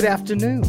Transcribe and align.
Good 0.00 0.08
afternoon. 0.08 0.64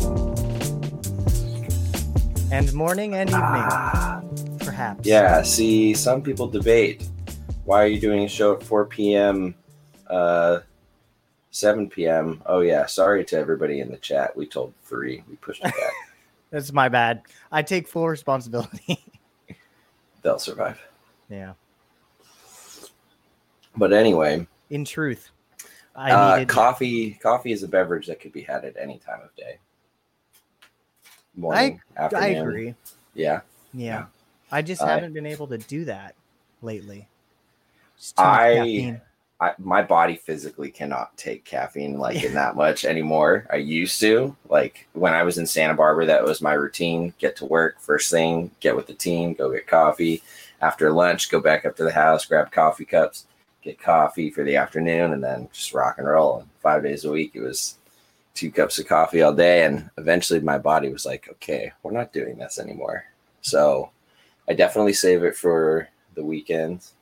And 2.51 2.73
morning 2.73 3.15
and 3.15 3.29
evening, 3.29 3.63
Ah, 3.71 4.21
perhaps. 4.59 5.07
yeah. 5.07 5.41
See, 5.41 5.93
some 5.93 6.21
people 6.21 6.47
debate 6.47 7.07
why 7.63 7.81
are 7.81 7.87
you 7.87 7.97
doing 8.01 8.25
a 8.25 8.27
show 8.27 8.55
at 8.55 8.61
4 8.63 8.87
p.m. 8.87 9.55
Uh, 10.07 10.59
7 11.51 11.89
p.m. 11.89 12.43
Oh 12.45 12.59
yeah, 12.59 12.85
sorry 12.87 13.23
to 13.23 13.37
everybody 13.37 13.79
in 13.79 13.89
the 13.89 13.95
chat. 13.95 14.35
We 14.35 14.47
told 14.47 14.73
three. 14.83 15.23
We 15.29 15.37
pushed 15.37 15.61
it 15.63 15.73
back. 15.75 15.93
That's 16.49 16.73
my 16.73 16.89
bad. 16.89 17.21
I 17.53 17.61
take 17.61 17.87
full 17.87 18.09
responsibility. 18.09 19.01
They'll 20.23 20.39
survive. 20.39 20.77
yeah. 21.29 21.53
But 23.77 23.93
anyway, 23.93 24.45
In 24.69 24.83
truth, 24.83 25.31
I 25.95 26.11
uh, 26.11 26.35
needed. 26.35 26.47
coffee. 26.47 27.11
Coffee 27.21 27.51
is 27.51 27.63
a 27.63 27.67
beverage 27.67 28.07
that 28.07 28.19
could 28.19 28.31
be 28.31 28.41
had 28.41 28.65
at 28.65 28.75
any 28.79 28.99
time 28.99 29.21
of 29.23 29.35
day. 29.35 29.59
Morning, 31.35 31.81
I 31.97 32.01
afternoon. 32.03 32.47
agree. 32.47 32.75
Yeah. 33.13 33.41
Yeah. 33.73 33.85
Yeah. 33.85 34.05
I 34.51 34.61
just 34.61 34.81
I- 34.81 34.93
haven't 34.93 35.13
been 35.13 35.25
able 35.25 35.47
to 35.47 35.57
do 35.57 35.85
that 35.85 36.15
lately. 36.61 37.07
Just 37.97 38.17
too 38.17 38.23
much 38.23 38.31
I- 38.31 39.01
I, 39.41 39.53
my 39.57 39.81
body 39.81 40.17
physically 40.17 40.69
cannot 40.69 41.17
take 41.17 41.43
caffeine 41.43 41.97
like 41.97 42.23
in 42.23 42.35
that 42.35 42.55
much 42.55 42.85
anymore. 42.85 43.47
I 43.51 43.55
used 43.55 43.99
to 44.01 44.35
like 44.49 44.87
when 44.93 45.13
I 45.13 45.23
was 45.23 45.39
in 45.39 45.47
Santa 45.47 45.73
Barbara. 45.73 46.05
That 46.05 46.23
was 46.23 46.41
my 46.41 46.53
routine: 46.53 47.13
get 47.17 47.35
to 47.37 47.45
work 47.45 47.81
first 47.81 48.11
thing, 48.11 48.51
get 48.59 48.75
with 48.75 48.85
the 48.85 48.93
team, 48.93 49.33
go 49.33 49.51
get 49.51 49.65
coffee. 49.65 50.21
After 50.61 50.91
lunch, 50.91 51.31
go 51.31 51.39
back 51.39 51.65
up 51.65 51.75
to 51.77 51.83
the 51.83 51.91
house, 51.91 52.23
grab 52.25 52.51
coffee 52.51 52.85
cups, 52.85 53.25
get 53.61 53.79
coffee 53.79 54.29
for 54.29 54.43
the 54.43 54.55
afternoon, 54.55 55.13
and 55.13 55.23
then 55.23 55.49
just 55.53 55.73
rock 55.73 55.97
and 55.97 56.07
roll. 56.07 56.39
And 56.39 56.49
five 56.61 56.83
days 56.83 57.05
a 57.05 57.11
week, 57.11 57.31
it 57.35 57.41
was 57.41 57.75
two 58.33 58.51
cups 58.51 58.79
of 58.79 58.87
coffee 58.87 59.21
all 59.21 59.33
day. 59.33 59.65
And 59.65 59.89
eventually, 59.97 60.39
my 60.39 60.57
body 60.57 60.89
was 60.89 61.05
like, 61.05 61.27
"Okay, 61.31 61.71
we're 61.83 61.91
not 61.91 62.13
doing 62.13 62.37
this 62.37 62.59
anymore." 62.59 63.05
So 63.41 63.89
I 64.49 64.53
definitely 64.53 64.93
save 64.93 65.23
it 65.23 65.35
for 65.35 65.87
the 66.15 66.23
weekends, 66.23 66.93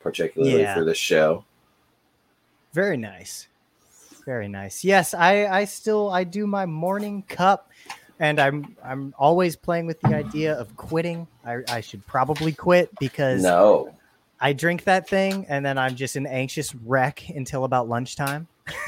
particularly 0.00 0.62
Yeah. 0.62 0.74
for 0.74 0.84
the 0.84 0.94
show. 0.94 1.44
Very 2.72 2.96
nice. 2.96 3.48
Very 4.24 4.48
nice. 4.48 4.84
Yes, 4.84 5.12
I 5.14 5.46
I 5.46 5.64
still 5.64 6.10
I 6.10 6.24
do 6.24 6.46
my 6.46 6.64
morning 6.66 7.22
cup 7.28 7.70
and 8.18 8.40
I'm 8.40 8.74
I'm 8.82 9.14
always 9.18 9.54
playing 9.54 9.86
with 9.86 10.00
the 10.00 10.14
idea 10.14 10.54
of 10.54 10.74
quitting. 10.76 11.26
I 11.44 11.58
I 11.68 11.80
should 11.82 12.06
probably 12.06 12.52
quit 12.52 12.90
because 12.98 13.42
No. 13.42 13.94
I 14.44 14.52
drink 14.52 14.84
that 14.84 15.08
thing 15.08 15.46
and 15.48 15.64
then 15.64 15.78
I'm 15.78 15.96
just 15.96 16.16
an 16.16 16.26
anxious 16.26 16.74
wreck 16.74 17.30
until 17.30 17.64
about 17.64 17.88
lunchtime. 17.88 18.46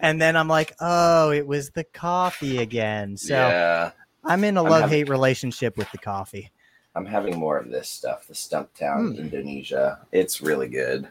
and 0.00 0.20
then 0.20 0.36
I'm 0.36 0.48
like, 0.48 0.74
"Oh, 0.80 1.30
it 1.32 1.46
was 1.46 1.68
the 1.70 1.84
coffee 1.84 2.58
again." 2.58 3.18
So 3.18 3.34
yeah, 3.34 3.90
I'm 4.24 4.42
in 4.44 4.56
a 4.56 4.64
I'm 4.64 4.70
love-hate 4.70 5.10
relationship 5.10 5.76
with 5.76 5.90
the 5.92 5.98
coffee. 5.98 6.50
I'm 6.94 7.04
having 7.04 7.36
more 7.38 7.58
of 7.58 7.68
this 7.68 7.90
stuff. 7.90 8.26
The 8.26 8.32
Stumptown 8.34 9.14
Hmm. 9.14 9.20
Indonesia. 9.20 9.98
It's 10.12 10.40
really 10.40 10.68
good. 10.68 11.08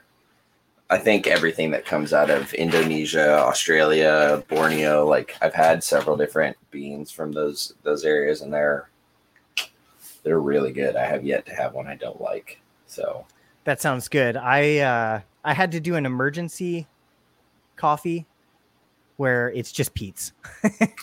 I 0.89 0.97
think 0.97 1.27
everything 1.27 1.69
that 1.71 1.85
comes 1.85 2.11
out 2.11 2.29
of 2.31 2.53
Indonesia, 2.55 3.37
Australia, 3.37 4.43
Borneo, 4.49 5.05
like 5.05 5.37
I've 5.41 5.53
had 5.53 5.83
several 5.83 6.17
different 6.17 6.57
beans 6.71 7.11
from 7.11 7.31
those 7.33 7.73
those 7.83 8.03
areas, 8.03 8.41
and 8.41 8.51
they're 8.51 8.89
they're 10.23 10.39
really 10.39 10.71
good. 10.71 10.95
I 10.95 11.05
have 11.05 11.23
yet 11.25 11.45
to 11.47 11.53
have 11.55 11.73
one 11.73 11.87
I 11.87 11.95
don't 11.95 12.21
like. 12.21 12.59
So 12.87 13.25
That 13.63 13.81
sounds 13.81 14.07
good. 14.07 14.37
I 14.37 14.79
uh 14.79 15.21
I 15.43 15.53
had 15.53 15.71
to 15.73 15.79
do 15.79 15.95
an 15.95 16.05
emergency 16.05 16.87
coffee 17.75 18.25
where 19.17 19.49
it's 19.51 19.71
just 19.71 19.93
Peet's. 19.93 20.33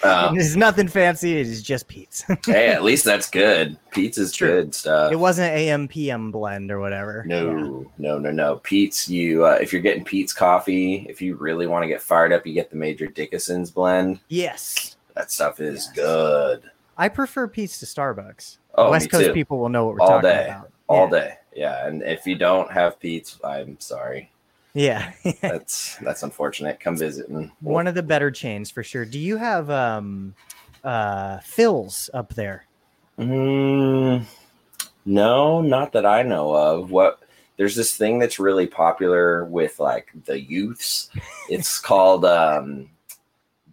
uh, 0.02 0.32
There's 0.32 0.56
nothing 0.56 0.88
fancy. 0.88 1.38
It 1.38 1.46
is 1.46 1.62
just 1.62 1.86
Peet's. 1.86 2.24
hey, 2.46 2.68
at 2.68 2.82
least 2.82 3.04
that's 3.04 3.30
good. 3.30 3.78
Pizza's 3.92 4.32
True. 4.32 4.48
good 4.62 4.74
stuff. 4.74 5.12
it 5.12 5.16
wasn't 5.16 5.52
AM 5.52 5.86
PM 5.86 6.32
blend 6.32 6.70
or 6.72 6.80
whatever. 6.80 7.22
No, 7.28 7.46
Yeah. 7.46 7.88
no, 7.98 8.18
no, 8.18 8.30
no. 8.32 8.56
Peet's, 8.56 9.08
you 9.08 9.44
uh, 9.46 9.58
if 9.60 9.72
you're 9.72 9.82
getting 9.82 10.04
Peet's 10.04 10.32
coffee, 10.32 11.06
if 11.08 11.22
you 11.22 11.36
really 11.36 11.68
want 11.68 11.84
to 11.84 11.88
get 11.88 12.02
fired 12.02 12.32
up, 12.32 12.44
you 12.44 12.54
get 12.54 12.70
the 12.70 12.76
Major 12.76 13.06
Dickason's 13.06 13.70
blend. 13.70 14.18
Yes. 14.28 14.96
That 15.14 15.30
stuff 15.30 15.60
is 15.60 15.86
Yes. 15.86 15.94
good. 15.96 16.62
I 16.98 17.08
prefer 17.08 17.46
Peet's 17.46 17.78
to 17.80 17.86
Starbucks. 17.86 18.58
Oh, 18.74 18.90
West 18.90 19.10
Coast 19.10 19.26
too. 19.26 19.32
people 19.32 19.58
will 19.58 19.68
know 19.68 19.86
what 19.86 19.94
we're 19.94 20.00
All 20.02 20.08
talking 20.08 20.30
day. 20.30 20.46
about. 20.46 20.72
All 20.88 21.04
yeah. 21.04 21.10
day. 21.10 21.34
Yeah, 21.54 21.86
and 21.86 22.02
if 22.02 22.26
you 22.26 22.34
don't 22.34 22.70
have 22.70 22.98
Peet's, 23.00 23.38
I'm 23.44 23.78
sorry. 23.80 24.30
Yeah. 24.74 25.12
That's 25.40 25.96
that's 26.02 26.22
unfortunate. 26.22 26.78
Come 26.78 26.96
visit 26.96 27.28
and 27.28 27.50
One 27.60 27.86
of 27.86 27.94
the 27.94 28.02
better 28.02 28.30
chains 28.30 28.70
for 28.70 28.82
sure. 28.82 29.04
Do 29.04 29.18
you 29.18 29.36
have 29.36 29.70
um 29.70 30.34
uh 30.84 31.38
Philz 31.38 32.10
up 32.14 32.34
there? 32.34 32.64
Mm, 33.18 34.24
no, 35.04 35.60
not 35.62 35.92
that 35.92 36.06
I 36.06 36.22
know 36.22 36.54
of. 36.54 36.90
What 36.90 37.20
there's 37.56 37.74
this 37.74 37.96
thing 37.96 38.18
that's 38.20 38.38
really 38.38 38.66
popular 38.66 39.44
with 39.46 39.80
like 39.80 40.12
the 40.26 40.40
youths. 40.40 41.10
It's 41.48 41.80
called 41.90 42.24
um 42.24 42.88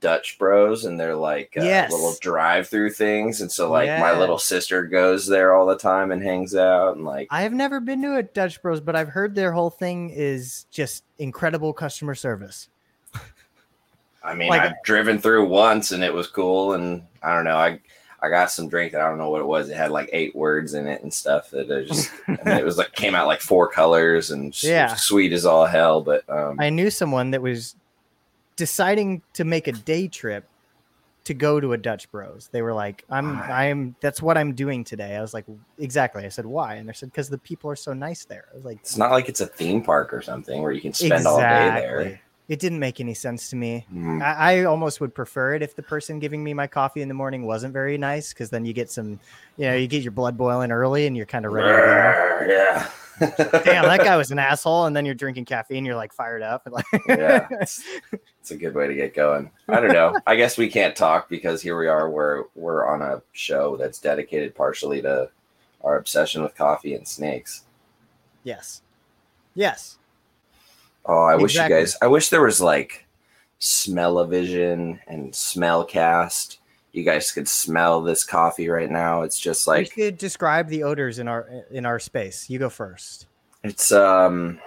Dutch 0.05 0.37
Bros, 0.37 0.85
and 0.85 0.99
they're 0.99 1.15
like 1.15 1.55
uh, 1.57 1.63
Yes. 1.63 1.91
little 1.91 2.13
drive-through 2.21 2.91
things. 2.91 3.41
And 3.41 3.51
so, 3.51 3.71
like, 3.71 3.87
my 3.99 4.15
little 4.15 4.37
sister 4.37 4.83
goes 4.83 5.25
there 5.25 5.55
all 5.55 5.65
the 5.65 5.75
time 5.77 6.11
and 6.11 6.21
hangs 6.21 6.53
out, 6.55 6.95
and 6.95 7.03
like, 7.05 7.27
I 7.31 7.41
have 7.41 7.53
never 7.53 7.79
been 7.79 8.03
to 8.03 8.17
a 8.17 8.23
Dutch 8.23 8.61
Bros, 8.61 8.79
but 8.79 8.95
I've 8.95 9.09
heard 9.09 9.33
their 9.33 9.51
whole 9.51 9.71
thing 9.71 10.11
is 10.11 10.67
just 10.69 11.03
incredible 11.17 11.73
customer 11.73 12.13
service. 12.13 12.69
I 14.23 14.33
mean, 14.35 14.49
Like- 14.49 14.61
I've 14.61 14.83
driven 14.83 15.17
through 15.19 15.47
once, 15.47 15.91
and 15.91 16.03
it 16.03 16.13
was 16.13 16.27
cool. 16.27 16.73
And 16.73 17.01
I 17.23 17.33
don't 17.35 17.45
know, 17.45 17.57
I 17.57 17.79
I 18.21 18.29
got 18.29 18.49
some 18.49 18.67
drink 18.69 18.91
that 18.93 19.01
I 19.01 19.07
don't 19.07 19.17
know 19.19 19.29
what 19.29 19.41
it 19.41 19.45
was. 19.47 19.69
It 19.69 19.77
had 19.77 19.91
like 19.91 20.09
eight 20.13 20.35
words 20.35 20.73
in 20.73 20.87
it 20.87 21.03
and 21.03 21.13
stuff 21.13 21.49
that 21.51 21.71
I 21.71 21.83
just. 21.83 22.11
and 22.27 22.47
it 22.59 22.65
was 22.65 22.77
like 22.77 22.91
came 22.93 23.13
out 23.13 23.27
like 23.27 23.41
four 23.41 23.67
colors 23.69 24.31
and 24.31 24.61
Yeah. 24.63 24.95
sweet 24.95 25.31
as 25.33 25.45
all 25.45 25.65
hell. 25.65 26.01
But 26.01 26.27
um, 26.29 26.59
I 26.59 26.69
knew 26.71 26.89
someone 26.89 27.31
that 27.31 27.41
was 27.41 27.75
deciding 28.55 29.21
to 29.33 29.43
make 29.43 29.67
a 29.67 29.71
day 29.71 30.07
trip 30.07 30.45
to 31.25 31.33
go 31.33 31.59
to 31.59 31.73
a 31.73 31.77
Dutch 31.77 32.11
Bros. 32.11 32.49
They 32.51 32.61
were 32.61 32.73
like, 32.73 33.03
"I'm, 33.09 33.39
Why? 33.39 33.69
I'm. 33.69 33.95
That's 33.99 34.21
what 34.21 34.37
I'm 34.37 34.53
doing 34.53 34.83
today." 34.83 35.15
I 35.15 35.21
was 35.21 35.33
like, 35.33 35.45
"Exactly." 35.79 36.23
I 36.23 36.29
said, 36.29 36.45
"Why?" 36.45 36.75
And 36.75 36.87
they 36.87 36.93
said, 36.93 37.11
"Because 37.11 37.29
the 37.29 37.37
people 37.37 37.69
are 37.71 37.75
so 37.75 37.93
nice 37.93 38.25
there." 38.25 38.45
I 38.51 38.55
was 38.55 38.65
like, 38.65 38.77
it's 38.77 38.97
not 38.97 39.11
like 39.11 39.27
it's 39.27 39.41
a 39.41 39.47
theme 39.47 39.81
park 39.81 40.13
or 40.13 40.21
something 40.21 40.61
where 40.61 40.71
you 40.71 40.81
can 40.81 40.93
spend 40.93 41.25
all 41.25 41.37
day 41.37 41.43
there. 41.43 42.21
It 42.47 42.59
didn't 42.59 42.77
make 42.77 42.99
any 42.99 43.15
sense 43.15 43.49
to 43.49 43.55
me. 43.55 43.87
Mm. 43.91 44.21
I, 44.21 44.59
I 44.59 44.63
almost 44.65 45.01
would 45.01 45.15
prefer 45.15 45.55
it 45.55 45.63
if 45.63 45.75
the 45.75 45.81
person 45.81 46.19
giving 46.19 46.43
me 46.43 46.53
my 46.53 46.67
coffee 46.67 47.01
in 47.01 47.07
the 47.07 47.15
morning 47.15 47.47
wasn't 47.47 47.73
very 47.73 47.97
nice, 47.97 48.33
because 48.33 48.51
then 48.51 48.65
you 48.65 48.73
get 48.73 48.91
some, 48.91 49.19
you 49.57 49.65
know, 49.65 49.73
you 49.75 49.87
get 49.87 50.03
your 50.03 50.11
blood 50.11 50.37
boiling 50.37 50.71
early 50.71 51.07
and 51.07 51.17
you're 51.17 51.25
kind 51.25 51.47
of 51.47 51.53
ready 51.53 51.69
to 51.69 51.75
go. 51.75 52.53
Yeah. 52.53 52.87
Damn, 53.19 53.85
that 53.85 54.01
guy 54.03 54.17
was 54.17 54.31
an 54.31 54.39
asshole, 54.51 54.85
and 54.85 54.95
then 54.95 55.05
you're 55.05 55.15
drinking 55.15 55.45
caffeine, 55.45 55.85
you're 55.85 55.95
like 55.95 56.13
fired 56.13 56.41
up, 56.41 56.67
like, 56.69 56.85
yeah, 57.07 57.47
it's, 57.51 57.83
it's 58.41 58.51
a 58.51 58.57
good 58.57 58.75
way 58.75 58.87
to 58.87 58.93
get 58.93 59.13
going. 59.13 59.51
I 59.67 59.79
don't 59.79 59.93
know. 59.93 60.17
I 60.27 60.35
guess 60.35 60.57
we 60.57 60.69
can't 60.69 60.95
talk 60.95 61.29
because 61.29 61.61
here 61.61 61.77
we 61.77 61.87
are. 61.87 62.09
We're 62.09 62.43
we're 62.55 62.85
on 62.87 63.01
a 63.01 63.21
show 63.31 63.77
that's 63.77 63.99
dedicated 63.99 64.55
partially 64.55 65.01
to 65.01 65.29
our 65.83 65.97
obsession 65.97 66.41
with 66.43 66.55
coffee 66.55 66.95
and 66.95 67.07
snakes. 67.07 67.63
yes, 68.43 68.81
yes, 69.53 69.97
Oh, 71.05 71.23
I 71.23 71.35
wish 71.35 71.53
you 71.53 71.69
guys. 71.69 71.95
I 72.01 72.07
wish 72.07 72.29
there 72.29 72.41
was 72.41 72.59
like 72.59 73.05
smell-o-vision 73.59 74.99
and 75.07 75.31
smellcast. 75.31 76.57
You 76.95 77.03
guys 77.03 77.29
could 77.31 77.47
smell 77.47 78.01
this 78.01 78.23
coffee 78.23 78.69
right 78.69 78.89
now. 78.89 79.23
It's 79.23 79.37
just 79.37 79.67
like 79.67 79.95
you 79.97 80.05
should 80.05 80.17
describe 80.17 80.69
the 80.69 80.83
odors 80.83 81.19
in 81.19 81.27
our 81.27 81.65
in 81.69 81.85
our 81.85 81.99
space. 81.99 82.49
You 82.49 82.57
go 82.57 82.69
first. 82.69 83.27
it's 83.65 83.91
um, 83.91 84.59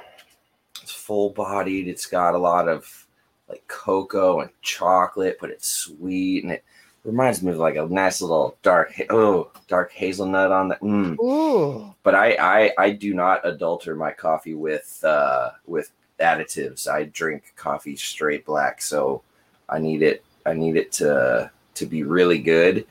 it's 0.82 0.92
full-bodied. 0.92 1.88
It's 1.88 2.04
got 2.04 2.34
a 2.34 2.38
lot 2.38 2.68
of 2.68 3.06
like 3.48 3.66
cocoa 3.66 4.40
and 4.40 4.50
chocolate, 4.60 5.38
but 5.40 5.48
it's 5.48 5.68
sweet 5.68 6.44
and 6.44 6.52
it 6.52 6.62
reminds 7.02 7.42
me 7.42 7.50
of 7.50 7.56
like 7.56 7.76
a 7.76 7.86
nice 7.86 8.20
little 8.20 8.58
dark 8.62 8.92
oh 9.08 9.50
dark 9.66 9.90
hazelnut 9.92 10.52
on 10.52 10.68
the. 10.68 10.74
Mm. 10.76 11.18
Ooh, 11.20 11.94
But 12.02 12.14
I, 12.14 12.36
I 12.38 12.72
I 12.76 12.90
do 12.90 13.14
not 13.14 13.42
adulter 13.44 13.96
my 13.96 14.12
coffee 14.12 14.54
with 14.54 15.00
uh 15.02 15.52
with 15.66 15.92
additives. 16.20 16.88
I 16.88 17.04
drink 17.04 17.54
coffee 17.56 17.96
straight 17.96 18.44
black, 18.44 18.82
so 18.82 19.22
I 19.66 19.78
need 19.78 20.02
it 20.02 20.22
I 20.44 20.52
need 20.52 20.76
it 20.76 20.92
to 20.92 21.50
to 21.78 21.86
be 21.86 22.02
really 22.02 22.38
good 22.38 22.86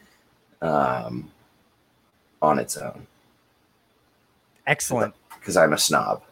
um 0.61 1.29
on 2.41 2.59
its 2.59 2.77
own 2.77 3.05
excellent. 4.65 5.13
because 5.39 5.55
I'm 5.57 5.73
a 5.73 5.77
snob. 5.77 6.23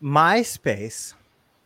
My 0.00 0.42
space 0.42 1.14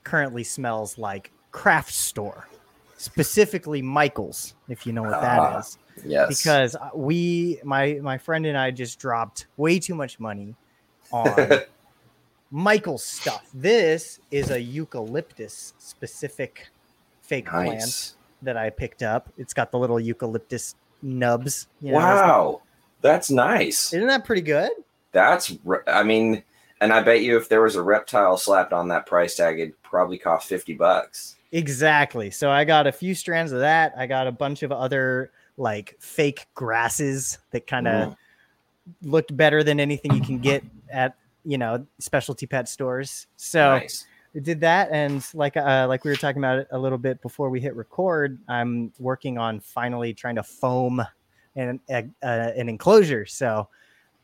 currently 0.05 0.45
smells 0.45 0.99
like 0.99 1.31
craft 1.53 1.93
store. 1.93 2.49
specifically 2.97 3.81
Michaels, 3.83 4.55
if 4.69 4.87
you 4.87 4.93
know 4.93 5.03
what 5.03 5.21
that 5.21 5.39
Ah, 5.39 5.59
is 5.59 5.79
Yes. 6.05 6.29
because 6.29 6.77
we 6.95 7.61
my 7.65 7.99
my 8.03 8.19
friend 8.19 8.47
and 8.47 8.57
I 8.59 8.71
just 8.71 8.99
dropped 8.99 9.47
way 9.57 9.79
too 9.79 9.95
much 9.95 10.19
money 10.19 10.55
on 11.13 11.61
Michael's 12.51 13.05
stuff. 13.05 13.45
This 13.53 14.21
is 14.31 14.51
a 14.51 14.61
eucalyptus 14.61 15.75
specific 15.79 16.69
fake 17.23 17.47
plant 17.47 17.81
nice. 17.81 18.15
That 18.43 18.57
I 18.57 18.71
picked 18.71 19.03
up. 19.03 19.29
It's 19.39 19.55
got 19.55 19.71
the 19.73 19.79
little 19.79 19.99
eucalyptus 20.01 20.75
nubs. 21.03 21.67
You 21.81 21.93
know, 21.93 21.99
Wow. 21.99 22.63
That's 23.01 23.31
nice. 23.31 23.93
isn't 23.93 24.09
that 24.09 24.25
pretty 24.25 24.43
good? 24.43 24.71
That's, 25.13 25.55
re- 25.65 25.79
I 25.87 26.03
mean, 26.03 26.43
and 26.81 26.93
I 26.93 27.03
bet 27.03 27.23
you 27.23 27.37
if 27.37 27.49
there 27.49 27.63
was 27.63 27.77
a 27.77 27.83
reptile 27.83 28.37
slapped 28.37 28.73
on 28.73 28.89
that 28.89 29.07
price 29.07 29.37
tag, 29.37 29.59
it'd 29.61 29.81
probably 29.83 30.19
cost 30.19 30.49
50 30.49 30.75
bucks. 30.75 31.37
Exactly. 31.53 32.31
So 32.31 32.51
I 32.51 32.65
got 32.65 32.87
a 32.87 32.93
few 32.93 33.15
strands 33.15 33.53
of 33.53 33.61
that. 33.61 33.95
I 33.97 34.07
got 34.07 34.27
a 34.27 34.33
bunch 34.33 34.63
of 34.63 34.71
other 34.73 35.31
like 35.57 35.97
fake 35.99 36.47
grasses 36.55 37.39
that 37.53 37.67
kind 37.67 37.89
of 37.89 38.09
Mm. 38.11 38.17
looked 39.03 39.37
better 39.37 39.63
than 39.65 39.81
anything 39.81 40.15
you 40.15 40.21
can 40.21 40.39
get 40.39 40.63
at 40.91 41.15
you 41.45 41.59
know 41.59 41.87
specialty 41.99 42.47
pet 42.47 42.69
stores. 42.69 43.27
So 43.37 43.79
nice. 43.79 44.07
Did 44.43 44.61
that, 44.61 44.91
and 44.93 45.25
like 45.35 45.57
uh, 45.57 45.87
like 45.89 46.05
we 46.05 46.11
were 46.11 46.17
talking 46.17 46.39
about 46.39 46.59
it 46.61 46.69
a 46.71 46.79
little 46.79 46.99
bit 46.99 47.21
before 47.23 47.51
we 47.51 47.61
hit 47.61 47.75
record, 47.75 48.39
I'm 48.49 48.93
working 48.99 49.37
on 49.39 49.59
finally 49.59 50.15
trying 50.15 50.37
to 50.37 50.43
foam 50.43 51.03
an 51.57 51.81
a, 51.91 52.05
uh, 52.23 52.53
an 52.57 52.69
enclosure. 52.69 53.27
So 53.27 53.69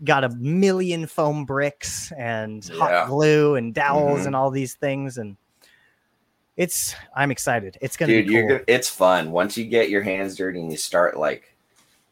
got 0.05 0.25
a 0.25 0.29
million 0.31 1.07
foam 1.07 1.45
bricks 1.45 2.13
and 2.19 2.65
Yeah. 2.69 2.79
hot 2.79 3.09
glue 3.09 3.55
and 3.55 3.73
dowels 3.73 4.23
Mhm. 4.23 4.27
and 4.27 4.37
all 4.37 4.51
these 4.51 4.75
things 4.75 5.19
and 5.19 5.37
it's 6.57 6.95
i'm 7.17 7.31
excited 7.31 7.79
it's 7.81 7.97
gonna 7.97 8.13
Dude, 8.13 8.27
be 8.27 8.35
cool. 8.35 8.49
good. 8.49 8.65
It's 8.67 8.89
fun. 8.89 9.31
Once 9.33 9.57
you 9.57 9.65
get 9.65 9.91
your 9.91 10.03
hands 10.03 10.37
dirty 10.37 10.61
and 10.61 10.71
you 10.71 10.77
start 10.77 11.17
like 11.17 11.55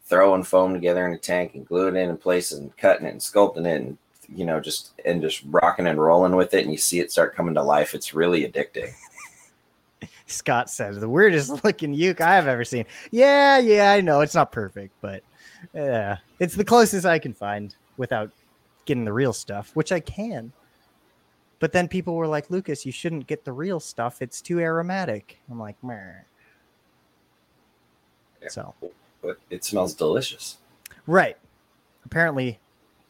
throwing 0.07 0.43
foam 0.43 0.73
together 0.75 1.07
in 1.07 1.13
a 1.13 1.19
tank 1.19 1.55
and 1.55 1.67
gluing 1.67 1.97
it 1.97 2.09
in 2.09 2.17
place 2.17 2.53
and 2.53 2.75
cutting 2.77 3.07
it 3.07 3.11
and 3.11 3.21
sculpting 3.21 3.67
it 3.67 3.83
and, 3.83 3.99
you 4.35 4.45
know, 4.45 4.61
just, 4.61 4.93
and 5.05 5.23
just 5.23 5.43
rocking 5.47 5.87
and 5.87 6.01
rolling 6.01 6.37
with 6.37 6.55
it 6.55 6.65
and 6.65 6.73
you 6.73 6.79
see 6.79 7.01
it 7.01 7.13
start 7.13 7.35
coming 7.35 7.55
to 7.55 7.63
life, 7.63 7.95
it's 7.95 8.15
really 8.15 8.49
addicting. 8.49 8.93
scott 10.27 10.71
says 10.71 10.99
the 10.99 11.09
weirdest 11.09 11.63
looking 11.65 11.93
uke 11.93 12.21
i 12.23 12.35
have 12.35 12.47
ever 12.47 12.65
seen 12.65 12.87
yeah 13.11 13.59
yeah 13.59 13.93
i 13.93 14.01
know 14.01 14.21
it's 14.21 14.35
not 14.35 14.51
perfect 14.51 14.95
but 15.03 15.23
yeah 15.75 16.17
it's 16.39 16.55
the 16.55 16.65
closest 16.65 17.05
i 17.05 17.19
can 17.19 17.35
find 17.35 17.77
without 17.99 18.31
getting 18.87 19.05
the 19.05 19.13
real 19.13 19.33
stuff 19.33 19.71
which 19.75 19.93
i 19.93 20.01
can 20.01 20.51
but 21.61 21.71
then 21.73 21.87
people 21.87 22.15
were 22.15 22.27
like 22.27 22.51
lucas 22.51 22.87
you 22.87 22.91
shouldn't 22.91 23.27
get 23.27 23.45
the 23.45 23.53
real 23.53 23.79
stuff 23.79 24.23
it's 24.23 24.41
too 24.41 24.59
aromatic 24.59 25.39
i'm 25.51 25.59
like 25.59 25.77
Meh. 25.85 26.13
Yeah. 28.43 28.49
so 28.49 28.75
But 29.23 29.39
it 29.51 29.65
smells 29.65 29.95
delicious. 29.95 30.59
Right. 31.07 31.37
Apparently, 32.05 32.59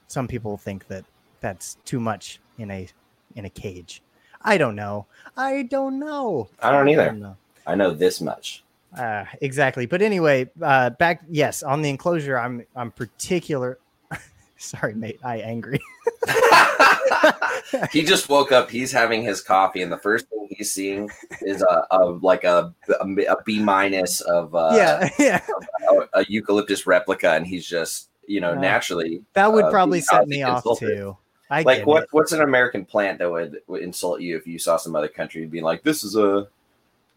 some 0.09 0.29
people 0.29 0.57
think 0.57 0.87
that 0.89 1.05
that's 1.43 1.77
too 1.85 2.01
much 2.01 2.41
in 2.57 2.71
a 2.71 2.89
in 3.37 3.45
a 3.45 3.51
cage. 3.51 4.03
I 4.41 4.57
don't 4.57 4.75
know. 4.75 5.07
I 5.37 5.65
don't 5.65 5.99
know. 5.99 6.49
I 6.61 6.73
don't 6.73 6.89
either. 6.89 7.07
don't 7.07 7.21
know. 7.21 7.37
I 7.67 7.75
know 7.75 7.91
this 7.93 8.21
much. 8.21 8.65
Uh, 8.97 9.25
exactly. 9.41 9.87
But 9.87 10.03
anyway, 10.03 10.51
uh, 10.61 10.91
back 10.91 11.23
yes 11.29 11.63
on 11.63 11.83
the 11.83 11.91
enclosure. 11.91 12.39
I'm 12.39 12.65
I'm 12.75 12.91
particular. 12.91 13.79
Sorry, 14.57 14.95
mate. 14.95 15.21
I 15.23 15.39
angry. 15.39 15.81
he 17.93 18.03
just 18.03 18.29
woke 18.29 18.53
up. 18.53 18.71
He's 18.71 18.93
having 18.93 19.23
his 19.23 19.41
coffee, 19.41 19.83
and 19.83 19.91
the 19.91 19.99
first 19.99 20.29
thing 20.29 20.49
he's 20.51 20.73
seeing 20.73 21.11
is 21.41 21.63
a, 21.63 21.87
a 21.91 22.05
like 22.21 22.45
a, 22.45 22.75
a, 23.01 23.37
B 23.45 23.61
minus 23.61 24.21
of 24.21 24.55
uh, 24.55 24.73
yeah, 24.75 25.09
yeah. 25.19 25.41
a, 25.89 26.21
a 26.21 26.25
eucalyptus 26.29 26.87
replica, 26.87 27.33
and 27.33 27.47
he's 27.47 27.67
just 27.67 28.11
you 28.27 28.41
know 28.41 28.55
naturally 28.55 29.23
That 29.33 29.53
would 29.53 29.65
uh, 29.65 29.71
probably 29.71 30.01
set 30.01 30.29
me 30.29 30.43
off 30.43 30.65
too. 30.79 31.17
I 31.53 31.63
like 31.63 31.87
what 31.87 32.05
it. 32.05 32.09
what's 32.13 32.33
an 32.33 32.41
American 32.41 32.85
plant 32.85 33.19
that 33.19 33.31
would, 33.31 33.61
would 33.67 33.83
insult 33.83 34.21
you 34.21 34.37
if 34.37 34.47
you 34.47 34.59
saw 34.59 34.77
some 34.77 34.97
other 34.97 35.09
country 35.09 35.47
being 35.47 35.65
like 35.65 35.83
this 35.83 36.03
is 36.05 36.17
a 36.17 36.49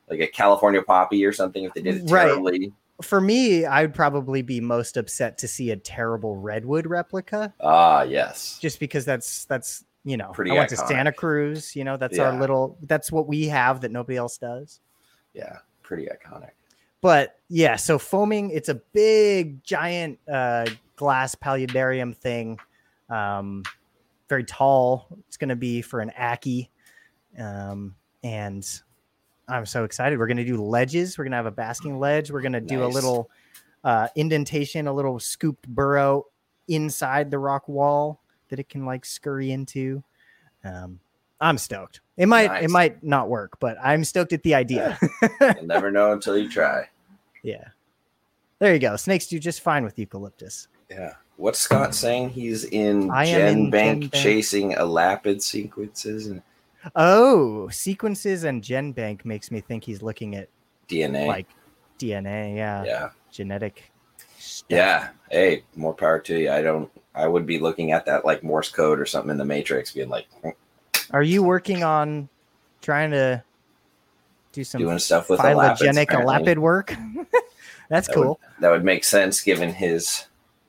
like 0.10 0.20
a 0.20 0.28
California 0.28 0.82
poppy 0.84 1.26
or 1.26 1.32
something 1.32 1.64
if 1.64 1.74
they 1.74 1.82
did 1.82 1.96
it 1.96 2.10
Right. 2.12 2.28
terribly. 2.28 2.74
For 3.02 3.20
me, 3.20 3.66
I'd 3.66 3.94
probably 3.94 4.42
be 4.42 4.62
most 4.62 4.96
upset 4.98 5.38
to 5.40 5.48
see 5.48 5.72
a 5.72 5.76
terrible 5.76 6.38
redwood 6.38 6.86
replica, 6.88 7.54
Ah, 7.60 8.04
yes. 8.04 8.58
just 8.62 8.80
because 8.80 9.04
that's 9.06 9.46
that's 9.46 9.84
you 10.06 10.16
know 10.18 10.32
Pretty 10.34 10.52
I 10.52 10.54
went 10.56 10.70
to. 10.70 10.78
Santa 10.78 11.12
Cruz. 11.12 11.76
You 11.76 11.84
know, 11.84 11.98
that's 11.98 12.18
our 12.20 12.40
little 12.40 12.78
that's 12.84 13.12
what 13.12 13.28
we 13.28 13.48
have 13.48 13.81
that 13.81 13.92
nobody 13.92 14.16
else 14.18 14.38
does. 14.38 14.80
Yeah, 15.34 15.58
pretty 15.81 16.06
iconic. 16.08 16.52
but 17.02 17.38
yeah 17.50 17.76
so 17.76 18.00
foaming 18.00 18.50
it's 18.50 18.70
a 18.70 18.76
big 18.76 19.62
giant 19.64 20.18
uh 20.31 20.66
glass 20.96 21.36
paludarium 21.36 22.16
thing 22.16 22.58
um 23.10 23.62
very 24.27 24.44
tall. 24.44 25.07
It's 25.27 25.38
going 25.38 25.50
to 25.50 25.56
be 25.56 25.81
for 25.81 26.00
an 26.00 26.12
ackie. 26.18 26.69
Um 27.39 27.95
and 28.24 28.68
i'm 29.48 29.66
so 29.66 29.83
excited. 29.83 30.18
We're 30.18 30.27
going 30.27 30.38
to 30.38 30.45
do 30.45 30.57
ledges. 30.63 31.18
We're 31.18 31.25
going 31.25 31.33
to 31.33 31.38
have 31.38 31.45
a 31.45 31.51
basking 31.51 32.00
ledge. 32.00 32.31
We're 32.31 32.42
going 32.42 32.54
to 32.54 32.62
do 32.62 32.83
a 32.83 32.88
little 32.88 33.30
uh 33.83 34.07
indentation 34.16 34.88
a 34.88 34.94
little 34.94 35.19
scooped 35.19 35.68
burrow 35.68 36.25
inside 36.68 37.30
the 37.30 37.38
rock 37.38 37.68
wall 37.68 38.22
that 38.50 38.60
it 38.60 38.69
can 38.69 38.86
like 38.86 39.06
scurry 39.06 39.51
into. 39.51 40.04
Um 40.63 41.00
i'm 41.42 41.57
stoked. 41.57 42.01
It 42.18 42.28
might 42.28 42.63
it 42.63 42.69
might 42.69 43.04
not 43.04 43.30
work 43.30 43.60
but 43.60 43.78
i'm 43.83 44.04
stoked 44.04 44.33
at 44.33 44.44
the 44.44 44.56
idea. 44.56 44.98
You'll 45.42 45.66
never 45.66 45.92
know 45.92 46.13
until 46.13 46.38
you 46.38 46.50
try. 46.50 46.89
Yeah. 47.44 47.68
There 48.60 48.74
you 48.74 48.80
go. 48.80 48.95
Snakes 48.95 49.28
do 49.28 49.38
just 49.38 49.62
fine 49.62 49.83
with 49.83 50.00
eucalyptus. 50.00 50.68
Yeah. 50.90 51.14
What's 51.37 51.59
Scott 51.59 51.89
mm. 51.89 51.94
saying? 51.94 52.30
He's 52.30 52.63
in 52.65 53.11
I 53.11 53.25
Gen 53.25 53.57
in 53.57 53.69
Bank 53.69 54.01
Gen 54.04 54.09
Bank. 54.09 54.23
chasing 54.23 54.71
elapid 54.71 55.42
sequences 55.42 56.27
and 56.27 56.42
Oh, 56.95 57.68
sequences 57.69 58.44
and 58.44 58.61
GenBank 58.61 59.25
makes 59.25 59.49
me 59.49 59.59
think 59.59 59.83
he's 59.83 60.01
looking 60.04 60.35
at 60.35 60.49
DNA. 60.87 61.25
like 61.27 61.47
DNA, 61.97 62.56
yeah, 62.56 62.83
yeah. 62.83 63.09
genetic. 63.31 63.92
stuff. 64.37 64.65
Yeah. 64.69 65.09
Hey, 65.31 65.63
more 65.75 65.94
power 65.94 66.19
to 66.19 66.39
you. 66.39 66.51
I 66.51 66.61
don't 66.61 66.92
I 67.15 67.27
would 67.27 67.45
be 67.45 67.59
looking 67.59 67.92
at 67.92 68.06
that 68.06 68.25
like 68.25 68.44
Morse 68.44 68.69
code 68.69 68.99
or 68.99 69.06
something 69.06 69.31
in 69.31 69.37
the 69.37 69.45
Matrix, 69.45 69.94
being 69.94 70.09
like 70.09 70.27
mm. 70.44 70.54
Are 71.11 71.23
you 71.23 71.42
working 71.44 71.83
on 71.83 72.30
trying 72.81 73.11
to 73.11 73.44
do 74.51 74.63
some 74.63 74.81
doing 74.81 74.99
stuff 74.99 75.30
with 75.30 75.39
phylogenetic 75.39 76.09
apparently. 76.09 76.33
elapid 76.35 76.59
work? 76.59 76.95
That's 77.89 78.07
That 78.07 78.13
cool. 78.13 78.27
Would, 78.27 78.61
that 78.61 78.69
would 78.71 78.83
make 78.83 79.04
sense 79.04 79.42
given 79.42 79.71
his 79.73 80.25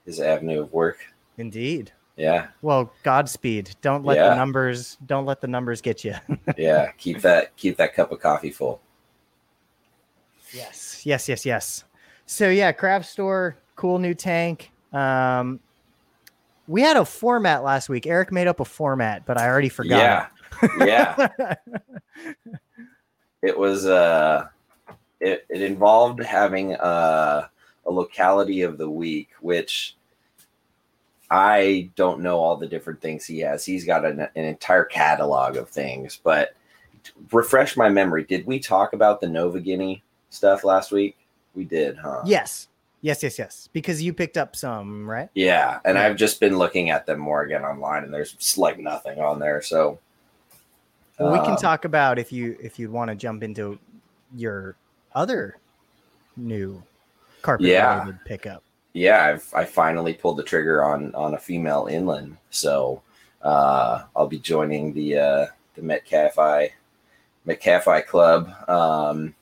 his 0.06 0.20
avenue 0.20 0.62
of 0.62 0.72
work. 0.72 0.98
Indeed. 1.36 1.92
Yeah. 2.16 2.46
Well, 2.62 2.90
Godspeed. 3.02 3.76
Don't 3.82 4.04
let 4.04 4.16
Yeah. 4.16 4.30
the 4.30 4.36
numbers 4.36 4.96
don't 5.04 5.26
let 5.26 5.42
the 5.42 5.48
numbers 5.48 5.82
get 5.82 6.02
you. 6.04 6.14
Yeah. 6.56 6.90
keep 6.92 7.20
that 7.20 7.54
keep 7.56 7.76
that 7.76 7.94
cup 7.94 8.10
of 8.10 8.20
coffee 8.20 8.50
full. 8.50 8.80
Yes, 10.52 11.04
yes, 11.04 11.28
yes, 11.28 11.44
yes. 11.44 11.84
So 12.24 12.48
yeah, 12.48 12.72
craft 12.72 13.06
store, 13.06 13.56
cool 13.74 13.98
new 13.98 14.14
tank. 14.14 14.70
Um, 14.92 15.60
we 16.68 16.80
had 16.80 16.96
a 16.96 17.04
format 17.04 17.62
last 17.62 17.88
week. 17.88 18.06
Eric 18.06 18.32
made 18.32 18.46
up 18.46 18.60
a 18.60 18.64
format, 18.64 19.26
but 19.26 19.38
I 19.38 19.46
already 19.46 19.68
forgot. 19.68 20.30
Yeah. 20.62 20.68
Yeah. 20.78 21.28
it. 23.42 23.58
was 23.58 23.84
uh 23.86 24.48
it, 25.20 25.44
it 25.50 25.62
involved 25.62 26.22
having 26.22 26.74
uh, 26.76 27.48
a 27.86 27.90
locality 27.90 28.62
of 28.62 28.78
the 28.78 28.90
week 28.90 29.28
which 29.40 29.96
i 31.30 31.88
don't 31.96 32.20
know 32.20 32.38
all 32.38 32.56
the 32.56 32.66
different 32.68 33.00
things 33.00 33.24
he 33.24 33.40
has. 33.40 33.64
He's 33.64 33.84
got 33.84 34.04
an, 34.04 34.20
an 34.20 34.44
entire 34.44 34.84
catalog 34.84 35.56
of 35.56 35.68
things 35.68 36.20
but 36.22 36.54
refresh 37.32 37.76
my 37.76 37.88
memory. 37.88 38.24
Did 38.24 38.46
we 38.46 38.58
talk 38.58 38.92
about 38.92 39.20
the 39.20 39.28
nova 39.28 39.60
guinea 39.60 40.02
stuff 40.30 40.64
last 40.64 40.92
week? 40.92 41.16
We 41.54 41.64
did 41.64 41.96
huh? 41.96 42.22
Yes, 42.26 42.68
yes, 43.00 43.22
yes, 43.22 43.38
yes. 43.38 43.68
Because 43.72 44.02
you 44.02 44.12
picked 44.12 44.36
up 44.36 44.54
some, 44.54 45.08
right? 45.08 45.28
yeah 45.34 45.80
and 45.84 45.98
i've 45.98 46.16
just 46.16 46.40
been 46.40 46.58
looking 46.58 46.90
at 46.90 47.06
them 47.06 47.18
more 47.18 47.42
again 47.42 47.64
online 47.64 48.04
and 48.04 48.12
there's 48.12 48.56
like 48.58 48.78
nothing 48.78 49.18
on 49.18 49.38
there 49.38 49.62
so 49.62 49.98
Well, 51.18 51.32
we 51.32 51.38
can 51.40 51.52
um, 51.52 51.56
talk 51.56 51.84
about 51.84 52.18
if 52.18 52.32
you 52.32 52.56
if 52.60 52.78
you'd 52.78 52.90
want 52.90 53.10
to 53.10 53.14
jump 53.16 53.42
into 53.42 53.78
your 54.34 54.76
other 55.14 55.56
new 56.36 56.82
carpet 57.46 57.66
Yeah. 57.66 58.00
related 58.00 58.24
pickup. 58.24 58.62
yeah, 58.92 59.24
I've 59.24 59.48
I 59.54 59.64
finally 59.64 60.14
pulled 60.14 60.36
the 60.38 60.42
trigger 60.42 60.84
on 60.84 61.14
on 61.14 61.34
a 61.34 61.38
female 61.38 61.86
inland, 61.90 62.36
so 62.50 63.02
uh, 63.42 64.04
I'll 64.16 64.26
be 64.26 64.38
joining 64.38 64.92
the 64.92 65.18
uh, 65.18 65.46
the 65.74 65.82
Metcalfei 65.82 66.70
Metcalfei 67.46 68.04
Club 68.06 68.50
um, 68.68 69.34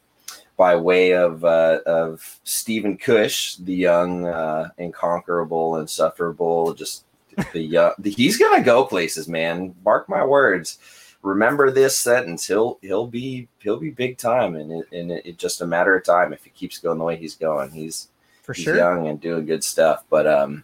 by 0.56 0.76
way 0.76 1.12
of 1.14 1.44
uh, 1.44 1.78
of 1.87 2.38
Stephen 2.44 2.96
Cush, 2.99 3.56
the 3.56 3.75
young, 3.75 4.26
uh, 4.26 4.68
incomparable, 4.78 5.78
insufferable. 5.78 6.75
Just 6.75 7.04
the, 7.52 7.61
young, 7.61 7.92
he's 8.04 8.37
gonna 8.37 8.62
go 8.62 8.84
places, 8.84 9.26
man. 9.28 9.75
Mark 9.84 10.08
my 10.08 10.25
words. 10.25 10.78
Remember 11.24 11.70
this 11.70 11.98
sentence. 11.98 12.46
He'll 12.46 12.78
he'll 12.82 13.06
be 13.06 13.48
he'll 13.58 13.80
be 13.80 13.90
big 13.90 14.18
time, 14.18 14.54
and 14.54 14.70
it, 14.70 14.86
and 14.92 15.10
it, 15.10 15.26
it's 15.26 15.38
just 15.38 15.62
a 15.62 15.66
matter 15.66 15.96
of 15.96 16.04
time 16.04 16.32
if 16.32 16.44
he 16.44 16.50
keeps 16.50 16.78
going 16.78 16.98
the 16.98 17.04
way 17.04 17.16
he's 17.16 17.34
going. 17.34 17.70
He's 17.72 18.08
For 18.42 18.52
he's 18.52 18.64
sure. 18.64 18.76
young 18.76 19.08
and 19.08 19.20
doing 19.20 19.46
good 19.46 19.64
stuff. 19.64 20.04
But 20.08 20.26
um, 20.28 20.62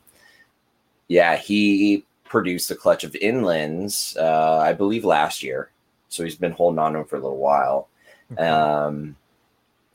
yeah, 1.09 1.37
he 1.37 2.05
produced 2.25 2.71
a 2.71 2.77
clutch 2.77 3.03
of 3.03 3.13
inlands, 3.15 4.17
uh, 4.17 4.59
I 4.59 4.73
believe 4.75 5.05
last 5.05 5.43
year. 5.43 5.71
So 6.09 6.23
he's 6.23 6.37
been 6.37 6.53
holding 6.53 6.79
on 6.79 6.93
to 6.93 7.01
him 7.01 7.05
for 7.07 7.17
a 7.17 7.21
little 7.21 7.39
while. 7.39 7.89
Okay. 8.33 8.43
Um, 8.43 9.17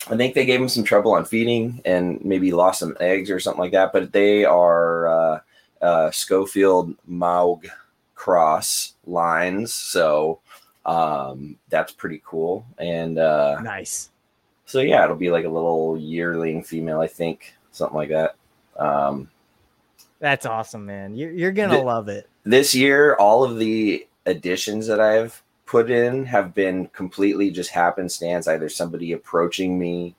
I 0.10 0.18
think 0.18 0.34
they 0.34 0.46
gave 0.46 0.62
him 0.62 0.70
some 0.70 0.84
trouble 0.84 1.14
on 1.14 1.26
feeding 1.26 1.82
and 1.86 2.24
maybe 2.24 2.52
lost 2.52 2.80
some 2.80 2.98
eggs 3.00 3.32
or 3.32 3.40
something 3.40 3.62
like 3.62 3.72
that. 3.72 3.94
But 3.94 4.12
they 4.12 4.46
are 4.46 5.08
uh, 5.08 5.40
uh, 5.82 6.12
Schofield 6.12 6.96
Maug 7.10 7.68
cross 8.16 8.94
lines, 9.06 9.74
so 9.74 10.40
um, 10.86 11.58
that's 11.70 11.92
pretty 11.92 12.22
cool. 12.26 12.66
And 12.78 13.18
uh, 13.18 13.60
nice. 13.62 14.10
so 14.66 14.80
yeah, 14.82 15.04
it'll 15.04 15.16
be 15.16 15.32
like 15.32 15.46
a 15.46 15.50
little 15.50 15.98
yearling 15.98 16.64
female, 16.64 17.00
I 17.02 17.08
think, 17.08 17.56
something 17.72 17.96
like 17.98 18.10
that. 18.10 18.36
Um, 18.78 19.30
That's 20.20 20.46
awesome, 20.46 20.86
man. 20.86 21.16
You're, 21.16 21.32
you're 21.32 21.52
gonna 21.52 21.78
The- 21.78 21.84
love 21.84 22.08
it. 22.10 22.30
this 22.44 22.74
year, 22.76 23.16
all 23.16 23.44
of 23.44 23.58
the 23.58 24.06
additions 24.26 24.88
that 24.88 25.00
I've 25.00 25.42
put 25.66 25.90
in 25.90 26.26
have 26.26 26.54
been 26.54 26.88
completely 26.88 27.50
just 27.52 27.70
happenstance. 27.72 28.48
Either 28.48 28.70
somebody 28.70 29.14
approaching 29.14 29.78
me 29.80 30.14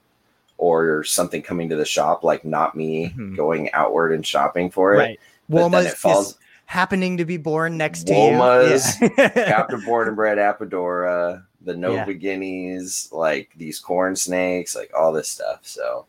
or 0.59 1.05
something 1.05 1.43
coming 1.43 1.69
to 1.69 1.77
the 1.77 1.85
shop, 1.85 2.25
like 2.25 2.45
not 2.45 2.75
me 2.75 3.11
Mhm. 3.17 3.37
going 3.37 3.71
outward 3.73 4.13
and 4.13 4.27
shopping 4.27 4.71
for 4.71 4.95
it. 4.95 4.99
Right. 4.99 5.21
But 5.49 5.57
then 5.57 5.71
Woma's 5.73 5.87
it 5.87 5.97
falls. 5.97 6.29
just 6.33 6.39
happening 6.67 7.17
to 7.17 7.25
be 7.25 7.37
born 7.37 7.77
next 7.79 8.05
to 8.05 8.13
Woma's 8.13 9.01
you. 9.01 9.11
Yeah. 9.17 9.29
Captain 9.47 9.81
Born 9.85 10.09
and 10.09 10.17
Bred 10.17 10.39
Apodora, 10.39 11.45
the 11.63 11.77
Nova 11.77 12.13
Yeah. 12.13 12.19
Guineas, 12.19 13.09
like 13.13 13.51
these 13.57 13.79
corn 13.79 14.15
snakes, 14.17 14.75
like 14.77 14.91
all 14.97 15.13
this 15.13 15.29
stuff. 15.29 15.61
So 15.63 16.07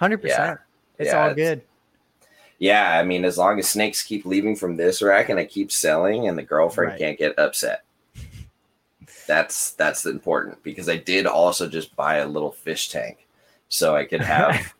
Hundred 0.00 0.22
Yeah. 0.24 0.36
percent. 0.38 0.60
It's 0.98 1.12
all 1.14 1.30
it's- 1.30 1.36
good. 1.36 1.62
yeah, 2.58 2.98
I 2.98 3.02
mean, 3.04 3.24
as 3.24 3.38
long 3.38 3.58
as 3.58 3.68
snakes 3.68 4.02
keep 4.02 4.24
leaving 4.26 4.56
from 4.56 4.76
this 4.76 5.00
rack 5.02 5.28
and 5.28 5.38
I 5.38 5.44
keep 5.44 5.70
selling, 5.70 6.26
and 6.26 6.36
the 6.36 6.42
girlfriend 6.42 6.92
Right. 6.92 6.98
can't 6.98 7.18
get 7.18 7.38
upset, 7.38 7.84
that's 9.26 9.72
that's 9.72 10.06
important 10.06 10.62
because 10.62 10.88
I 10.88 10.96
did 10.96 11.26
also 11.26 11.68
just 11.68 11.94
buy 11.96 12.16
a 12.16 12.26
little 12.26 12.50
fish 12.52 12.88
tank, 12.88 13.26
so 13.68 13.94
I 13.94 14.04
could 14.04 14.20
have. 14.36 14.72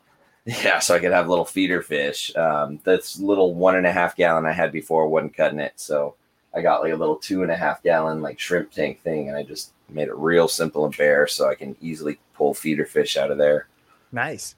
Yeah, 0.48 0.78
so 0.78 0.94
I 0.94 0.98
could 0.98 1.12
have 1.12 1.28
little 1.28 1.44
feeder 1.44 1.82
fish. 1.82 2.34
Um, 2.34 2.80
this 2.84 3.20
little 3.20 3.54
one 3.54 3.76
and 3.76 3.86
a 3.86 3.92
half 3.92 4.16
gallon 4.16 4.46
I 4.46 4.52
had 4.52 4.72
before 4.72 5.06
wasn't 5.06 5.36
cutting 5.36 5.58
it, 5.58 5.74
so 5.76 6.14
I 6.54 6.62
got 6.62 6.80
like 6.80 6.94
a 6.94 6.96
little 6.96 7.16
two 7.16 7.42
and 7.42 7.52
a 7.52 7.56
half 7.56 7.82
gallon 7.82 8.22
like 8.22 8.38
shrimp 8.40 8.70
tank 8.72 9.02
thing, 9.02 9.28
and 9.28 9.36
I 9.36 9.42
just 9.42 9.72
made 9.90 10.08
it 10.08 10.16
real 10.16 10.48
simple 10.48 10.86
and 10.86 10.96
bare, 10.96 11.26
so 11.26 11.50
I 11.50 11.54
can 11.54 11.76
easily 11.82 12.18
pull 12.32 12.54
feeder 12.54 12.86
fish 12.86 13.18
out 13.18 13.30
of 13.30 13.36
there. 13.36 13.68
Nice. 14.10 14.54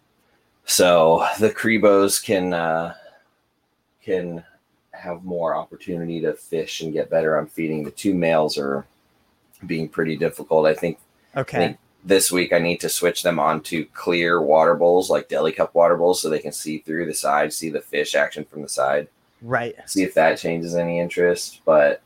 So 0.64 1.26
the 1.40 1.50
Cribos 1.50 2.22
can 2.22 2.54
uh, 2.54 2.94
can 4.00 4.44
have 4.92 5.24
more 5.24 5.56
opportunity 5.56 6.20
to 6.20 6.34
fish 6.34 6.82
and 6.82 6.92
get 6.92 7.10
better 7.10 7.36
on 7.36 7.48
feeding. 7.48 7.82
The 7.82 7.90
two 7.90 8.14
males 8.14 8.56
are 8.58 8.86
being 9.66 9.88
pretty 9.88 10.16
difficult. 10.16 10.66
I 10.66 10.74
think 10.74 10.98
Okay. 11.36 11.58
think 11.58 11.78
this 12.04 12.32
week 12.32 12.52
I 12.52 12.58
need 12.58 12.80
to 12.80 12.88
switch 12.88 13.22
them 13.22 13.38
on 13.38 13.60
to 13.64 13.84
clear 13.86 14.40
water 14.40 14.74
bowls, 14.74 15.10
like 15.10 15.28
deli 15.28 15.52
cup 15.52 15.74
water 15.74 15.96
bowls, 15.96 16.20
so 16.22 16.28
they 16.28 16.38
can 16.38 16.52
see 16.52 16.78
through 16.78 17.06
the 17.06 17.14
side, 17.14 17.52
see 17.52 17.70
the 17.70 17.80
fish 17.80 18.14
action 18.14 18.44
from 18.44 18.62
the 18.62 18.68
side. 18.68 19.08
Right. 19.42 19.74
See 19.86 20.02
if 20.02 20.14
that 20.14 20.38
changes 20.38 20.74
any 20.74 20.98
interest. 20.98 21.60
But 21.64 22.02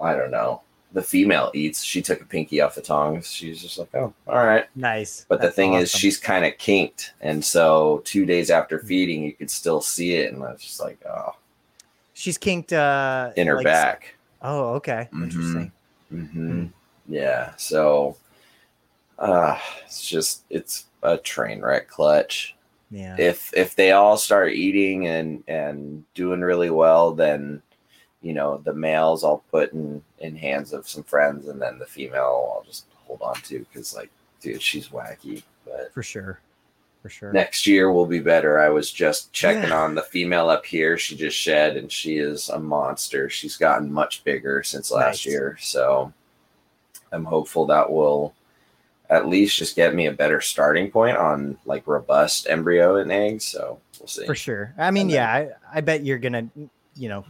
I 0.00 0.14
don't 0.14 0.30
know. 0.30 0.62
The 0.92 1.02
female 1.02 1.50
eats. 1.54 1.82
She 1.82 2.02
took 2.02 2.20
a 2.20 2.24
pinky 2.24 2.60
off 2.60 2.76
the 2.76 2.80
tongs. 2.80 3.30
She's 3.30 3.60
just 3.60 3.78
like, 3.78 3.92
oh, 3.94 4.14
all 4.28 4.44
right. 4.46 4.66
Nice. 4.76 5.26
But 5.28 5.40
the 5.40 5.46
That's 5.46 5.56
thing 5.56 5.72
is, 5.74 5.90
she's 5.90 6.18
kind 6.18 6.44
of 6.44 6.56
kinked, 6.58 7.14
and 7.20 7.44
so 7.44 8.00
two 8.04 8.24
days 8.24 8.48
after 8.50 8.78
feeding, 8.78 9.24
you 9.24 9.32
could 9.32 9.50
still 9.50 9.80
see 9.80 10.14
it, 10.14 10.32
and 10.32 10.42
I 10.44 10.52
was 10.52 10.62
just 10.62 10.80
like, 10.80 10.98
oh, 11.04 11.34
she's 12.12 12.38
kinked 12.38 12.72
uh 12.72 13.32
in 13.36 13.46
her 13.48 13.56
like- 13.56 13.64
back. 13.64 14.14
Oh, 14.40 14.74
okay. 14.74 15.08
Mhm. 15.12 15.22
Interesting. 15.24 15.72
hmm 16.10 16.66
Yeah, 17.08 17.54
so 17.56 18.16
uh, 19.18 19.58
it's 19.84 20.06
just 20.06 20.44
it's 20.50 20.86
a 21.02 21.16
train 21.18 21.60
wreck 21.62 21.88
clutch. 21.88 22.54
Yeah. 22.90 23.16
If 23.18 23.52
if 23.54 23.74
they 23.74 23.92
all 23.92 24.16
start 24.16 24.52
eating 24.52 25.06
and 25.08 25.42
and 25.48 26.04
doing 26.14 26.40
really 26.40 26.70
well, 26.70 27.12
then 27.12 27.62
you 28.22 28.32
know 28.34 28.58
the 28.58 28.74
males 28.74 29.24
I'll 29.24 29.44
put 29.50 29.72
in 29.72 30.02
in 30.18 30.36
hands 30.36 30.72
of 30.72 30.88
some 30.88 31.02
friends, 31.04 31.48
and 31.48 31.60
then 31.60 31.78
the 31.78 31.86
female 31.86 32.52
I'll 32.56 32.64
just 32.66 32.86
hold 33.06 33.22
on 33.22 33.34
to 33.42 33.58
because 33.60 33.94
like, 33.94 34.10
dude, 34.40 34.62
she's 34.62 34.88
wacky, 34.88 35.42
but. 35.64 35.92
For 35.92 36.02
sure. 36.02 36.40
For 37.02 37.10
sure. 37.10 37.32
next 37.34 37.66
year 37.66 37.92
will 37.92 38.06
be 38.06 38.20
better. 38.20 38.58
I 38.58 38.70
was 38.70 38.90
just 38.90 39.30
checking 39.30 39.68
Yeah. 39.68 39.76
on 39.82 39.94
the 39.94 40.00
female 40.00 40.48
up 40.48 40.64
here. 40.64 40.96
She 40.96 41.14
just 41.16 41.36
shed 41.36 41.76
and 41.76 41.92
she 41.92 42.16
is 42.16 42.48
a 42.48 42.58
monster. 42.58 43.28
She's 43.28 43.58
gotten 43.58 43.92
much 43.92 44.24
bigger 44.24 44.62
since 44.62 44.90
last 44.90 45.26
Nice. 45.26 45.26
year. 45.26 45.58
So 45.60 46.14
I'm 47.12 47.26
hopeful 47.26 47.66
that 47.66 47.90
will 47.92 48.34
at 49.10 49.28
least 49.28 49.56
just 49.58 49.76
get 49.76 49.94
me 49.94 50.06
a 50.06 50.12
better 50.12 50.40
starting 50.40 50.90
point 50.90 51.16
on 51.16 51.58
like 51.66 51.86
robust 51.86 52.48
embryo 52.48 52.96
and 52.96 53.12
eggs. 53.12 53.44
So 53.44 53.78
we'll 54.00 54.08
see. 54.08 54.26
For 54.26 54.34
sure. 54.34 54.74
I 54.78 54.90
mean, 54.90 55.08
then- 55.08 55.16
yeah, 55.16 55.32
I, 55.72 55.78
I 55.78 55.80
bet 55.82 56.04
you're 56.04 56.18
gonna, 56.18 56.48
you 56.96 57.08
know, 57.08 57.24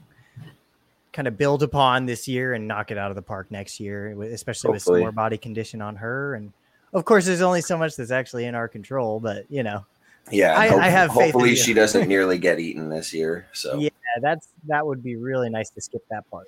kind 1.12 1.28
of 1.28 1.36
build 1.36 1.62
upon 1.62 2.06
this 2.06 2.26
year 2.26 2.54
and 2.54 2.66
knock 2.66 2.90
it 2.90 2.98
out 2.98 3.10
of 3.10 3.14
the 3.14 3.22
park 3.22 3.50
next 3.50 3.78
year, 3.80 4.20
especially 4.22 4.72
with 4.72 4.82
some 4.82 4.98
more 4.98 5.12
body 5.12 5.38
condition 5.38 5.80
on 5.80 5.96
her. 5.96 6.34
And 6.34 6.52
of 6.92 7.04
course, 7.04 7.24
there's 7.26 7.40
only 7.42 7.60
so 7.60 7.76
much 7.78 7.96
that's 7.96 8.10
actually 8.10 8.44
in 8.46 8.54
our 8.54 8.68
control, 8.68 9.20
but 9.20 9.44
you 9.48 9.62
know, 9.62 9.84
Yeah. 10.30 10.54
I- 10.58 10.66
and 10.66 10.80
I 10.80 10.88
have 10.88 11.10
hopefully 11.10 11.54
she 11.56 11.74
doesn't 11.74 12.08
nearly 12.08 12.38
get 12.38 12.58
eaten 12.60 12.88
this 12.88 13.12
year. 13.12 13.46
So 13.52 13.78
Yeah. 13.78 13.90
that's 14.22 14.48
that 14.68 14.86
would 14.86 15.02
be 15.02 15.16
really 15.16 15.50
nice 15.50 15.70
to 15.70 15.80
skip 15.80 16.02
that 16.10 16.24
part. 16.30 16.46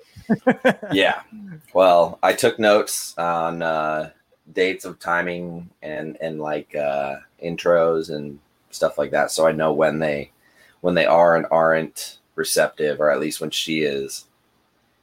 yeah. 0.93 1.21
Well, 1.73 2.17
I 2.23 2.33
took 2.33 2.59
notes 2.59 3.13
on 3.17 3.61
uh, 3.61 4.11
dates 4.53 4.85
of 4.85 4.99
timing 4.99 5.69
and 5.81 6.17
and 6.21 6.39
like 6.39 6.75
uh, 6.75 7.17
intros 7.43 8.09
and 8.13 8.39
stuff 8.71 8.97
like 8.97 9.11
that, 9.11 9.31
so 9.31 9.47
I 9.47 9.51
know 9.51 9.73
when 9.73 9.99
they 9.99 10.31
when 10.81 10.95
they 10.95 11.05
are 11.05 11.35
and 11.35 11.45
aren't 11.51 12.19
receptive, 12.35 12.99
or 12.99 13.09
at 13.11 13.19
least 13.19 13.41
when 13.41 13.49
she 13.51 13.81
is. 13.81 14.25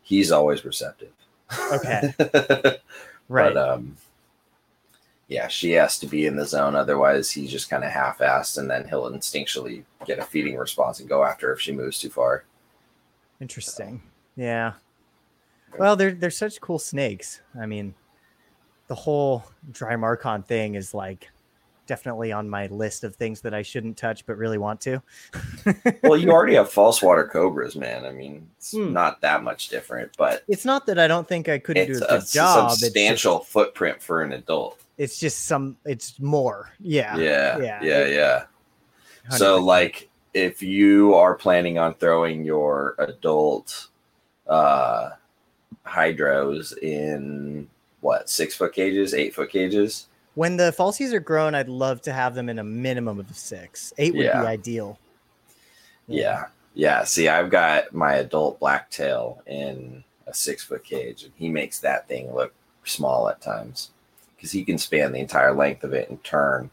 He's 0.03 0.31
always 0.31 0.65
receptive. 0.65 1.13
Okay. 1.73 2.13
but 2.19 2.83
Right. 3.29 3.57
um, 3.57 3.97
yeah, 5.29 5.49
she 5.49 5.73
has 5.73 5.99
to 6.01 6.07
be 6.07 6.27
in 6.27 6.37
the 6.37 6.45
zone. 6.47 6.77
Otherwise, 6.77 7.31
he's 7.31 7.51
just 7.51 7.71
kind 7.71 7.83
of 7.83 7.91
half-assed, 7.91 8.59
and 8.59 8.71
then 8.71 8.87
he'll 8.87 9.11
instinctually 9.11 9.83
get 10.05 10.19
a 10.19 10.23
feeding 10.23 10.57
response 10.57 11.01
and 11.01 11.09
go 11.09 11.25
after 11.25 11.47
her 11.49 11.55
if 11.55 11.61
she 11.61 11.73
moves 11.73 11.99
too 11.99 12.11
far. 12.11 12.45
Interesting. 13.41 14.03
Yeah. 14.37 14.75
Well, 15.79 15.97
they're 15.97 16.13
they're 16.13 16.31
such 16.31 16.61
cool 16.61 16.79
snakes. 16.79 17.41
I 17.59 17.65
mean, 17.67 17.95
the 18.87 18.95
whole 18.95 19.45
Drymarchon 19.73 20.45
thing 20.47 20.75
is 20.75 20.95
like 20.95 21.31
definitely 21.87 22.33
on 22.33 22.49
my 22.49 22.67
list 22.69 23.05
of 23.05 23.15
things 23.15 23.43
that 23.43 23.53
I 23.53 23.61
shouldn't 23.61 23.97
touch 23.99 24.25
but 24.25 24.37
really 24.39 24.57
want 24.59 24.81
to. 24.83 25.03
well, 26.03 26.17
you 26.17 26.31
already 26.31 26.55
have 26.55 26.71
false 26.71 27.03
water 27.03 27.29
cobras, 27.31 27.77
man. 27.77 28.07
I 28.07 28.13
mean, 28.13 28.49
it's 28.57 28.73
Hmm. 28.73 28.93
not 28.95 29.21
that 29.21 29.43
much 29.43 29.69
different, 29.69 30.17
but 30.17 30.45
It's 30.49 30.65
not 30.65 30.87
that 30.87 30.99
I 30.99 31.07
don't 31.09 31.29
think 31.29 31.49
I 31.49 31.59
couldn't 31.59 31.87
do 31.87 31.93
a 31.93 31.97
a 31.97 31.99
good 32.01 32.07
job. 32.09 32.19
It's 32.23 32.33
just, 32.33 32.81
substantial 32.81 33.41
footprint 33.41 34.03
for 34.03 34.23
an 34.23 34.33
adult. 34.33 34.81
it's 34.97 35.19
just 35.19 35.45
some. 35.47 35.77
It's 35.85 36.19
more. 36.21 36.71
Yeah. 36.81 37.17
Yeah, 37.19 37.59
yeah, 37.59 37.83
yeah, 37.83 38.07
yeah. 38.07 38.45
So, 39.37 39.59
100%. 39.61 39.65
like, 39.67 40.09
if 40.35 40.63
you 40.63 41.15
are 41.15 41.35
planning 41.35 41.79
on 41.79 41.95
throwing 41.95 42.45
your 42.45 42.95
adult 42.99 43.89
uh, 44.47 45.11
hydros 45.87 46.77
in 46.79 47.69
what 48.05 48.29
six 48.29 48.55
foot 48.55 48.75
cages, 48.75 49.15
eight 49.15 49.35
foot 49.35 49.51
cages, 49.51 50.09
when 50.35 50.57
the 50.57 50.75
falsies 50.77 51.13
are 51.13 51.21
grown, 51.21 51.55
I'd 51.55 51.69
love 51.69 52.03
to 52.03 52.13
have 52.13 52.35
them 52.35 52.49
in 52.49 52.59
a 52.59 52.65
minimum 52.65 53.19
of 53.19 53.35
six. 53.37 53.93
Eight 53.99 54.15
would 54.15 54.27
Yeah. 54.27 54.41
be 54.43 54.47
ideal. 54.47 54.99
yeah, 56.07 56.47
yeah. 56.75 57.05
See, 57.05 57.29
I've 57.29 57.51
got 57.51 57.95
my 57.95 58.15
adult 58.17 58.61
blacktail 58.61 59.41
in 59.47 60.05
a 60.27 60.35
six 60.35 60.63
foot 60.63 60.85
cage, 60.85 61.23
and 61.23 61.33
he 61.37 61.49
makes 61.49 61.79
that 61.81 62.07
thing 62.09 62.35
look 62.35 62.53
small 62.85 63.29
at 63.29 63.41
times 63.41 63.91
because 64.37 64.51
he 64.53 64.65
can 64.65 64.77
span 64.77 65.13
the 65.13 65.19
entire 65.21 65.55
length 65.55 65.83
of 65.85 65.95
it 65.95 66.11
and 66.11 66.23
turn, 66.25 66.71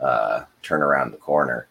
uh, 0.00 0.44
turn 0.62 0.82
around 0.82 1.12
the 1.12 1.16
corner. 1.16 1.68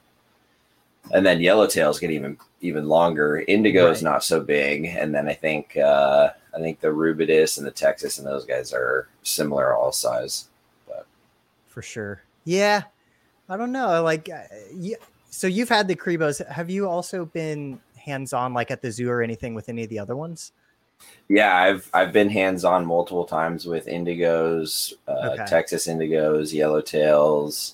And 1.12 1.24
then 1.24 1.40
yellowtails 1.40 2.00
get 2.00 2.10
even 2.10 2.38
even 2.66 2.88
longer. 2.88 3.44
Indigo 3.48 3.90
Right. 3.90 4.02
not 4.02 4.24
so 4.24 4.40
big, 4.40 4.86
and 4.86 5.14
then 5.14 5.28
I 5.28 5.34
think 5.34 5.78
uh, 5.78 6.30
I 6.56 6.60
think 6.60 6.80
the 6.80 6.88
Rubidus 6.88 7.58
and 7.58 7.66
the 7.66 7.72
Texas 7.72 8.18
and 8.18 8.28
those 8.28 8.46
guys 8.46 8.74
are 8.74 9.08
similar 9.24 9.76
all 9.76 9.92
size. 9.92 10.46
But. 10.88 11.06
For 11.68 11.82
sure. 11.82 12.22
Yeah, 12.46 12.84
I 13.50 13.58
don't 13.58 13.72
know. 13.72 14.02
Like, 14.04 14.30
uh, 14.30 14.44
yeah. 14.74 14.98
So 15.30 15.48
you've 15.48 15.70
had 15.70 15.88
the 15.88 15.96
Cribos. 15.96 16.46
Have 16.48 16.70
you 16.70 16.88
also 16.88 17.26
been 17.26 17.80
hands 17.98 18.34
on, 18.34 18.54
like 18.54 18.72
at 18.72 18.82
the 18.82 18.92
zoo 18.92 19.10
or 19.10 19.22
anything 19.22 19.54
with 19.56 19.68
any 19.70 19.84
of 19.84 19.90
the 19.90 20.00
other 20.00 20.16
ones? 20.16 20.52
Yeah, 21.28 21.56
I've 21.56 21.90
I've 21.94 22.14
been 22.14 22.30
hands 22.30 22.64
on 22.64 22.86
multiple 22.86 23.26
times 23.26 23.66
with 23.66 23.88
indigos, 23.88 24.94
uh, 25.08 25.32
Okay. 25.34 25.46
Texas 25.46 25.88
indigos, 25.88 26.54
yellowtails, 26.54 27.74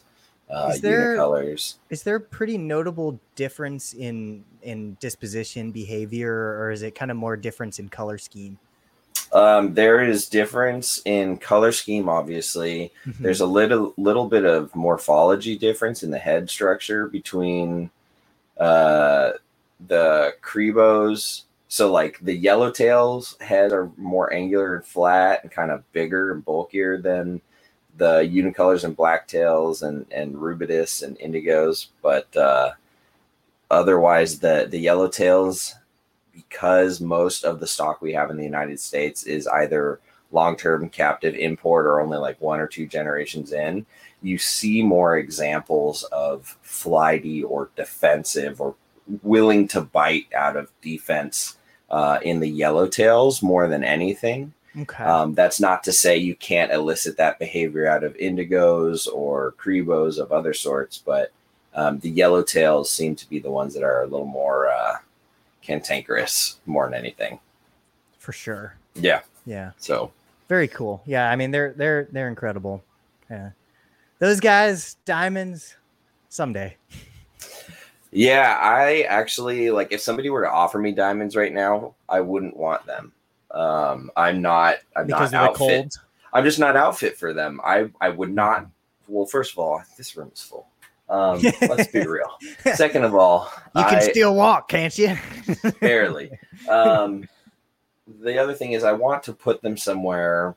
uh, 0.51 0.71
Is 0.73 0.81
there- 0.81 1.15
unicolors. 1.17 1.75
Is 1.89 2.03
there 2.03 2.15
a 2.15 2.19
pretty 2.19 2.57
notable 2.57 3.19
difference 3.35 3.93
in 3.93 4.43
in 4.61 4.95
disposition, 4.99 5.71
behavior, 5.71 6.33
or 6.59 6.71
is 6.71 6.81
it 6.83 6.93
kind 6.93 7.09
of 7.09 7.17
more 7.17 7.35
difference 7.35 7.79
in 7.79 7.89
color 7.89 8.17
scheme? 8.17 8.59
Um, 9.33 9.73
there 9.73 10.01
is 10.03 10.27
difference 10.29 11.01
in 11.05 11.37
color 11.37 11.71
scheme. 11.71 12.09
Obviously, 12.09 12.91
Mm-hmm. 13.05 13.23
there's 13.23 13.39
a 13.41 13.45
little 13.45 13.93
little 13.97 14.27
bit 14.27 14.45
of 14.45 14.75
morphology 14.75 15.57
difference 15.57 16.03
in 16.03 16.11
the 16.11 16.19
head 16.19 16.49
structure 16.49 17.07
between 17.07 17.89
uh, 18.57 19.31
the 19.87 20.33
Cribos. 20.43 21.43
So, 21.69 21.89
like 21.91 22.19
the 22.21 22.37
yellowtails 22.39 23.41
heads 23.41 23.71
are 23.73 23.89
more 23.97 24.31
angular 24.33 24.75
and 24.75 24.85
flat 24.85 25.43
and 25.43 25.51
kind 25.51 25.71
of 25.71 25.89
bigger 25.93 26.33
and 26.33 26.43
bulkier 26.43 26.97
than 27.01 27.39
the 27.97 28.21
unicolors 28.21 28.83
and 28.83 28.95
blacktails 28.95 29.83
and 29.83 30.05
and 30.11 30.35
rubidus 30.35 31.03
and 31.03 31.17
indigos. 31.19 31.87
But 32.01 32.35
uh, 32.35 32.71
otherwise, 33.69 34.39
the 34.39 34.67
the 34.69 34.83
yellowtails, 34.83 35.73
because 36.33 37.01
most 37.01 37.43
of 37.43 37.59
the 37.59 37.67
stock 37.67 38.01
we 38.01 38.13
have 38.13 38.29
in 38.29 38.37
the 38.37 38.43
United 38.43 38.79
States 38.79 39.23
is 39.23 39.47
either 39.47 39.99
long 40.31 40.55
term 40.55 40.89
captive 40.89 41.35
import 41.35 41.85
or 41.85 41.99
only 41.99 42.17
like 42.17 42.39
one 42.41 42.59
or 42.59 42.67
two 42.67 42.87
generations 42.87 43.51
in, 43.51 43.85
you 44.21 44.37
see 44.37 44.81
more 44.81 45.17
examples 45.17 46.03
of 46.05 46.57
flighty 46.61 47.43
or 47.43 47.69
defensive 47.75 48.61
or 48.61 48.75
willing 49.23 49.67
to 49.67 49.81
bite 49.81 50.27
out 50.33 50.55
of 50.55 50.71
defense 50.81 51.57
uh, 51.89 52.19
in 52.21 52.39
the 52.39 52.59
yellowtails 52.59 53.43
more 53.43 53.67
than 53.67 53.83
anything. 53.83 54.53
Okay. 54.77 55.03
Um, 55.03 55.33
that's 55.33 55.59
not 55.59 55.83
to 55.83 55.91
say 55.91 56.17
you 56.17 56.35
can't 56.35 56.71
elicit 56.71 57.17
that 57.17 57.39
behavior 57.39 57.87
out 57.87 58.03
of 58.03 58.15
indigos 58.15 59.07
or 59.11 59.53
cribos 59.57 60.17
of 60.17 60.31
other 60.31 60.53
sorts, 60.53 60.97
but 60.97 61.31
um, 61.73 61.99
the 61.99 62.11
yellowtails 62.13 62.87
seem 62.87 63.15
to 63.15 63.29
be 63.29 63.39
the 63.39 63.51
ones 63.51 63.73
that 63.73 63.83
are 63.83 64.03
a 64.03 64.07
little 64.07 64.25
more 64.25 64.69
uh, 64.69 64.95
cantankerous 65.61 66.59
more 66.65 66.85
than 66.85 66.93
anything. 66.93 67.39
For 68.17 68.31
sure. 68.31 68.75
Yeah. 68.95 69.21
Yeah. 69.45 69.71
So 69.77 70.11
Very 70.47 70.67
cool. 70.67 71.01
Yeah, 71.05 71.29
I 71.29 71.35
mean 71.35 71.51
they're 71.51 71.73
they're 71.73 72.07
they're 72.11 72.27
incredible. 72.29 72.83
Yeah. 73.29 73.51
Those 74.19 74.39
guys, 74.39 74.97
diamonds, 75.05 75.75
someday. 76.29 76.77
yeah, 78.11 78.57
I 78.61 79.01
actually 79.09 79.71
like 79.71 79.91
if 79.91 79.99
somebody 80.01 80.29
were 80.29 80.43
to 80.43 80.51
offer 80.51 80.77
me 80.77 80.91
diamonds 80.91 81.35
right 81.35 81.53
now, 81.53 81.95
I 82.07 82.21
wouldn't 82.21 82.55
want 82.55 82.85
them. 82.85 83.11
Um, 83.53 84.11
I'm 84.15 84.41
not. 84.41 84.77
I'm 84.95 85.07
Because 85.07 85.31
not 85.31 85.49
outfit. 85.51 85.57
cold. 85.57 85.93
I'm 86.33 86.43
just 86.45 86.59
not 86.59 86.77
outfit 86.77 87.17
for 87.17 87.33
them. 87.33 87.59
I 87.63 87.89
I 87.99 88.09
would 88.09 88.33
not. 88.33 88.67
Well, 89.07 89.25
first 89.25 89.51
of 89.53 89.59
all, 89.59 89.81
this 89.97 90.15
room 90.15 90.31
is 90.33 90.41
full. 90.41 90.67
Um, 91.09 91.41
let's 91.61 91.91
be 91.91 92.05
real. 92.07 92.37
Second 92.75 93.03
of 93.03 93.13
all, 93.13 93.51
You 93.75 93.83
can 93.83 93.95
I, 93.95 93.99
still 93.99 94.33
walk, 94.33 94.69
can't 94.69 94.97
you? 94.97 95.17
barely. 95.81 96.31
Um, 96.69 97.27
the 98.21 98.37
other 98.37 98.53
thing 98.53 98.71
is, 98.71 98.85
I 98.85 98.93
want 98.93 99.21
to 99.23 99.33
put 99.33 99.61
them 99.61 99.75
somewhere 99.75 100.55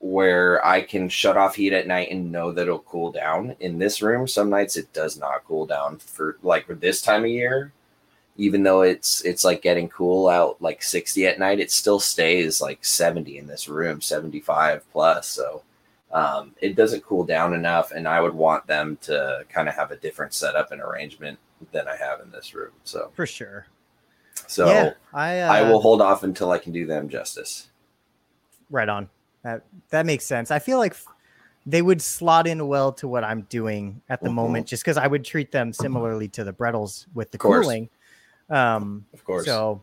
where 0.00 0.64
I 0.66 0.82
can 0.82 1.08
shut 1.08 1.36
off 1.36 1.54
heat 1.54 1.72
at 1.72 1.86
night 1.86 2.10
and 2.10 2.32
know 2.32 2.50
that 2.52 2.62
it'll 2.62 2.80
cool 2.80 3.12
down. 3.12 3.54
In 3.60 3.78
this 3.78 4.02
room, 4.02 4.26
some 4.26 4.50
nights 4.50 4.76
it 4.76 4.92
does 4.92 5.16
not 5.16 5.44
cool 5.44 5.64
down 5.66 5.98
for 5.98 6.38
like 6.42 6.66
for 6.66 6.74
this 6.74 7.00
time 7.00 7.22
of 7.22 7.30
year. 7.30 7.72
Even 8.38 8.62
though 8.62 8.82
it's 8.82 9.22
it's 9.24 9.44
like 9.44 9.62
getting 9.62 9.88
cool 9.88 10.28
out 10.28 10.60
like 10.60 10.82
60 10.82 11.26
at 11.26 11.38
night, 11.38 11.58
it 11.60 11.70
still 11.70 11.98
stays 11.98 12.60
like 12.60 12.84
70 12.84 13.38
in 13.38 13.46
this 13.46 13.68
room, 13.68 14.00
75 14.00 14.84
plus. 14.92 15.26
So 15.26 15.62
um, 16.12 16.54
it 16.60 16.76
doesn't 16.76 17.04
cool 17.04 17.24
down 17.24 17.54
enough, 17.54 17.92
and 17.92 18.06
I 18.06 18.20
would 18.20 18.34
want 18.34 18.66
them 18.66 18.98
to 19.02 19.44
kind 19.48 19.68
of 19.68 19.74
have 19.74 19.90
a 19.90 19.96
different 19.96 20.34
setup 20.34 20.70
and 20.72 20.80
arrangement 20.80 21.38
than 21.72 21.88
I 21.88 21.96
have 21.96 22.20
in 22.20 22.30
this 22.30 22.54
room. 22.54 22.72
So 22.84 23.10
For 23.14 23.26
sure. 23.26 23.66
so 24.46 24.66
yeah, 24.66 24.90
I 25.14 25.40
uh, 25.40 25.52
I 25.52 25.62
will 25.62 25.80
hold 25.80 26.02
off 26.02 26.22
until 26.22 26.50
I 26.50 26.58
can 26.58 26.72
do 26.72 26.86
them 26.86 27.08
justice. 27.08 27.68
right 28.70 28.88
on. 28.88 29.08
That 29.42 29.64
that 29.90 30.06
makes 30.06 30.24
sense. 30.26 30.50
I 30.50 30.58
feel 30.58 30.78
like 30.78 30.94
they 31.64 31.82
would 31.82 32.00
slot 32.00 32.46
in 32.46 32.68
well 32.68 32.92
to 32.92 33.08
what 33.08 33.24
I'm 33.24 33.42
doing 33.42 34.00
at 34.08 34.20
the 34.22 34.28
Mhm. 34.28 34.34
moment, 34.34 34.66
just 34.66 34.84
because 34.84 34.96
I 34.96 35.06
would 35.06 35.24
treat 35.24 35.50
them 35.52 35.72
similarly 35.72 36.28
to 36.28 36.44
the 36.44 36.52
Bredls 36.52 37.06
with 37.14 37.30
the 37.32 37.38
cooling. 37.38 37.88
Um, 38.50 39.04
Of 39.12 39.24
course. 39.24 39.44
so 39.46 39.80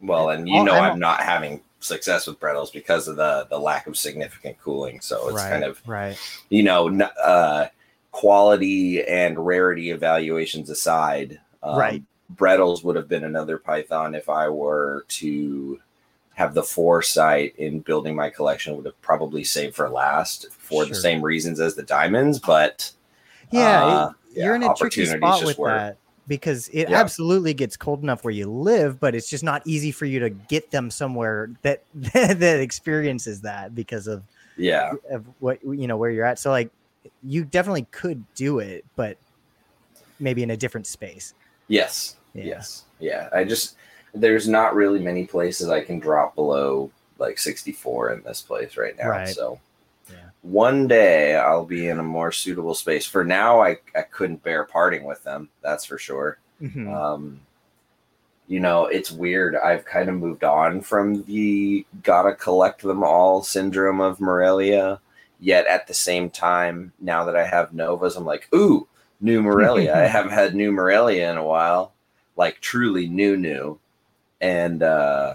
well, 0.00 0.30
and 0.30 0.48
you 0.48 0.62
know 0.64 0.72
I'm- 0.74 0.92
I'm 0.92 0.98
not 0.98 1.20
having 1.20 1.60
success 1.80 2.26
with 2.26 2.38
Bredls 2.38 2.70
because 2.72 3.08
of 3.08 3.16
the 3.16 3.46
the 3.50 3.58
lack 3.58 3.86
of 3.86 3.96
significant 3.96 4.58
cooling. 4.60 5.00
So 5.00 5.28
it's 5.28 5.36
right, 5.36 5.50
kind 5.50 5.64
of 5.64 5.80
right. 5.86 6.16
you 6.50 6.62
know 6.62 6.88
uh, 7.22 7.68
quality 8.12 9.02
and 9.04 9.44
rarity 9.44 9.90
evaluations 9.90 10.70
aside. 10.70 11.40
Um, 11.62 11.78
Right. 11.78 12.02
Bredls 12.36 12.84
would 12.84 12.94
have 12.96 13.08
been 13.08 13.24
another 13.24 13.58
Python 13.58 14.14
if 14.14 14.28
I 14.28 14.48
were 14.48 15.04
to 15.08 15.80
have 16.34 16.54
the 16.54 16.62
foresight 16.62 17.54
in 17.56 17.80
building 17.80 18.14
my 18.14 18.30
collection. 18.30 18.76
Would 18.76 18.86
have 18.86 19.00
probably 19.02 19.42
saved 19.42 19.74
for 19.74 19.88
last 19.90 20.46
for 20.52 20.84
the 20.84 20.94
same 20.94 21.20
reasons 21.22 21.58
as 21.60 21.74
the 21.74 21.82
diamonds, 21.82 22.38
but 22.38 22.92
Yeah, 23.50 23.84
uh, 23.84 24.12
you're 24.32 24.54
in 24.54 24.62
a 24.62 24.72
tricky 24.74 25.06
spot 25.06 25.44
with 25.44 25.58
weren't. 25.58 25.76
that 25.76 25.96
because 26.30 26.68
it 26.68 26.88
Yeah. 26.88 27.00
absolutely 27.00 27.52
gets 27.54 27.76
cold 27.76 28.04
enough 28.04 28.22
where 28.22 28.32
you 28.32 28.48
live, 28.48 29.00
but 29.00 29.16
it's 29.16 29.28
just 29.28 29.42
not 29.42 29.62
easy 29.66 29.90
for 29.90 30.04
you 30.04 30.20
to 30.20 30.30
get 30.30 30.70
them 30.70 30.88
somewhere 30.88 31.50
that 31.62 31.82
that 31.94 32.60
experiences 32.60 33.40
that 33.40 33.74
because 33.74 34.06
of, 34.06 34.22
Yeah, 34.56 34.92
of 35.10 35.26
what 35.40 35.58
you 35.64 35.88
know 35.88 35.96
where 35.96 36.08
you're 36.10 36.24
at. 36.24 36.38
So 36.38 36.50
like, 36.50 36.70
you 37.24 37.44
definitely 37.44 37.84
could 37.90 38.24
do 38.36 38.60
it, 38.60 38.84
but 38.94 39.18
maybe 40.20 40.44
in 40.44 40.52
a 40.52 40.56
different 40.56 40.86
space. 40.86 41.34
Yes. 41.66 42.14
Yeah. 42.32 42.44
Yes. 42.44 42.84
Yeah. 43.00 43.28
I 43.32 43.42
just 43.42 43.74
there's 44.14 44.46
not 44.46 44.76
really 44.76 45.00
many 45.00 45.26
places 45.26 45.68
I 45.68 45.80
can 45.80 45.98
drop 45.98 46.36
below 46.36 46.92
like 47.18 47.38
64 47.38 48.12
in 48.12 48.22
this 48.22 48.40
place 48.40 48.76
right 48.76 48.96
now. 48.96 49.08
Right. 49.08 49.28
So. 49.28 49.58
One 50.42 50.88
day 50.88 51.36
I'll 51.36 51.66
be 51.66 51.88
in 51.88 51.98
a 51.98 52.02
more 52.02 52.32
suitable 52.32 52.74
space. 52.74 53.06
For 53.06 53.24
now, 53.24 53.60
I, 53.60 53.76
I 53.94 54.02
couldn't 54.02 54.42
bear 54.42 54.64
parting 54.64 55.04
with 55.04 55.22
them. 55.22 55.48
That's 55.62 55.84
for 55.84 55.98
sure. 55.98 56.38
Mhm. 56.62 56.92
Um, 56.94 57.40
you 58.46 58.58
know, 58.58 58.86
it's 58.86 59.12
weird. 59.12 59.54
I've 59.54 59.84
kind 59.84 60.08
of 60.08 60.16
moved 60.16 60.42
on 60.42 60.80
from 60.80 61.22
the 61.24 61.86
gotta 62.02 62.34
collect 62.34 62.82
them 62.82 63.04
all 63.04 63.42
syndrome 63.42 64.00
of 64.00 64.20
Morelia. 64.20 65.00
Yet 65.38 65.66
at 65.66 65.86
the 65.86 65.94
same 65.94 66.28
time, 66.28 66.92
now 67.00 67.24
that 67.24 67.36
I 67.36 67.46
have 67.46 67.72
Novas, 67.72 68.16
I'm 68.16 68.26
like, 68.26 68.48
ooh, 68.54 68.86
new 69.20 69.40
Morelia. 69.42 69.94
I 70.02 70.06
haven't 70.06 70.32
had 70.32 70.54
new 70.54 70.72
Morelia 70.72 71.30
in 71.30 71.38
a 71.38 71.44
while, 71.44 71.92
like 72.36 72.60
truly 72.60 73.06
new, 73.08 73.36
new. 73.36 73.78
And 74.40 74.82
uh, 74.82 75.34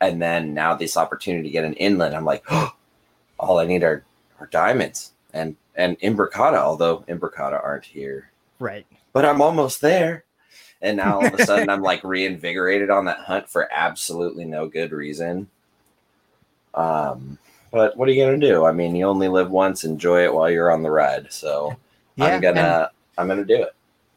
and 0.00 0.20
then 0.20 0.54
now 0.54 0.74
this 0.74 0.96
opportunity 0.96 1.48
to 1.48 1.52
get 1.52 1.64
an 1.64 1.74
inland, 1.74 2.14
I'm 2.14 2.24
like, 2.24 2.44
oh, 2.50 2.74
all 3.42 3.58
I 3.58 3.66
need 3.66 3.82
are, 3.82 4.04
are 4.40 4.46
diamonds 4.46 5.12
and 5.34 5.56
and 5.74 5.98
imbricata. 6.00 6.56
Although 6.58 6.98
imbricata 7.08 7.62
aren't 7.62 7.84
here 7.84 8.30
Right. 8.58 8.86
but 9.12 9.24
I'm 9.24 9.42
almost 9.42 9.80
there. 9.80 10.24
And 10.80 10.96
now 10.96 11.20
all 11.20 11.26
of 11.26 11.34
a 11.34 11.44
sudden 11.44 11.68
I'm 11.74 11.82
like 11.82 12.02
reinvigorated 12.04 12.88
on 12.90 13.04
that 13.06 13.18
hunt 13.20 13.48
for 13.48 13.68
absolutely 13.72 14.44
no 14.44 14.66
good 14.68 14.92
reason. 14.92 15.48
Um, 16.74 17.38
but 17.70 17.96
what 17.96 18.08
are 18.08 18.12
you 18.12 18.24
gonna 18.24 18.38
do? 18.38 18.64
I 18.64 18.72
mean, 18.72 18.94
you 18.96 19.06
only 19.06 19.28
live 19.28 19.50
once. 19.50 19.84
Enjoy 19.84 20.24
it 20.24 20.32
while 20.34 20.50
you're 20.50 20.70
on 20.72 20.82
the 20.82 20.90
ride. 20.90 21.32
So 21.32 21.76
Yeah. 22.16 22.26
I'm 22.26 22.40
gonna 22.40 22.90
I'm 23.18 23.28
gonna 23.28 23.44
do 23.44 23.62
it. 23.62 23.74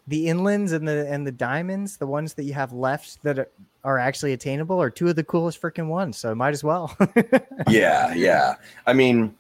the 0.08 0.28
inlands 0.28 0.72
and 0.74 0.88
the 0.88 1.08
and 1.10 1.26
the 1.26 1.32
diamonds, 1.32 1.98
the 1.98 2.08
ones 2.08 2.34
that 2.36 2.44
you 2.44 2.54
have 2.54 2.74
left 2.74 3.22
that 3.24 3.40
are, 3.40 3.50
are 3.86 3.98
actually 3.98 4.34
attainable, 4.34 4.82
are 4.82 4.90
two 4.90 5.08
of 5.08 5.16
the 5.16 5.24
coolest 5.24 5.62
freaking 5.62 5.88
ones. 5.88 6.18
So 6.18 6.36
might 6.36 6.54
as 6.54 6.64
well. 6.64 6.96
Yeah, 7.70 8.14
yeah. 8.14 8.56
I 8.86 8.94
mean, 8.94 9.34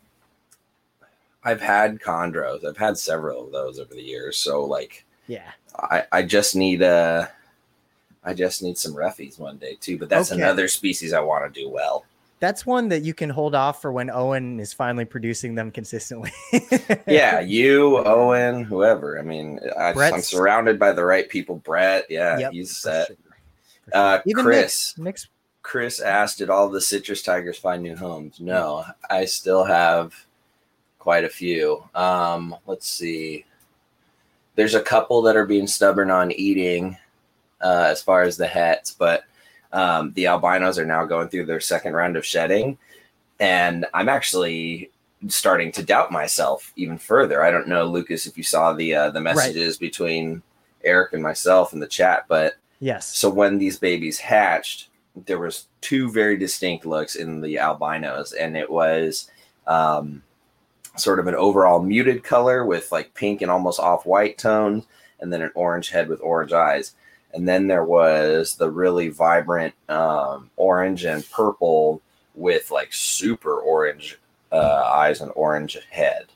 I've 1.43 1.61
had 1.61 1.99
chondros. 1.99 2.65
I've 2.65 2.77
had 2.77 2.97
several 2.97 3.45
of 3.45 3.51
those 3.51 3.77
over 3.79 3.93
the 3.93 4.01
years. 4.01 4.37
So 4.37 4.63
like, 4.63 5.05
yeah. 5.27 5.51
I 5.77 6.03
I 6.11 6.21
just 6.23 6.55
need 6.55 6.81
a. 6.81 7.29
I 8.23 8.33
just 8.33 8.63
need 8.63 8.77
some 8.77 8.93
roughies 8.95 9.37
one 9.37 9.57
day 9.57 9.75
too. 9.79 9.97
But 9.99 10.09
that's 10.09 10.31
Okay. 10.31 10.41
another 10.41 10.67
species 10.67 11.13
I 11.13 11.19
want 11.19 11.53
to 11.53 11.61
do 11.61 11.69
well. 11.69 12.05
That's 12.39 12.65
one 12.65 12.89
that 12.89 13.03
you 13.03 13.13
can 13.13 13.29
hold 13.29 13.53
off 13.55 13.81
for 13.81 13.91
when 13.91 14.09
Owen 14.09 14.59
is 14.59 14.73
finally 14.73 15.05
producing 15.05 15.55
them 15.55 15.71
consistently. 15.71 16.31
yeah, 17.07 17.39
you, 17.39 17.97
Owen, 17.99 18.63
whoever. 18.63 19.17
I 19.19 19.21
mean, 19.21 19.59
I, 19.77 19.93
I'm 19.93 20.21
surrounded 20.21 20.77
by 20.79 20.91
the 20.91 21.05
right 21.05 21.29
people. 21.29 21.57
Brett, 21.57 22.05
yeah, 22.09 22.37
Yep, 22.39 22.51
he's 22.51 22.75
set. 22.75 23.07
sure. 23.07 23.15
Uh, 23.93 24.19
Even 24.25 24.43
Chris, 24.43 24.95
Nick's, 24.97 24.97
Nick's 24.97 25.27
Chris 25.61 25.99
asked, 25.99 26.39
"Did 26.39 26.49
all 26.49 26.69
the 26.69 26.81
citrus 26.81 27.21
tigers 27.21 27.57
find 27.57 27.83
new 27.83 27.95
homes?" 27.95 28.39
No, 28.39 28.83
I 29.09 29.25
still 29.25 29.63
have 29.63 30.13
quite 30.99 31.23
a 31.23 31.29
few. 31.29 31.83
Um, 31.93 32.55
let's 32.65 32.87
see. 32.87 33.45
There's 34.55 34.75
a 34.75 34.81
couple 34.81 35.21
that 35.23 35.35
are 35.35 35.45
being 35.45 35.67
stubborn 35.67 36.09
on 36.09 36.31
eating, 36.31 36.97
uh, 37.61 37.87
as 37.89 38.01
far 38.01 38.23
as 38.23 38.37
the 38.37 38.47
hets, 38.47 38.91
but 38.91 39.23
Um, 39.73 40.13
the 40.13 40.27
albinos 40.27 40.79
are 40.79 40.85
now 40.85 41.03
going 41.03 41.27
through 41.27 41.47
their 41.47 41.59
second 41.59 41.95
round 41.95 42.15
of 42.15 42.25
shedding, 42.25 42.77
and 43.41 43.85
I'm 43.93 44.07
actually 44.07 44.89
starting 45.27 45.69
to 45.73 45.83
doubt 45.83 46.13
myself 46.13 46.71
even 46.77 46.97
further. 46.97 47.43
I 47.43 47.51
don't 47.51 47.67
know, 47.67 47.83
Lucas, 47.83 48.25
if 48.25 48.37
you 48.37 48.43
saw 48.43 48.71
the 48.71 48.95
uh, 48.95 49.09
the 49.11 49.19
messages 49.19 49.75
right. 49.75 49.79
between 49.81 50.41
Eric 50.85 51.11
and 51.11 51.21
myself 51.21 51.73
in 51.73 51.81
the 51.81 51.87
chat, 51.87 52.23
but 52.29 52.53
yes. 52.79 53.15
So 53.15 53.29
when 53.29 53.57
these 53.57 53.77
babies 53.77 54.19
hatched, 54.19 54.89
there 55.15 55.39
was 55.39 55.67
two 55.81 56.11
very 56.11 56.37
distinct 56.37 56.85
looks 56.85 57.15
in 57.15 57.41
the 57.41 57.57
albinos, 57.57 58.33
and 58.33 58.57
it 58.57 58.69
was 58.69 59.29
um, 59.67 60.23
sort 60.97 61.19
of 61.19 61.27
an 61.27 61.35
overall 61.35 61.81
muted 61.81 62.23
color 62.23 62.65
with 62.65 62.91
like 62.91 63.13
pink 63.13 63.41
and 63.41 63.51
almost 63.51 63.79
off 63.79 64.05
white 64.05 64.37
tones, 64.37 64.85
and 65.19 65.31
then 65.31 65.41
an 65.41 65.51
orange 65.55 65.89
head 65.89 66.09
with 66.09 66.21
orange 66.21 66.53
eyes. 66.53 66.93
And 67.33 67.47
then 67.47 67.67
there 67.67 67.83
was 67.83 68.55
the 68.55 68.69
really 68.69 69.09
vibrant 69.09 69.73
um, 69.89 70.49
orange 70.55 71.03
and 71.03 71.29
purple 71.31 72.01
with 72.33 72.71
like 72.71 72.93
super 72.93 73.59
orange 73.59 74.17
uh, 74.51 74.83
eyes 74.93 75.19
and 75.21 75.31
orange 75.35 75.77
head. 75.89 76.27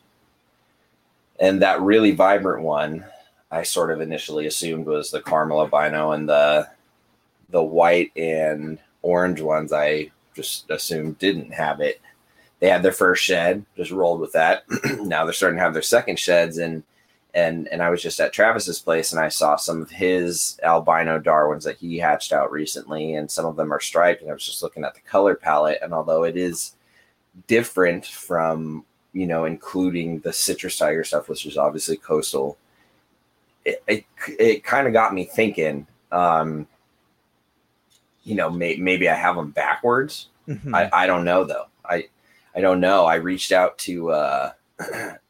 And 1.39 1.61
that 1.61 1.81
really 1.81 2.11
vibrant 2.11 2.63
one, 2.63 3.05
I 3.51 3.63
sort 3.63 3.91
of 3.91 4.01
initially 4.01 4.47
assumed 4.47 4.85
was 4.85 5.11
the 5.11 5.21
caramel 5.21 5.61
albino, 5.61 6.11
and 6.11 6.27
the 6.27 6.69
the 7.49 7.63
white 7.63 8.11
and 8.15 8.79
orange 9.01 9.41
ones 9.41 9.73
I 9.73 10.11
just 10.35 10.69
assumed 10.69 11.17
didn't 11.17 11.51
have 11.51 11.81
it 11.81 11.99
they 12.59 12.69
had 12.69 12.83
their 12.83 12.91
first 12.91 13.23
shed, 13.23 13.65
just 13.75 13.91
rolled 13.91 14.19
with 14.19 14.33
that. 14.33 14.63
now 14.99 15.23
they're 15.23 15.33
starting 15.33 15.57
to 15.57 15.63
have 15.63 15.73
their 15.73 15.81
second 15.81 16.19
sheds, 16.19 16.57
and 16.57 16.83
and 17.33 17.67
and 17.69 17.81
I 17.81 17.89
was 17.89 18.01
just 18.01 18.19
at 18.19 18.33
Travis's 18.33 18.79
place 18.79 19.11
and 19.11 19.21
I 19.21 19.29
saw 19.29 19.55
some 19.55 19.81
of 19.81 19.91
his 19.91 20.59
albino 20.63 21.19
Darwins 21.19 21.63
that 21.63 21.77
he 21.77 21.97
hatched 21.97 22.33
out 22.33 22.51
recently, 22.51 23.15
and 23.15 23.31
some 23.31 23.45
of 23.45 23.55
them 23.55 23.73
are 23.73 23.79
striped. 23.79 24.21
And 24.21 24.29
I 24.29 24.33
was 24.33 24.45
just 24.45 24.61
looking 24.61 24.83
at 24.83 24.93
the 24.93 25.01
color 25.01 25.35
palette, 25.35 25.79
and 25.81 25.93
although 25.93 26.23
it 26.23 26.35
is 26.37 26.75
different 27.47 28.05
from 28.05 28.85
you 29.13 29.25
know 29.25 29.45
including 29.45 30.19
the 30.19 30.33
citrus 30.33 30.77
tiger 30.77 31.03
stuff, 31.03 31.29
which 31.29 31.45
is 31.45 31.57
obviously 31.57 31.97
coastal, 31.97 32.57
it 33.69 33.83
it, 33.87 34.05
it 34.39 34.63
kind 34.63 34.87
of 34.87 34.93
got 34.93 35.13
me 35.13 35.25
thinking. 35.25 35.87
Um, 36.11 36.67
you 38.23 38.35
know, 38.35 38.49
may, 38.49 38.75
maybe 38.75 39.09
I 39.09 39.15
have 39.15 39.35
them 39.35 39.51
backwards. 39.51 40.27
Mm-hmm. 40.47 40.73
I, 40.73 40.89
I 40.91 41.07
don't 41.07 41.25
know 41.25 41.43
though. 41.43 41.65
I 41.85 42.07
I 42.55 42.61
don't 42.61 42.79
know. 42.79 43.05
I 43.05 43.15
reached 43.15 43.51
out 43.51 43.77
to 43.79 44.11
uh, 44.11 44.51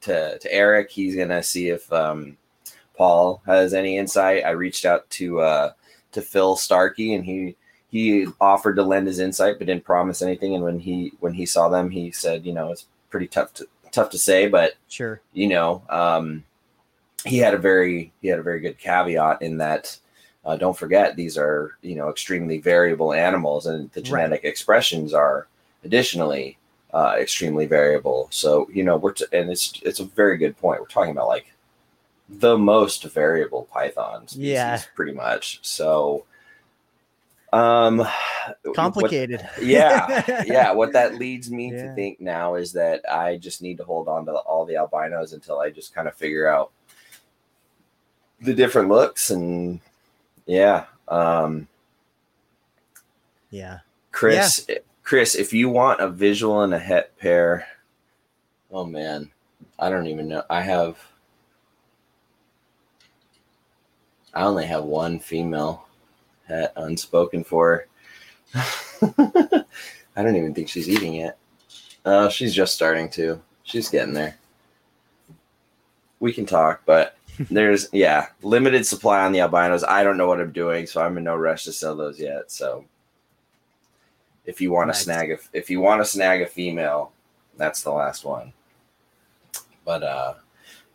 to 0.02 0.40
to 0.40 0.54
Eric. 0.54 0.90
He's 0.90 1.16
gonna 1.16 1.44
see 1.44 1.70
if 1.70 1.92
um, 1.92 2.38
Paul 2.96 3.42
has 3.46 3.74
any 3.74 3.98
insight. 3.98 4.46
I 4.46 4.52
reached 4.52 4.86
out 4.86 5.10
to 5.12 5.42
uh, 5.42 5.72
to 6.12 6.22
Phil 6.22 6.56
Starkey, 6.56 7.14
and 7.14 7.26
he 7.26 7.56
he 7.90 8.28
offered 8.40 8.76
to 8.76 8.84
lend 8.84 9.08
his 9.08 9.20
insight, 9.20 9.58
but 9.58 9.68
didn't 9.68 9.84
promise 9.84 10.22
anything. 10.22 10.56
And 10.56 10.64
when 10.64 10.80
he 10.80 11.14
when 11.20 11.34
he 11.34 11.46
saw 11.46 11.70
them, 11.70 11.90
he 11.90 12.12
said, 12.12 12.46
you 12.46 12.54
know, 12.54 12.72
it's 12.72 12.86
pretty 13.10 13.28
tough 13.28 13.54
to 13.56 13.68
tough 13.92 14.10
to 14.12 14.18
say, 14.18 14.48
but 14.48 14.74
sure, 14.88 15.22
you 15.34 15.48
know, 15.48 15.82
um, 15.90 16.44
he 17.30 17.38
had 17.38 17.54
a 17.54 17.58
very 17.58 18.12
he 18.22 18.28
had 18.28 18.40
a 18.40 18.44
very 18.44 18.60
good 18.60 18.78
caveat 18.78 19.42
in 19.42 19.58
that. 19.58 19.98
Uh, 20.46 20.56
don't 20.56 20.78
forget 20.78 21.16
these 21.16 21.38
are 21.38 21.78
you 21.82 21.96
know 21.96 22.10
extremely 22.10 22.60
variable 22.60 23.14
animals, 23.14 23.66
and 23.66 23.92
the 23.92 24.02
genetic 24.02 24.44
right. 24.44 24.50
expressions 24.50 25.14
are 25.14 25.48
additionally 25.84 26.58
uh, 26.94 27.16
extremely 27.20 27.66
variable. 27.66 28.28
So 28.32 28.68
you 28.72 28.84
know 28.84 28.98
we're 28.98 29.14
t- 29.14 29.26
and 29.32 29.50
it's 29.50 29.74
it's 29.84 30.00
a 30.00 30.06
very 30.06 30.38
good 30.38 30.58
point. 30.58 30.80
We're 30.80 30.88
talking 30.88 31.12
about 31.12 31.28
like 31.28 31.54
the 32.30 32.58
most 32.58 33.04
variable 33.04 33.68
Python 33.72 34.28
species, 34.28 34.48
yeah. 34.48 34.82
pretty 34.96 35.14
much. 35.14 35.60
So 35.62 36.26
um 37.52 38.06
complicated 38.76 39.42
what, 39.42 39.66
yeah 39.66 40.44
yeah 40.46 40.72
what 40.72 40.94
that 40.94 41.16
leads 41.16 41.50
me 41.50 41.72
yeah. 41.72 41.82
to 41.82 41.96
think 41.96 42.20
now 42.22 42.54
is 42.54 42.72
that 42.72 43.02
i 43.12 43.38
just 43.38 43.64
need 43.64 43.78
to 43.78 43.84
hold 43.84 44.08
on 44.08 44.24
to 44.24 44.32
all 44.32 44.66
the 44.66 44.76
albinos 44.76 45.34
until 45.34 45.60
i 45.60 45.68
just 45.68 45.94
kind 45.96 46.08
of 46.08 46.14
figure 46.14 46.48
out 46.48 46.72
the 48.42 48.54
different 48.54 48.90
looks 48.90 49.30
and 49.30 49.80
yeah 50.46 50.86
um 51.08 51.68
yeah 53.52 53.80
chris 54.12 54.66
yeah. 54.68 54.76
Chris, 55.10 55.34
if 55.34 55.54
you 55.54 55.70
want 55.70 56.02
a 56.02 56.08
visual 56.08 56.62
and 56.62 56.72
a 56.72 56.78
het 56.78 57.18
pair, 57.18 57.66
oh 58.70 58.86
man, 58.86 59.32
I 59.80 59.90
don't 59.90 60.06
even 60.06 60.28
know. 60.28 60.44
I 60.52 60.62
have, 60.62 61.00
I 64.36 64.44
only 64.44 64.68
have 64.68 64.84
one 64.84 65.18
female 65.18 65.88
het 66.46 66.74
unspoken 66.76 67.44
for. 67.44 67.88
I 68.54 69.66
don't 70.16 70.36
even 70.36 70.54
think 70.54 70.70
she's 70.70 70.88
eating 70.88 71.16
yet. 71.16 71.40
Oh, 72.06 72.30
she's 72.30 72.54
just 72.54 72.76
starting 72.76 73.10
to. 73.14 73.42
She's 73.64 73.90
getting 73.90 74.14
there. 74.14 74.38
We 76.20 76.34
can 76.34 76.46
talk, 76.46 76.84
but 76.86 77.18
there's 77.50 77.88
yeah, 77.92 78.28
limited 78.42 78.86
supply 78.86 79.26
on 79.26 79.32
the 79.32 79.40
albinos. 79.40 79.84
I 79.84 80.04
don't 80.04 80.18
know 80.18 80.28
what 80.28 80.42
I'm 80.42 80.52
doing, 80.52 80.86
so 80.86 81.02
I'm 81.02 81.18
in 81.18 81.24
no 81.24 81.36
rush 81.36 81.64
to 81.66 81.72
sell 81.72 81.96
those 81.96 82.20
yet. 82.20 82.52
So 82.52 82.86
if 84.46 84.60
you 84.60 84.72
want 84.72 84.90
to 84.90 84.94
nice. 84.94 85.04
snag 85.04 85.32
a, 85.32 85.38
if 85.54 85.70
you 85.70 85.80
want 85.80 86.02
to 86.02 86.06
snag 86.06 86.42
a 86.42 86.48
female, 86.48 87.12
that's 87.58 87.84
the 87.84 87.92
last 87.92 88.26
one. 88.26 88.52
But 89.86 90.04
uh, 90.04 90.34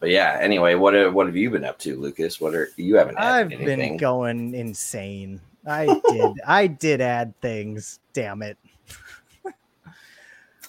but 0.00 0.10
yeah. 0.10 0.38
Anyway, 0.40 0.74
what 0.74 0.94
have, 0.94 1.14
what 1.14 1.26
have 1.26 1.36
you 1.36 1.50
been 1.50 1.64
up 1.64 1.78
to, 1.80 1.96
Lucas? 1.96 2.40
What 2.40 2.54
are 2.54 2.68
you 2.76 2.96
haven't? 2.96 3.16
I've 3.16 3.52
anything? 3.52 3.78
been 3.78 3.96
going 3.96 4.54
insane. 4.54 5.40
I 5.66 5.86
did. 6.08 6.32
I 6.46 6.66
did 6.66 7.00
add 7.00 7.32
things. 7.40 8.00
Damn 8.12 8.42
it. 8.42 8.58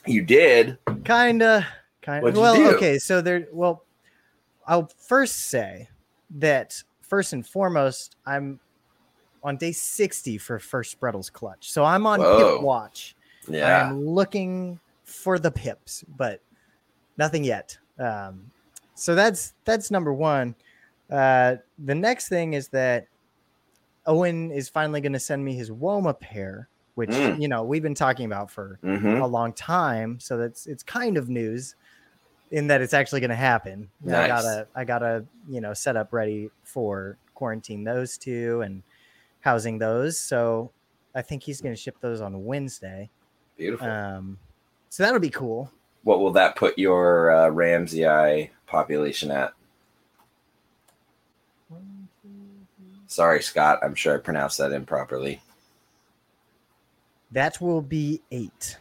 you 0.06 0.22
did. 0.22 0.78
Kinda. 1.04 1.68
Kind 2.02 2.28
of. 2.28 2.36
Well, 2.36 2.76
okay. 2.76 3.00
So 3.00 3.22
there. 3.22 3.48
Well, 3.52 3.85
I'll 4.68 4.90
first 4.98 5.50
say 5.50 5.90
that 6.38 6.82
first 7.02 7.34
and 7.34 7.46
foremost, 7.46 8.16
I'm 8.26 8.60
on 9.44 9.58
day 9.58 9.72
60 9.72 10.38
for 10.40 10.60
first 10.60 10.92
Sprettles 10.92 11.30
clutch. 11.30 11.72
So 11.72 11.84
I'm 11.84 12.08
on 12.08 12.20
Whoa. 12.20 12.56
pip 12.56 12.64
watch. 12.64 13.16
Yeah. 13.48 13.90
I'm 13.90 14.06
looking 14.06 14.80
for 15.04 15.38
the 15.38 15.52
pips, 15.52 16.04
but 16.18 16.42
nothing 17.18 17.44
yet. 17.44 17.78
Um, 18.00 18.52
so 18.96 19.14
that's 19.14 19.54
that's 19.64 19.92
number 19.92 20.14
one. 20.14 20.56
Uh, 21.12 21.58
the 21.78 21.94
next 21.94 22.30
thing 22.30 22.54
is 22.54 22.70
that 22.70 23.08
Owen 24.08 24.52
is 24.52 24.68
finally 24.68 25.02
going 25.02 25.14
to 25.14 25.20
send 25.20 25.44
me 25.46 25.54
his 25.54 25.70
Woma 25.70 26.20
pair, 26.20 26.70
which 26.96 27.12
mm. 27.12 27.40
you 27.40 27.48
know 27.48 27.64
we've 27.64 27.84
been 27.84 27.96
talking 27.96 28.26
about 28.26 28.50
for 28.50 28.80
mm-hmm. 28.84 29.22
a 29.22 29.28
long 29.28 29.54
time. 29.54 30.20
So 30.20 30.38
that's 30.38 30.66
it's 30.66 30.82
kind 30.82 31.18
of 31.18 31.30
news 31.30 31.76
in 32.52 32.68
that 32.68 32.82
it's 32.82 32.94
actually 32.94 33.22
going 33.22 33.30
to 33.30 33.36
happen. 33.36 33.90
Nice. 34.02 34.16
I 34.24 34.28
gotta 34.28 34.68
I 34.76 34.84
gotta 34.84 35.26
you 35.50 35.62
know 35.62 35.74
set 35.74 35.96
up 35.96 36.14
ready 36.14 36.50
for 36.64 37.18
quarantine 37.34 37.84
those 37.84 38.18
two 38.18 38.62
and 38.62 38.84
housing 39.42 39.78
those. 39.78 40.20
So 40.20 40.72
I 41.14 41.22
think 41.22 41.44
he's 41.44 41.62
going 41.62 41.74
to 41.76 41.80
ship 41.80 41.98
those 42.02 42.22
on 42.22 42.46
Wednesday. 42.46 43.10
Beautiful. 43.58 43.90
Um, 43.90 44.38
so 44.90 45.04
that'll 45.04 45.20
be 45.20 45.30
cool. 45.30 45.72
What 46.04 46.20
will 46.20 46.32
that 46.32 46.56
put 46.56 46.78
your 46.78 47.32
uh, 47.32 47.50
Ramsay 47.50 48.52
population 48.68 49.32
at? 49.32 49.54
Sorry, 53.08 53.42
Scott. 53.42 53.80
I'm 53.82 53.96
sure 53.96 54.16
I 54.16 54.18
pronounced 54.18 54.58
that 54.58 54.72
improperly. 54.72 55.42
That 57.32 57.62
will 57.62 57.82
be 57.82 58.22
eight. 58.32 58.78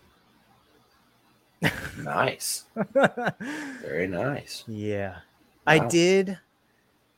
Nice. 1.99 2.65
Very 3.83 4.07
nice. 4.07 4.65
Yeah. 4.67 5.11
Wow. 5.11 5.19
I 5.67 5.79
did 5.89 6.39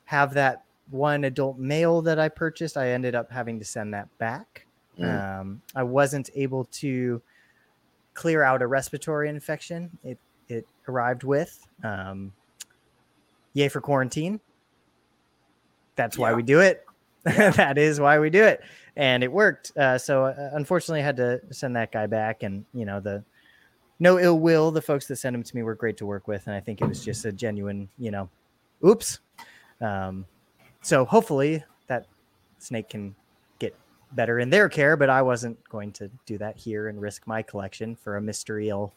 have 0.05 0.35
that 0.35 0.65
one 0.91 1.25
adult 1.25 1.59
male 1.59 2.03
that 2.03 2.19
I 2.19 2.29
purchased, 2.29 2.77
I 2.77 2.91
ended 2.91 3.15
up 3.15 3.31
having 3.31 3.59
to 3.59 3.65
send 3.65 3.95
that 3.95 4.09
back. 4.19 4.67
Mm. 4.99 5.41
Um, 5.41 5.63
I 5.75 5.83
wasn't 5.83 6.31
able 6.35 6.65
to 6.65 7.21
clear 8.15 8.43
out 8.43 8.63
a 8.63 8.67
respiratory 8.67 9.29
infection. 9.29 9.99
It 10.03 10.19
it 10.49 10.67
arrived 10.89 11.25
with. 11.25 11.67
Um, 11.83 12.33
yay 13.53 13.69
for 13.69 13.81
quarantine. 13.81 14.41
That's 15.97 16.17
yeah. 16.17 16.23
why 16.23 16.33
we 16.35 16.43
do 16.43 16.61
it. 16.61 16.85
That 17.27 17.77
is 17.77 17.99
why 17.99 18.21
we 18.21 18.31
do 18.31 18.45
it, 18.45 18.61
and 18.95 19.25
it 19.25 19.33
worked. 19.33 19.77
Uh, 19.77 19.99
so 19.99 20.27
uh, 20.27 20.51
unfortunately, 20.53 21.01
I 21.01 21.05
had 21.05 21.17
to 21.17 21.41
send 21.51 21.75
that 21.75 21.91
guy 21.91 22.07
back, 22.07 22.45
and 22.45 22.65
you 22.73 22.85
know 22.85 23.01
the 23.01 23.25
no 23.99 24.19
ill 24.19 24.39
will. 24.39 24.71
The 24.71 24.83
folks 24.83 25.07
that 25.09 25.17
sent 25.17 25.35
them 25.35 25.43
to 25.43 25.57
me 25.57 25.63
were 25.63 25.75
great 25.75 25.97
to 25.99 26.07
work 26.07 26.29
with, 26.29 26.47
and 26.47 26.55
I 26.57 26.61
think 26.61 26.81
it 26.81 26.87
was 26.89 27.05
just 27.05 27.25
a 27.25 27.33
genuine, 27.33 27.89
you 27.99 28.11
know, 28.11 28.29
oops. 28.87 29.21
Um, 29.81 30.25
so 30.83 31.05
hopefully 31.05 31.65
that 31.89 32.07
snake 32.59 32.89
can 32.91 33.15
get 33.59 33.75
better 34.13 34.39
in 34.39 34.51
their 34.51 34.69
care, 34.69 34.97
but 34.97 35.09
I 35.11 35.23
wasn't 35.23 35.63
going 35.69 35.93
to 35.93 36.11
do 36.27 36.39
that 36.39 36.57
here 36.57 36.89
and 36.89 37.01
risk 37.01 37.27
my 37.27 37.43
collection 37.43 37.95
for 37.97 38.17
a 38.17 38.21
mystery 38.21 38.69
ill 38.69 38.93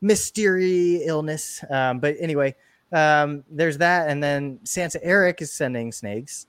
mystery 0.00 0.96
illness. 1.04 1.64
Um, 1.70 1.98
but 2.00 2.16
anyway, 2.18 2.54
um, 2.92 3.44
there's 3.50 3.78
that, 3.78 4.08
and 4.08 4.22
then 4.22 4.58
Santa 4.64 5.02
Eric 5.02 5.40
is 5.42 5.52
sending 5.52 5.92
snakes. 5.92 6.46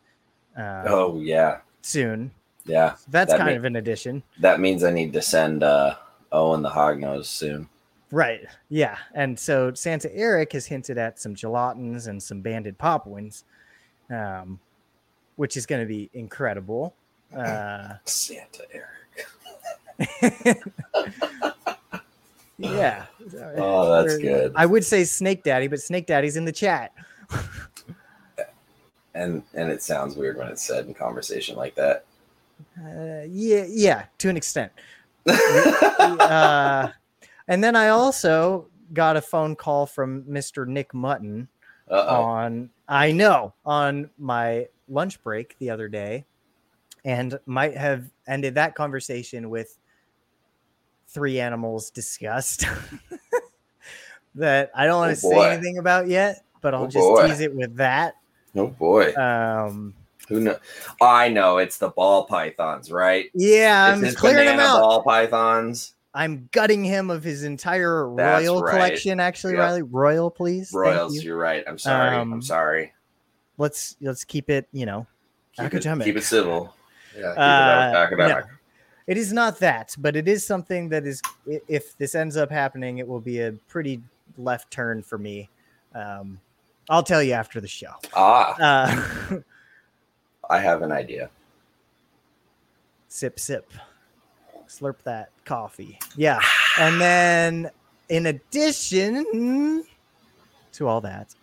Um, 0.57 0.83
oh 0.87 1.19
yeah, 1.21 1.59
soon. 1.81 2.31
Yeah, 2.65 2.95
That's 3.09 3.31
That 3.31 3.39
kind 3.39 3.51
may- 3.51 3.57
of 3.57 3.65
an 3.65 3.75
addition. 3.75 4.23
that 4.39 4.59
means 4.61 4.83
I 4.85 4.91
need 4.91 5.11
to 5.13 5.21
send 5.21 5.63
uh, 5.63 5.95
Owen 6.31 6.61
the 6.61 6.69
hognose 6.69 7.25
soon. 7.25 7.67
Right. 8.13 8.45
Yeah. 8.69 8.99
And 9.15 9.39
so 9.39 9.73
Santa 9.73 10.15
Eric 10.15 10.53
has 10.53 10.67
hinted 10.67 10.99
at 10.99 11.19
some 11.19 11.33
gelatins 11.33 12.07
and 12.07 12.21
some 12.21 12.41
banded 12.41 12.77
popwins, 12.77 13.43
um, 14.11 14.59
which 15.35 15.57
is 15.57 15.65
going 15.65 15.81
to 15.81 15.87
be 15.87 16.11
incredible. 16.13 16.93
Uh, 17.35 17.95
Santa 18.05 18.65
Eric. 18.71 19.27
yeah. 22.59 23.05
Oh, 23.57 24.03
that's 24.03 24.19
good. 24.19 24.53
I 24.55 24.67
would 24.67 24.85
say 24.85 25.05
Snake 25.05 25.41
Daddy, 25.41 25.67
but 25.67 25.81
Snake 25.81 26.05
Daddy's 26.05 26.37
in 26.37 26.45
the 26.45 26.53
chat. 26.53 26.93
And 29.15 29.43
and 29.53 29.69
it 29.69 29.83
sounds 29.83 30.15
weird 30.15 30.37
when 30.37 30.47
it's 30.47 30.63
said 30.63 30.87
in 30.87 30.95
conversation 30.95 31.55
like 31.55 31.75
that. 31.75 32.05
Uh, 32.83 33.21
yeah. 33.29 33.63
Yeah. 33.69 34.05
To 34.17 34.29
an 34.29 34.35
extent. 34.35 34.71
uh, 35.27 36.89
and 37.47 37.63
then 37.63 37.75
I 37.75 37.89
also 37.89 38.67
got 38.93 39.17
a 39.17 39.21
phone 39.21 39.55
call 39.55 39.85
from 39.85 40.23
Mr. 40.23 40.67
Nick 40.67 40.93
Mutton 40.93 41.47
Uh 41.89 42.05
oh. 42.07 42.21
on 42.23 42.69
I 42.87 43.11
know 43.11 43.53
on 43.65 44.09
my 44.17 44.67
lunch 44.89 45.21
break 45.23 45.57
the 45.59 45.69
other 45.69 45.87
day 45.87 46.25
and 47.05 47.39
might 47.45 47.75
have 47.75 48.09
ended 48.27 48.55
that 48.55 48.75
conversation 48.75 49.49
with 49.49 49.77
three 51.07 51.39
animals 51.39 51.89
discussed 51.91 52.65
that 54.35 54.71
I 54.75 54.85
don't 54.85 54.97
want 54.99 55.11
Oh, 55.11 55.15
to 55.15 55.19
say 55.21 55.51
anything 55.53 55.77
about 55.77 56.07
yet, 56.07 56.43
but 56.61 56.73
I'll 56.73 56.83
Oh, 56.83 56.87
just 56.87 57.07
boy. 57.07 57.27
tease 57.27 57.39
it 57.41 57.53
with 57.55 57.75
that. 57.77 58.15
Oh 58.55 58.67
boy. 58.67 59.13
Um 59.15 59.93
Who 60.29 60.39
know? 60.39 60.57
I 61.01 61.29
know 61.29 61.57
it's 61.57 61.77
the 61.77 61.89
ball 61.89 62.25
pythons, 62.25 62.91
right? 62.91 63.29
yeah, 63.33 63.93
It's 63.93 64.01
I'm 64.01 64.15
clearing 64.15 64.45
banana 64.45 64.63
out. 64.63 64.79
Ball 64.81 65.03
pythons. 65.03 65.92
I'm 66.13 66.47
gutting 66.51 66.83
him 66.83 67.09
of 67.09 67.23
his 67.23 67.43
entire 67.43 68.07
That's 68.15 68.45
royal 68.45 68.61
right. 68.61 68.71
collection 68.73 69.19
actually, 69.19 69.53
Yep. 69.53 69.59
Riley. 69.61 69.81
Royal, 69.81 70.29
please. 70.31 70.71
Royals, 70.73 71.23
you. 71.23 71.33
are 71.33 71.37
right. 71.37 71.63
I'm 71.67 71.77
sorry. 71.79 72.15
Um, 72.15 72.33
I'm 72.33 72.41
sorry. 72.41 72.93
Let's 73.57 73.95
let's 74.01 74.23
keep 74.23 74.49
it, 74.49 74.67
you 74.71 74.85
know, 74.85 75.07
Keep 75.57 75.73
it, 75.75 75.83
keep 76.03 76.17
it 76.17 76.23
civil. 76.23 76.73
Yeah, 77.15 77.21
keep 77.31 77.37
Uh, 77.37 77.91
it 77.93 77.97
academic. 77.97 78.45
It 79.05 79.17
is 79.17 79.33
not 79.33 79.59
that, 79.59 79.93
but 79.99 80.15
it 80.15 80.27
is 80.27 80.45
something 80.45 80.89
that 80.89 81.05
is. 81.05 81.21
If 81.67 81.95
this 81.97 82.15
ends 82.15 82.37
up 82.37 82.49
happening, 82.49 82.97
it 82.99 83.07
will 83.07 83.19
be 83.19 83.41
a 83.41 83.51
pretty 83.67 84.01
left 84.37 84.71
turn 84.71 85.03
for 85.03 85.17
me. 85.17 85.49
Um, 85.93 86.39
I'll 86.89 87.03
tell 87.03 87.21
you 87.21 87.33
after 87.33 87.59
the 87.61 87.67
show. 87.67 87.91
Ah, 88.15 88.55
Uh, 88.59 89.37
I 90.49 90.59
have 90.59 90.81
an 90.81 90.91
idea. 90.91 91.29
sip, 93.07 93.39
sip, 93.39 93.71
slurp 94.79 95.01
that 95.03 95.29
coffee. 95.45 95.99
Yeah, 96.15 96.39
and 96.79 96.99
then 96.99 97.71
in 98.09 98.25
addition 98.27 99.83
to 100.73 100.87
all 100.87 101.01
that, 101.01 101.35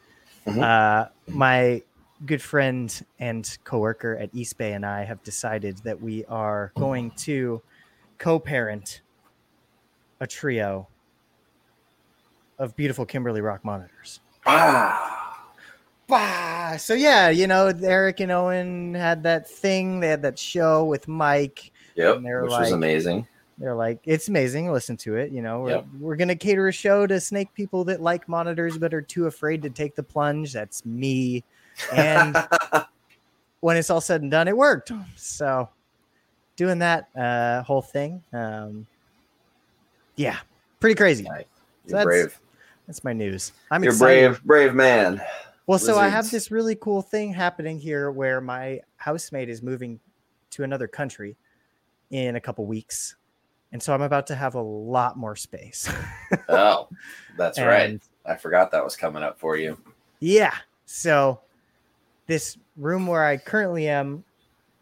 Mhm. 0.47 0.63
uh, 0.63 1.09
my 1.29 1.83
good 2.27 2.43
friend 2.43 3.05
and 3.19 3.57
coworker 3.65 4.17
at 4.17 4.31
East 4.35 4.59
Bay 4.59 4.73
and 4.73 4.85
I 4.85 5.05
have 5.05 5.23
decided 5.23 5.79
that 5.85 6.01
we 6.01 6.25
are 6.27 6.73
going 6.77 7.13
to 7.13 7.63
co-parent 8.19 9.01
a 10.21 10.27
trio 10.27 10.87
of 12.59 12.77
beautiful 12.77 13.07
Kimberley 13.07 13.41
Rock 13.41 13.65
monitors. 13.65 14.21
Ah, 14.45 15.47
Bah! 16.07 16.77
So 16.77 16.93
yeah, 16.93 17.31
you 17.31 17.47
know, 17.47 17.69
Eric 17.69 18.21
and 18.21 18.31
Owen 18.33 18.93
had 18.95 19.23
that 19.23 19.49
thing. 19.49 20.01
They 20.01 20.09
had 20.09 20.23
that 20.23 20.39
show 20.39 20.85
with 20.85 21.09
Mike. 21.09 21.73
Yep, 22.01 22.17
And 22.17 22.27
they're 22.27 22.43
which 22.43 22.51
like- 22.51 22.61
was 22.63 22.73
amazing. 22.73 23.27
They're 23.59 23.75
like, 23.75 23.99
it's 24.05 24.29
amazing. 24.29 24.73
Listen 24.73 24.97
to 24.99 25.17
it. 25.17 25.33
You 25.33 25.43
know, 25.43 25.61
we're, 25.61 25.71
Yep. 25.71 25.87
we're 25.99 26.17
gonna 26.17 26.35
cater 26.35 26.69
a 26.69 26.73
show 26.73 27.07
to 27.07 27.21
snake 27.21 27.53
people 27.53 27.85
that 27.85 28.01
like 28.01 28.27
monitors 28.27 28.79
but 28.79 28.95
are 28.95 29.03
too 29.03 29.27
afraid 29.27 29.61
to 29.63 29.69
take 29.71 29.95
the 29.95 30.03
plunge. 30.03 30.55
That's 30.55 30.87
me. 30.87 31.45
And 31.93 32.35
when 33.61 33.77
it's 33.77 33.91
all 33.91 34.01
said 34.01 34.23
and 34.23 34.31
done, 34.31 34.49
it 34.49 34.57
worked. 34.57 34.93
So 35.15 35.69
doing 36.57 36.79
that 36.79 37.09
uh, 37.15 37.63
whole 37.63 37.83
thing, 37.83 38.23
um, 38.33 38.87
yeah, 40.17 40.39
pretty 40.81 40.95
crazy. 40.95 41.25
So 41.25 41.33
that's- 41.87 42.05
brave. 42.05 42.41
That's 42.87 43.05
my 43.05 43.13
news. 43.13 43.53
I'm 43.71 43.85
You're 43.85 43.93
excited. 43.93 44.31
brave, 44.31 44.45
brave 44.45 44.75
man. 44.75 45.23
Well, 45.69 45.79
so 45.79 45.97
I 45.99 46.09
have 46.09 46.29
this 46.29 46.51
really 46.51 46.75
cool 46.75 47.03
thing 47.03 47.33
happening 47.33 47.79
here 47.79 48.11
where 48.11 48.41
my 48.41 48.81
housemate 48.97 49.49
is 49.49 49.63
moving 49.63 50.01
to 50.51 50.65
another 50.65 50.89
country 50.89 51.37
in 52.11 52.37
a 52.37 52.41
couple 52.41 52.67
weeks. 52.67 53.17
And 53.73 53.83
so 53.83 53.95
I'm 53.95 54.03
about 54.03 54.27
to 54.29 54.35
have 54.35 54.55
a 54.55 54.63
lot 54.63 55.17
more 55.17 55.37
space. 55.37 55.89
Oh, 56.49 56.89
that's 57.37 57.59
right. 57.59 58.01
I 58.25 58.37
forgot 58.37 58.71
that 58.71 58.85
was 58.85 58.97
coming 58.97 59.23
up 59.25 59.39
for 59.39 59.57
you. 59.57 59.77
Yeah. 60.21 60.55
So 60.87 61.41
this 62.27 62.57
room 62.77 63.09
where 63.09 63.25
I 63.25 63.37
currently 63.37 63.89
am 63.89 64.23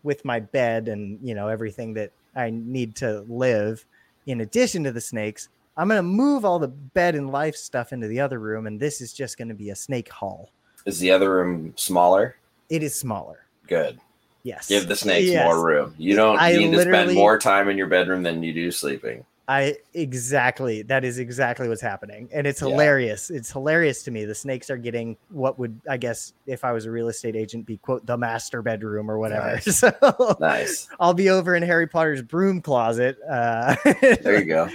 with 0.03 0.25
my 0.27 0.41
bed 0.41 0.89
and, 0.89 1.19
you 1.23 1.35
know, 1.35 1.49
everything 1.49 1.95
that 1.95 2.13
I 2.37 2.51
need 2.51 2.97
to 2.97 3.25
live 3.29 3.85
in 4.27 4.43
addition 4.43 4.85
to 4.85 4.93
the 4.93 5.01
snakes, 5.01 5.49
I'm 5.79 5.89
going 5.89 5.99
to 5.99 6.03
move 6.03 6.45
all 6.45 6.59
the 6.59 6.69
bed 6.69 7.15
and 7.15 7.31
life 7.31 7.57
stuff 7.57 7.95
into 7.95 8.09
the 8.09 8.21
other 8.21 8.41
room 8.41 8.67
and 8.67 8.79
this 8.79 9.01
is 9.01 9.15
just 9.15 9.39
going 9.39 9.49
to 9.49 9.55
be 9.55 9.71
a 9.71 9.77
snake 9.77 10.11
hall. 10.11 10.51
Is 10.85 10.99
the 10.99 11.11
other 11.11 11.35
room 11.35 11.73
smaller? 11.77 12.37
It 12.69 12.83
is 12.83 12.95
smaller. 12.95 13.47
Good. 13.67 13.99
Yes. 14.43 14.69
Give 14.69 14.87
the 14.89 14.97
snakes 14.97 15.31
Yes. 15.31 15.45
more 15.45 15.65
room. 15.65 15.95
You 15.99 16.17
don't 16.17 16.39
I 16.39 16.53
need 16.53 16.71
to 16.73 16.81
spend 16.83 17.15
more 17.15 17.39
time 17.39 17.69
in 17.69 17.77
your 17.77 17.87
bedroom 17.89 18.23
than 18.23 18.43
you 18.43 18.53
do 18.53 18.71
sleeping. 18.71 19.25
I 19.51 19.77
exactly 19.95 20.83
that 20.83 21.05
is 21.05 21.19
exactly 21.19 21.69
what's 21.71 21.81
happening, 21.81 22.29
and 22.35 22.47
it's 22.47 22.61
Yeah. 22.61 22.69
hilarious. 22.69 23.31
It's 23.31 23.51
hilarious 23.51 24.03
to 24.05 24.11
me. 24.11 24.27
The 24.27 24.35
snakes 24.35 24.69
are 24.69 24.77
getting 24.77 25.17
what 25.31 25.59
would 25.59 25.81
I 25.89 25.97
guess 25.97 26.35
if 26.47 26.65
I 26.65 26.73
was 26.73 26.85
a 26.85 26.91
real 26.91 27.09
estate 27.09 27.35
agent 27.35 27.65
be 27.65 27.79
quote 27.79 28.05
the 28.05 28.19
master 28.19 28.61
bedroom 28.61 29.11
or 29.11 29.19
whatever. 29.19 29.47
Nice. 29.55 29.65
So 29.79 30.37
Nice. 30.39 30.89
I'll 31.01 31.15
be 31.15 31.31
over 31.31 31.55
in 31.55 31.63
Harry 31.63 31.87
Potter's 31.87 32.21
broom 32.21 32.61
closet. 32.61 33.17
Uh, 33.29 33.75
There 34.03 34.39
you 34.39 34.45
go. 34.45 34.69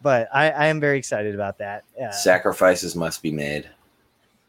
but 0.00 0.28
I, 0.32 0.50
I 0.50 0.66
am 0.66 0.78
very 0.78 0.96
excited 0.98 1.34
about 1.34 1.58
that. 1.58 1.82
Uh, 2.00 2.10
Sacrifices 2.12 2.94
must 2.94 3.20
be 3.22 3.32
made 3.32 3.68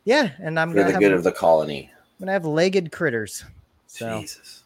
yeah, 0.03 0.29
and 0.37 0.59
I'm 0.59 0.71
for 0.73 0.83
the 0.83 0.91
have, 0.91 0.99
good 0.99 1.11
of 1.13 1.23
the 1.23 1.31
colony. 1.31 1.89
I'm 1.95 2.19
gonna 2.19 2.33
have 2.33 2.45
legged 2.45 2.91
critters. 2.91 3.43
So 3.95 4.19
Jesus. 4.19 4.63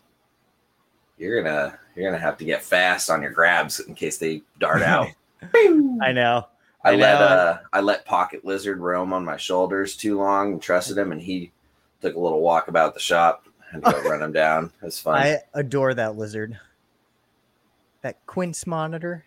You're 1.20 1.44
gonna 1.44 1.78
you're 1.96 2.10
gonna 2.10 2.22
have 2.22 2.38
to 2.38 2.46
get 2.46 2.64
fast 2.64 3.10
on 3.12 3.22
your 3.22 3.32
grabs 3.32 3.80
in 3.80 3.94
case 3.94 4.18
they 4.18 4.42
dart 4.60 4.82
out. 4.82 5.08
I 5.54 6.12
know. 6.14 6.48
I, 6.84 6.94
I 6.94 6.96
let 6.96 7.22
uh 7.22 7.58
I 7.72 7.82
let 7.82 8.06
Pocket 8.06 8.44
Lizard 8.44 8.80
roam 8.80 9.14
on 9.14 9.24
my 9.24 9.38
shoulders 9.38 9.96
too 9.96 10.18
long 10.18 10.54
and 10.54 10.62
trusted 10.62 10.98
him 10.98 11.12
and 11.12 11.22
he 11.22 11.52
took 12.02 12.16
a 12.16 12.20
little 12.20 12.42
walk 12.42 12.70
about 12.70 12.96
the 12.96 13.00
shop 13.00 13.46
and 13.72 13.84
go 13.84 14.02
run 14.10 14.22
him 14.24 14.32
down. 14.32 14.72
It's 14.82 15.00
fun. 15.00 15.22
I 15.22 15.38
adore 15.54 15.94
that 15.94 16.18
lizard. 16.18 16.58
That 18.02 18.26
Quince 18.26 18.66
monitor. 18.66 19.26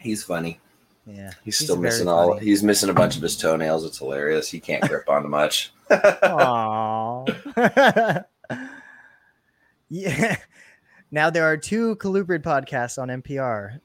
he's 0.00 0.22
funny. 0.22 0.60
Yeah, 1.06 1.32
He's, 1.44 1.58
still 1.58 1.76
very 1.76 1.88
missing 1.88 2.08
all 2.08 2.34
funny. 2.34 2.46
he's 2.46 2.62
missing 2.62 2.88
a 2.88 2.94
bunch 2.94 3.16
of 3.16 3.22
his 3.22 3.36
toenails. 3.36 3.84
It's 3.84 3.98
hilarious. 3.98 4.50
He 4.50 4.58
can't 4.58 4.82
grip 4.88 5.08
onto 5.08 5.28
much. 5.28 5.70
Aww. 5.90 7.24
Yeah. 9.88 10.36
Now 11.10 11.30
there 11.30 11.44
are 11.44 11.56
two 11.56 11.94
Colubrid 11.96 12.42
podcasts 12.42 13.00
on 13.00 13.06
NPR. 13.06 13.78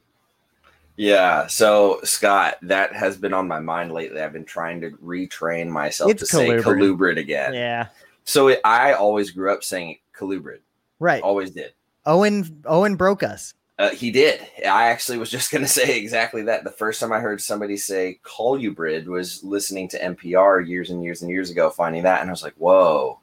Yeah. 0.97 1.45
So 1.45 1.99
Scott, 2.03 2.55
that 2.63 2.93
has 2.95 3.17
been 3.17 3.35
on 3.35 3.47
my 3.47 3.59
mind 3.59 3.91
lately. 3.91 4.19
I've 4.19 4.33
been 4.33 4.45
trying 4.45 4.81
to 4.81 4.89
retrain 4.91 5.67
myself 5.69 6.09
It's 6.09 6.21
to 6.21 6.25
say 6.25 6.47
colubrid. 6.49 6.63
colubrid 6.63 7.17
again. 7.19 7.53
Yeah. 7.53 7.87
So 8.23 8.47
it, 8.47 8.61
I 8.65 8.93
always 8.93 9.29
grew 9.29 9.53
up 9.53 9.63
saying 9.63 9.99
colubrid. 10.17 10.61
Right. 10.99 11.21
Always 11.21 11.51
did. 11.51 11.73
Owen 12.07 12.63
Owen 12.65 12.95
broke 12.95 13.21
us. 13.21 13.53
Uh, 13.77 13.91
he 13.91 14.09
did. 14.11 14.41
I 14.67 14.87
actually 14.87 15.19
was 15.19 15.29
just 15.29 15.51
going 15.53 15.61
to 15.61 15.67
say 15.69 15.99
exactly 15.99 16.41
that. 16.43 16.63
The 16.63 16.71
first 16.71 16.99
time 16.99 17.13
I 17.13 17.19
heard 17.19 17.41
somebody 17.41 17.77
say 17.77 18.19
colubrid 18.23 19.05
was 19.05 19.43
listening 19.43 19.87
to 19.89 19.99
NPR 19.99 20.67
years 20.67 20.89
and 20.89 21.03
years 21.03 21.21
and 21.21 21.29
years 21.29 21.51
ago, 21.51 21.69
finding 21.69 22.03
that, 22.03 22.21
and 22.21 22.29
I 22.29 22.33
was 22.33 22.43
like, 22.43 22.55
"Whoa!" 22.55 23.19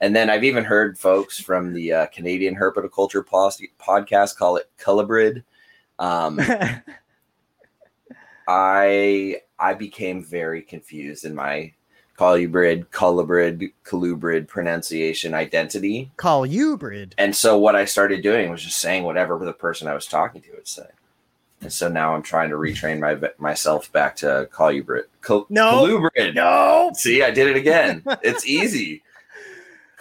And 0.00 0.16
then 0.16 0.30
I've 0.30 0.44
even 0.44 0.64
heard 0.64 0.98
folks 0.98 1.38
from 1.38 1.74
the 1.74 1.92
uh, 1.92 2.06
Canadian 2.06 2.56
Herpetoculture 2.56 3.24
podcast 3.24 4.36
call 4.36 4.56
it 4.56 4.70
colubrid. 4.78 5.44
Um, 5.98 6.40
I 8.48 9.40
I 9.58 9.74
became 9.74 10.24
very 10.24 10.62
confused 10.62 11.24
in 11.24 11.34
my 11.34 11.72
colubrid, 12.18 12.86
colubrid, 12.88 13.72
colubrid 13.84 14.48
pronunciation 14.48 15.34
identity. 15.34 16.10
Call 16.16 16.44
you 16.46 16.76
Brid. 16.76 17.14
And 17.18 17.34
so 17.36 17.58
what 17.58 17.76
I 17.76 17.84
started 17.84 18.22
doing 18.22 18.50
was 18.50 18.62
just 18.62 18.78
saying 18.78 19.04
whatever 19.04 19.38
the 19.44 19.52
person 19.52 19.88
I 19.88 19.94
was 19.94 20.06
talking 20.06 20.40
to 20.42 20.50
would 20.52 20.68
say. 20.68 20.86
And 21.62 21.72
so 21.72 21.88
now 21.88 22.14
I'm 22.14 22.22
trying 22.22 22.48
to 22.50 22.56
retrain 22.56 23.00
my 23.00 23.28
myself 23.38 23.92
back 23.92 24.16
to 24.16 24.48
colubrid. 24.52 25.04
Col- 25.20 25.46
No. 25.50 25.84
colubrid. 25.86 26.34
No. 26.34 26.90
See, 26.94 27.22
I 27.22 27.30
did 27.30 27.48
it 27.48 27.56
again. 27.56 28.02
It's 28.22 28.46
easy. 28.46 29.02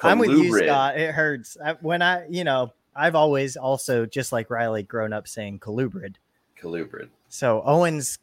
I'm 0.04 0.20
with 0.20 0.30
you, 0.32 0.58
Scott. 0.58 0.98
It 0.98 1.14
hurts 1.14 1.58
I, 1.64 1.74
when 1.82 2.02
I, 2.02 2.28
you 2.28 2.44
know, 2.44 2.74
I've 2.96 3.16
always 3.16 3.56
also, 3.58 4.06
just 4.06 4.32
like 4.32 4.50
Riley, 4.50 4.84
grown 4.84 5.14
up 5.14 5.28
saying 5.28 5.60
colubrid. 5.60 6.16
Colubrid. 6.60 7.10
So 7.30 7.62
Owen's 7.66 8.20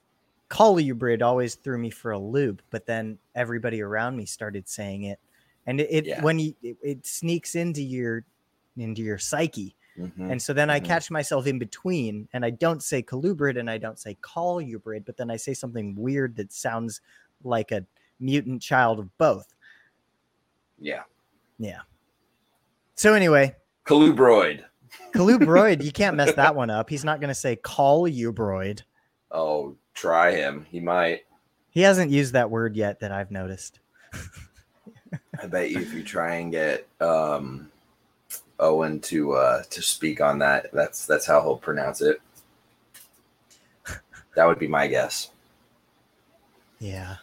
colubrid 0.51 1.23
always 1.23 1.55
threw 1.55 1.79
me 1.79 1.91
for 1.91 2.13
a 2.13 2.19
loop, 2.19 2.63
but 2.71 2.87
then 2.87 3.19
everybody 3.35 3.81
around 3.83 4.17
me 4.17 4.27
started 4.27 4.69
saying 4.69 5.05
it, 5.05 5.19
and 5.67 5.81
it, 5.81 5.89
it 5.91 6.05
Yeah. 6.07 6.23
when 6.23 6.39
you 6.39 6.55
it, 6.63 6.77
it 6.83 7.07
sneaks 7.07 7.55
into 7.55 7.83
your 7.83 8.25
into 8.77 9.03
your 9.03 9.19
psyche, 9.19 9.75
Mhm. 9.99 10.31
and 10.31 10.43
so 10.43 10.53
then 10.53 10.69
I 10.69 10.79
Mhm. 10.79 10.85
catch 10.85 11.11
myself 11.11 11.47
in 11.47 11.59
between, 11.59 12.29
and 12.35 12.45
I 12.45 12.51
don't 12.51 12.83
say 12.83 13.03
colubrid 13.03 13.59
and 13.59 13.71
I 13.71 13.79
don't 13.79 13.99
say 13.99 14.17
colubrid, 14.21 15.05
but 15.07 15.17
then 15.17 15.31
I 15.31 15.37
say 15.37 15.55
something 15.55 15.97
weird 15.97 16.37
that 16.37 16.53
sounds 16.53 17.01
like 17.43 17.73
a 17.73 17.85
mutant 18.21 18.61
child 18.63 18.99
of 18.99 19.17
both. 19.19 19.55
Yeah. 20.79 21.03
Yeah. 21.59 21.81
So 22.95 23.15
anyway, 23.15 23.55
Colubroid. 23.87 24.65
colubroid, 25.15 25.83
you 25.83 25.93
can't 25.93 26.17
mess 26.17 26.35
that 26.37 26.55
one 26.55 26.71
up. 26.71 26.89
He's 26.89 27.05
not 27.05 27.21
going 27.21 27.29
to 27.29 27.35
say 27.35 27.57
call 27.57 28.09
you 28.09 28.33
colubroid. 28.33 28.83
Oh, 29.31 29.77
try 29.95 30.33
him. 30.33 30.67
He 30.71 30.81
might. 30.81 31.23
He 31.71 31.83
hasn't 31.83 32.11
used 32.11 32.33
that 32.33 32.51
word 32.51 32.75
yet 32.77 33.01
that 33.01 33.13
I've 33.13 33.31
noticed. 33.31 33.81
I 35.43 35.47
bet 35.47 35.71
you 35.71 35.81
if 35.81 35.93
you 35.93 36.03
try 36.03 36.37
and 36.37 36.51
get 36.51 36.87
um 37.01 37.71
Owen 38.59 39.01
to 39.01 39.33
uh 39.35 39.63
to 39.65 39.83
speak 39.83 40.21
on 40.21 40.39
that, 40.39 40.73
that's 40.73 41.07
that's 41.07 41.27
how 41.27 41.43
he'll 41.43 41.59
pronounce 41.59 42.01
it. 42.01 42.21
That 44.35 44.47
would 44.47 44.59
be 44.59 44.69
my 44.69 44.87
guess. 44.87 45.31
Yeah. 46.79 47.17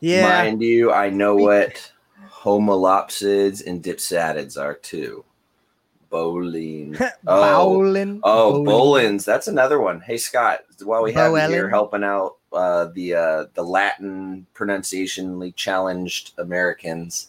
Yeah. 0.00 0.44
Mind 0.44 0.62
you, 0.62 0.92
I 0.92 1.10
know 1.10 1.34
what 1.36 1.92
homolopsids 2.28 3.66
and 3.66 3.82
dipsadids 3.82 4.60
are 4.60 4.74
too. 4.74 5.24
Bowling. 6.10 6.96
Oh, 7.26 7.80
Bowlin. 7.80 8.20
oh, 8.22 8.64
Bowlin. 8.64 9.16
Bolins. 9.16 9.24
That's 9.24 9.48
another 9.48 9.80
one. 9.80 10.00
Hey 10.00 10.16
Scott, 10.16 10.60
while 10.84 11.02
we 11.02 11.12
have 11.14 11.32
you 11.32 11.48
here 11.48 11.68
helping 11.68 12.04
out 12.04 12.36
uh, 12.52 12.86
the 12.94 13.14
uh, 13.14 13.44
the 13.54 13.62
Latin 13.62 14.46
pronunciationally 14.54 15.54
challenged 15.56 16.32
Americans. 16.38 17.28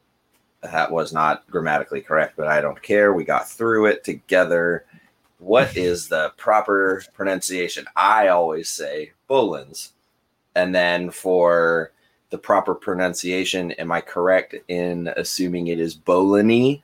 that 0.62 0.90
was 0.90 1.12
not 1.12 1.48
grammatically 1.48 2.00
correct, 2.00 2.36
but 2.36 2.48
I 2.48 2.60
don't 2.60 2.82
care. 2.82 3.12
We 3.12 3.24
got 3.24 3.48
through 3.48 3.86
it 3.86 4.02
together. 4.02 4.84
What 5.38 5.76
is 5.76 6.08
the 6.08 6.32
proper 6.36 7.04
pronunciation? 7.14 7.86
I 7.94 8.28
always 8.28 8.68
say 8.68 9.12
Bolins. 9.30 9.92
And 10.56 10.74
then 10.74 11.10
for 11.10 11.92
the 12.30 12.38
proper 12.38 12.74
pronunciation, 12.74 13.72
am 13.72 13.90
I 13.90 14.00
correct 14.00 14.54
in 14.68 15.08
assuming 15.16 15.68
it 15.68 15.80
is 15.80 15.96
Bolini? 15.96 16.82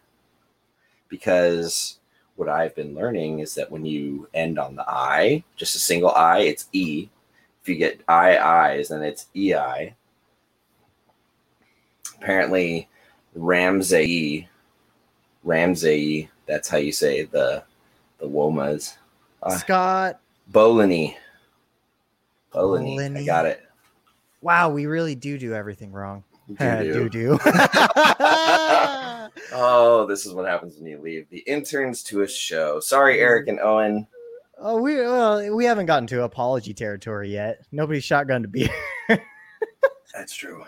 Because 1.09 1.99
what 2.37 2.49
I've 2.49 2.75
been 2.75 2.95
learning 2.95 3.41
is 3.41 3.55
that 3.55 3.71
when 3.71 3.85
you 3.85 4.29
end 4.35 4.59
on 4.59 4.75
the 4.75 4.85
I, 4.89 5.45
just 5.57 5.77
a 5.77 5.79
single 5.79 6.11
I, 6.11 6.41
it's 6.41 6.69
E. 6.73 7.09
If 7.63 7.69
you 7.69 7.77
get 7.77 8.01
I 8.09 8.39
I's, 8.39 8.89
then 8.89 9.03
it's 9.03 9.27
EI. 9.37 9.95
Apparently, 12.17 12.89
Ramsay, 13.35 14.49
Ramsay, 15.43 16.31
that's 16.47 16.69
how 16.69 16.79
you 16.79 16.93
say 16.93 17.23
the 17.25 17.65
the 18.19 18.27
womas. 18.27 18.97
Uh, 19.43 19.57
Scott. 19.57 20.21
Bolini. 20.51 21.17
Bolini. 22.53 23.19
I 23.19 23.25
got 23.25 23.47
it. 23.47 23.63
Wow, 24.45 24.69
we 24.69 24.85
really 24.85 25.15
do 25.15 25.39
do 25.39 25.55
everything 25.55 25.91
wrong. 25.91 26.23
Do 26.59 27.09
do. 27.09 27.39
Oh, 29.57 30.07
this 30.07 30.27
is 30.27 30.33
what 30.33 30.47
happens 30.47 30.77
when 30.77 30.87
you 30.87 30.99
leave 30.99 31.29
the 31.31 31.39
interns 31.41 32.03
to 32.05 32.23
a 32.23 32.29
show. 32.29 32.79
Sorry, 32.79 33.17
mm. 33.17 33.21
Eric 33.21 33.49
and 33.49 33.59
Owen. 33.59 34.07
oh, 34.59 34.81
we 34.81 34.97
well, 34.97 35.55
we 35.55 35.65
haven't 35.65 35.87
gotten 35.87 36.07
to 36.09 36.23
apology 36.23 36.75
territory 36.75 37.33
yet. 37.33 37.61
Nobody 37.73 38.01
shotgun 38.01 38.43
to 38.43 38.49
beer. 38.49 38.69
That's 40.15 40.35
true. 40.35 40.65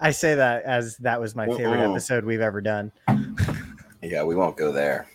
I 0.00 0.10
say 0.10 0.34
that 0.34 0.64
as 0.64 0.96
that 0.98 1.20
was 1.20 1.34
my 1.34 1.46
favorite 1.46 1.78
Mm-mm. 1.78 1.92
episode 1.92 2.24
we've 2.24 2.40
ever 2.40 2.60
done. 2.60 2.90
Yeah, 4.02 4.24
we 4.24 4.34
won't 4.34 4.56
go 4.56 4.72
there. 4.72 5.06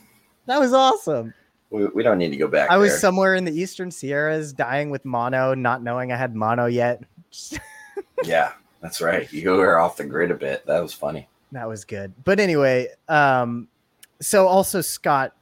That 0.46 0.60
was 0.60 0.74
awesome. 0.74 1.34
We, 1.70 1.86
we 1.88 2.04
don't 2.04 2.18
need 2.18 2.30
to 2.30 2.38
go 2.38 2.48
back. 2.48 2.72
I 2.72 2.78
was 2.78 3.00
somewhere 3.00 3.36
in 3.36 3.44
the 3.44 3.52
Eastern 3.52 3.92
Sierras 3.92 4.54
dying 4.54 4.90
with 4.90 5.04
mono, 5.06 5.54
not 5.54 5.84
knowing 5.84 6.12
I 6.12 6.18
had 6.18 6.36
mono 6.36 6.66
yet. 6.66 7.04
yeah, 8.24 8.54
that's 8.82 9.02
right. 9.02 9.32
You 9.32 9.52
were 9.52 9.80
off 9.80 9.98
the 9.98 10.06
grid 10.06 10.32
a 10.32 10.36
bit. 10.36 10.66
That 10.66 10.82
was 10.82 10.94
funny. 10.94 11.28
That 11.52 11.68
was 11.68 11.86
good. 11.86 12.14
But 12.24 12.40
anyway, 12.40 12.90
um, 13.08 13.68
so 14.20 14.48
also 14.48 14.82
Scott 14.82 15.36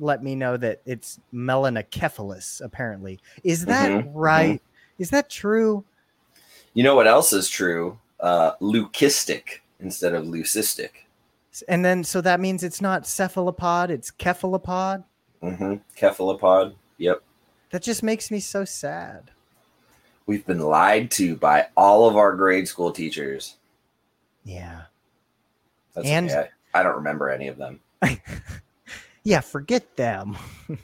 let 0.00 0.22
me 0.22 0.34
know 0.34 0.56
that 0.56 0.80
it's 0.86 1.20
melanocephalus, 1.32 2.60
apparently. 2.60 3.18
Is 3.42 3.66
that 3.66 3.90
Mhm, 3.90 4.10
right? 4.14 4.62
Is 4.98 5.10
that 5.10 5.28
true? 5.30 5.84
You 6.74 6.84
know 6.84 6.94
what 6.94 7.06
else 7.06 7.32
is 7.32 7.48
true? 7.48 7.98
Uh, 8.20 8.52
leucistic 8.60 9.60
instead 9.80 10.14
of 10.14 10.24
leucistic. 10.24 10.90
And 11.66 11.84
then 11.84 12.04
so 12.04 12.20
that 12.20 12.40
means 12.40 12.62
it's 12.62 12.80
not 12.80 13.06
cephalopod, 13.06 13.90
it's 13.90 14.12
cephalopod. 14.20 15.02
Mm-hmm. 15.42 15.74
Cephalopod. 15.96 16.74
Yep. 16.98 17.22
That 17.70 17.82
just 17.82 18.02
makes 18.02 18.30
me 18.30 18.40
so 18.40 18.64
sad. 18.64 19.30
We've 20.28 20.46
been 20.46 20.60
lied 20.60 21.10
to 21.12 21.34
by 21.36 21.68
all 21.76 22.08
of 22.08 22.16
our 22.16 22.36
grade 22.36 22.68
school 22.68 22.92
teachers. 22.92 23.56
Yeah. 24.44 24.82
That's 25.94 26.06
And- 26.06 26.30
okay. 26.30 26.48
I, 26.74 26.80
I 26.80 26.82
don't 26.84 26.96
remember 26.96 27.28
any 27.30 27.48
of 27.48 27.56
them. 27.56 27.80
Yeah, 29.24 29.40
forget 29.40 29.94
them. 29.94 30.38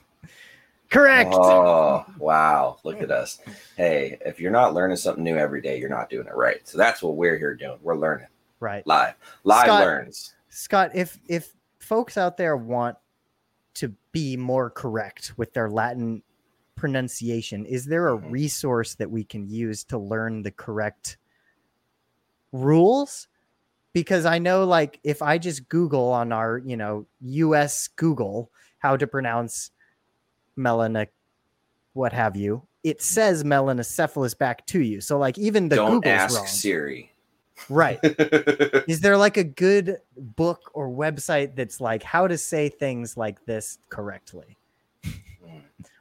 Correct. 0.91 1.31
Oh, 1.33 2.05
wow. 2.19 2.79
Look 2.85 3.01
at 3.01 3.11
us. 3.11 3.41
Hey, 3.75 4.19
if 4.21 4.39
you're 4.39 4.51
not 4.53 4.75
learning 4.75 4.99
something 4.99 5.25
new 5.25 5.39
every 5.39 5.63
day, 5.63 5.79
you're 5.79 5.89
not 5.89 6.11
doing 6.11 6.27
it 6.27 6.35
right. 6.35 6.61
So 6.69 6.77
that's 6.77 7.03
what 7.03 7.17
we're 7.17 7.39
here 7.39 7.55
doing. 7.55 7.79
We're 7.83 7.97
learning 7.97 8.27
right. 8.61 8.87
live. 8.87 9.15
Live 9.45 9.65
Scott- 9.65 9.81
learns. 9.81 10.35
Scott, 10.51 10.91
if 10.95 11.19
if 11.27 11.55
folks 11.79 12.19
out 12.19 12.37
there 12.37 12.57
want 12.57 12.99
to 13.75 13.95
be 14.13 14.37
more 14.37 14.69
correct 14.69 15.33
with 15.39 15.55
their 15.55 15.71
Latin 15.71 16.23
pronunciation, 16.85 17.65
is 17.65 17.87
there 17.87 18.09
a 18.09 18.19
Mhm. 18.19 18.31
resource 18.31 18.95
that 18.97 19.11
we 19.11 19.25
can 19.25 19.49
use 19.49 19.85
to 19.85 19.97
learn 19.97 20.43
the 20.43 20.51
correct 20.51 21.17
rules? 22.53 23.27
Because 23.95 24.27
I 24.27 24.39
know 24.39 24.67
like 24.67 25.01
if 25.03 25.23
I 25.23 25.39
just 25.39 25.67
Google 25.71 26.13
on 26.13 26.31
our, 26.31 26.59
you 26.59 26.77
know, 26.77 27.07
US 27.23 27.89
Google 27.89 28.51
how 28.81 28.99
to 28.99 29.07
pronounce 29.07 29.71
melana 30.59 31.09
what 31.95 32.13
have 32.13 32.37
you, 32.37 32.67
it 32.83 33.01
says 33.01 33.45
melanocephalus 33.45 34.37
back 34.37 34.67
to 34.67 34.81
you. 34.83 35.01
So 35.01 35.17
like 35.19 35.39
even 35.39 35.71
the 35.71 35.77
don't 35.77 35.91
Google's 35.93 36.13
ask 36.13 36.37
wrong. 36.37 36.47
Siri. 36.47 37.11
Right. 37.71 37.99
Is 38.87 39.01
there 39.01 39.17
like 39.17 39.39
a 39.39 39.45
good 39.45 40.01
book 40.19 40.71
or 40.75 40.91
website 40.91 41.57
that's 41.57 41.81
like 41.81 42.03
how 42.03 42.27
to 42.27 42.37
say 42.37 42.69
things 42.69 43.17
like 43.17 43.43
this 43.47 43.79
correctly? 43.89 44.59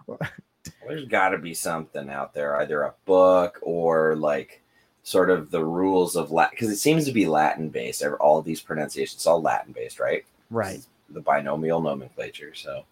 There's 0.88 1.06
got 1.06 1.30
to 1.30 1.38
be 1.38 1.54
something 1.54 2.10
out 2.10 2.34
there, 2.34 2.56
either 2.58 2.84
a 2.84 2.94
book 3.06 3.60
or 3.62 4.16
like 4.16 4.62
sort 5.04 5.30
of 5.30 5.52
the 5.52 5.64
rules 5.64 6.16
of 6.16 6.32
Latin, 6.32 6.52
because 6.56 6.70
it 6.70 6.78
seems 6.78 7.06
to 7.06 7.12
be 7.12 7.28
Latin 7.28 7.70
based. 7.70 8.04
All 8.20 8.42
these 8.42 8.62
pronunciations, 8.62 9.16
it's 9.16 9.28
all 9.28 9.42
Latin 9.42 9.74
based, 9.74 10.00
right? 10.00 10.26
Right. 10.50 10.82
The 11.10 11.22
binomial 11.22 11.82
nomenclature. 11.82 12.54
So, 12.54 12.86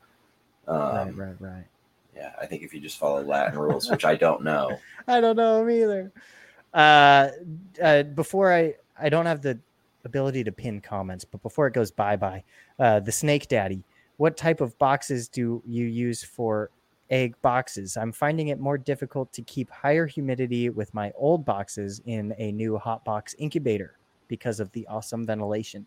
um, 0.67 0.77
right, 0.77 1.15
right, 1.15 1.35
right. 1.39 1.65
yeah, 2.15 2.33
I 2.39 2.45
think 2.45 2.63
if 2.63 2.73
you 2.73 2.79
just 2.79 2.97
follow 2.97 3.23
Latin 3.23 3.57
rules, 3.57 3.89
which 3.89 4.05
I 4.05 4.15
don't 4.15 4.43
know, 4.43 4.77
I 5.07 5.21
don't 5.21 5.35
know 5.37 5.67
either. 5.67 6.11
Uh, 6.73 7.29
uh, 7.81 8.03
before 8.03 8.53
I, 8.53 8.75
I 8.99 9.09
don't 9.09 9.25
have 9.25 9.41
the 9.41 9.59
ability 10.05 10.43
to 10.43 10.51
pin 10.51 10.81
comments, 10.81 11.25
but 11.25 11.41
before 11.41 11.67
it 11.67 11.73
goes 11.73 11.91
bye 11.91 12.15
bye, 12.15 12.43
uh, 12.79 12.99
the 12.99 13.11
Snake 13.11 13.47
Daddy, 13.47 13.83
what 14.17 14.37
type 14.37 14.61
of 14.61 14.77
boxes 14.77 15.27
do 15.27 15.61
you 15.65 15.85
use 15.85 16.23
for 16.23 16.69
egg 17.11 17.35
boxes? 17.41 17.97
I'm 17.97 18.11
finding 18.11 18.47
it 18.47 18.59
more 18.59 18.77
difficult 18.77 19.31
to 19.33 19.41
keep 19.43 19.69
higher 19.69 20.07
humidity 20.07 20.69
with 20.69 20.93
my 20.93 21.11
old 21.15 21.45
boxes 21.45 22.01
in 22.05 22.33
a 22.37 22.51
new 22.51 22.77
hot 22.77 23.05
box 23.05 23.35
incubator 23.37 23.97
because 24.27 24.59
of 24.59 24.71
the 24.71 24.87
awesome 24.87 25.25
ventilation. 25.25 25.85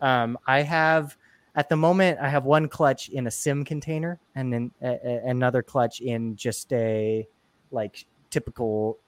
Um, 0.00 0.38
I 0.46 0.62
have 0.62 1.16
at 1.56 1.68
the 1.68 1.76
moment 1.76 2.18
I 2.20 2.28
have 2.28 2.44
one 2.44 2.68
clutch 2.68 3.08
in 3.08 3.26
a 3.26 3.30
sim 3.30 3.64
container 3.64 4.18
and 4.36 4.52
then 4.52 4.70
a, 4.80 4.98
a- 5.04 5.28
another 5.28 5.62
clutch 5.62 6.00
in 6.00 6.36
just 6.36 6.72
a 6.72 7.26
like 7.72 8.06
typical 8.30 8.98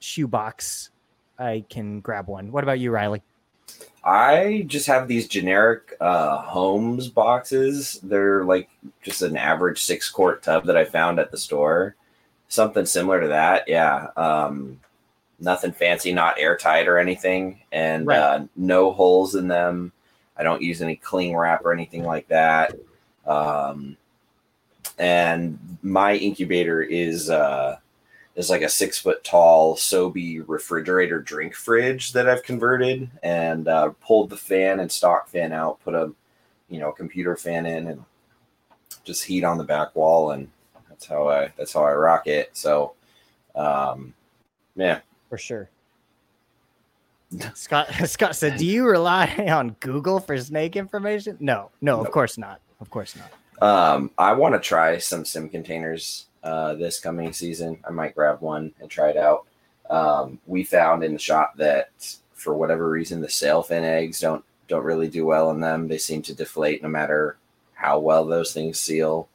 shoebox. 0.00 0.90
I 1.38 1.64
can 1.70 2.00
grab 2.00 2.28
one. 2.28 2.52
What 2.52 2.64
about 2.64 2.80
you, 2.80 2.90
Riley? 2.90 3.22
I 4.04 4.64
just 4.66 4.86
have 4.88 5.06
these 5.06 5.28
generic 5.28 5.96
uh, 6.00 6.38
Holmes 6.38 7.08
boxes. 7.08 8.00
They're 8.02 8.44
like 8.44 8.68
just 9.02 9.22
an 9.22 9.36
average 9.36 9.82
six 9.82 10.10
quart 10.10 10.42
tub 10.42 10.64
that 10.64 10.76
I 10.76 10.84
found 10.84 11.18
at 11.20 11.30
the 11.30 11.38
store. 11.38 11.94
Something 12.48 12.84
similar 12.84 13.20
to 13.20 13.28
that. 13.28 13.68
Yeah. 13.68 14.08
Um, 14.16 14.80
nothing 15.38 15.72
fancy, 15.72 16.12
not 16.12 16.38
airtight 16.38 16.88
or 16.88 16.98
anything, 16.98 17.60
and 17.70 18.06
Right. 18.06 18.18
uh, 18.18 18.44
no 18.56 18.92
holes 18.92 19.34
in 19.34 19.48
them. 19.48 19.92
I 20.36 20.42
don't 20.42 20.62
use 20.62 20.82
any 20.82 20.96
cling 20.96 21.36
wrap 21.36 21.64
or 21.64 21.72
anything 21.72 22.04
like 22.04 22.26
that. 22.28 22.74
Um, 23.26 23.96
and 24.98 25.78
my 25.82 26.14
incubator 26.14 26.82
is 26.82 27.30
uh, 27.30 27.76
is 28.34 28.50
like 28.50 28.62
a 28.62 28.68
six 28.68 28.98
foot 28.98 29.22
tall 29.24 29.76
Sobe 29.76 30.44
refrigerator 30.46 31.20
drink 31.20 31.54
fridge 31.54 32.12
that 32.12 32.28
I've 32.28 32.42
converted 32.42 33.10
and 33.22 33.68
uh, 33.68 33.90
pulled 34.00 34.30
the 34.30 34.36
fan 34.36 34.80
and 34.80 34.90
stock 34.90 35.28
fan 35.28 35.52
out, 35.52 35.80
put 35.84 35.94
a 35.94 36.12
you 36.68 36.80
know 36.80 36.92
computer 36.92 37.36
fan 37.36 37.66
in, 37.66 37.88
and 37.88 38.04
just 39.04 39.24
heat 39.24 39.44
on 39.44 39.58
the 39.58 39.64
back 39.64 39.94
wall, 39.94 40.30
and 40.32 40.48
that's 40.88 41.06
how 41.06 41.28
I 41.28 41.52
that's 41.56 41.72
how 41.72 41.84
I 41.84 41.92
rock 41.92 42.26
it. 42.26 42.50
So, 42.56 42.94
um, 43.54 44.14
yeah, 44.76 45.00
for 45.28 45.38
sure. 45.38 45.68
Scott 47.54 47.88
Scott 48.06 48.36
said, 48.36 48.56
"Do 48.56 48.66
you 48.66 48.86
rely 48.86 49.26
on 49.50 49.76
Google 49.80 50.20
for 50.20 50.38
snake 50.38 50.76
information?" 50.76 51.36
No, 51.40 51.70
no, 51.80 52.00
of 52.00 52.10
course 52.10 52.38
not. 52.38 52.60
Of 52.80 52.90
course 52.90 53.14
not. 53.16 53.30
Um, 53.62 54.10
I 54.18 54.32
want 54.32 54.54
to 54.54 54.60
try 54.60 54.98
some 54.98 55.24
sim 55.24 55.48
containers 55.48 56.26
uh, 56.42 56.74
this 56.74 57.00
coming 57.00 57.32
season. 57.32 57.78
I 57.86 57.90
might 57.90 58.14
grab 58.14 58.40
one 58.40 58.72
and 58.80 58.90
try 58.90 59.10
it 59.10 59.16
out. 59.16 59.46
Um, 59.90 60.38
we 60.46 60.64
found 60.64 61.04
in 61.04 61.12
the 61.12 61.18
shop 61.18 61.54
that 61.56 61.90
for 62.34 62.54
whatever 62.54 62.88
reason 62.88 63.20
the 63.20 63.28
sailfin 63.28 63.82
eggs 63.82 64.20
don't 64.20 64.44
don't 64.68 64.84
really 64.84 65.08
do 65.08 65.26
well 65.26 65.50
in 65.50 65.60
them. 65.60 65.88
They 65.88 65.98
seem 65.98 66.22
to 66.22 66.34
deflate 66.34 66.82
no 66.82 66.88
matter 66.88 67.36
how 67.74 67.98
well 67.98 68.24
those 68.24 68.52
things 68.52 68.78
seal. 68.78 69.28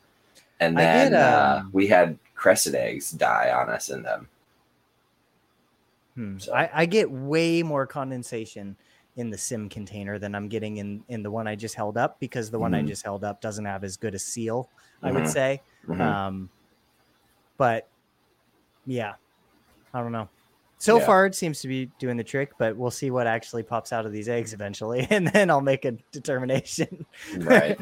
And 0.59 0.77
then 0.77 1.11
get, 1.11 1.21
uh, 1.21 1.59
um, 1.59 1.69
we 1.71 1.87
had 1.87 2.17
crested 2.33 2.75
eggs 2.75 3.11
die 3.11 3.51
on 3.51 3.69
us 3.69 3.89
in 3.89 4.01
them. 4.01 4.27
Hmm. 6.15 6.37
So. 6.39 6.53
I, 6.53 6.69
I 6.73 6.85
get 6.85 7.11
way 7.11 7.61
more 7.61 7.85
condensation 7.85 8.75
in 9.17 9.29
the 9.29 9.37
sim 9.37 9.67
container 9.69 10.17
than 10.17 10.33
I'm 10.33 10.47
getting 10.47 10.77
in 10.77 11.03
in 11.09 11.23
the 11.23 11.29
one 11.29 11.47
I 11.47 11.55
just 11.55 11.75
held 11.75 11.97
up 11.97 12.19
because 12.19 12.49
the 12.49 12.59
one 12.59 12.71
mm-hmm. 12.71 12.85
I 12.85 12.87
just 12.87 13.03
held 13.03 13.23
up 13.23 13.41
doesn't 13.41 13.65
have 13.65 13.83
as 13.83 13.97
good 13.97 14.15
a 14.15 14.19
seal, 14.19 14.69
I 15.01 15.07
mm-hmm. 15.07 15.17
would 15.17 15.27
say. 15.27 15.61
Mm-hmm. 15.87 16.01
Um, 16.01 16.49
but 17.57 17.87
yeah, 18.85 19.13
I 19.93 20.01
don't 20.01 20.11
know. 20.11 20.29
So 20.79 20.99
yeah. 20.99 21.05
far, 21.05 21.25
it 21.25 21.35
seems 21.35 21.59
to 21.61 21.67
be 21.67 21.89
doing 21.99 22.17
the 22.17 22.23
trick, 22.23 22.51
but 22.59 22.77
we'll 22.77 22.91
see 22.91 23.09
what 23.09 23.25
actually 23.25 23.63
pops 23.63 23.91
out 23.91 24.05
of 24.05 24.11
these 24.11 24.29
eggs 24.29 24.53
eventually, 24.53 25.07
and 25.09 25.27
then 25.27 25.49
I'll 25.49 25.61
make 25.61 25.85
a 25.85 25.91
determination. 26.11 27.05
right. 27.37 27.77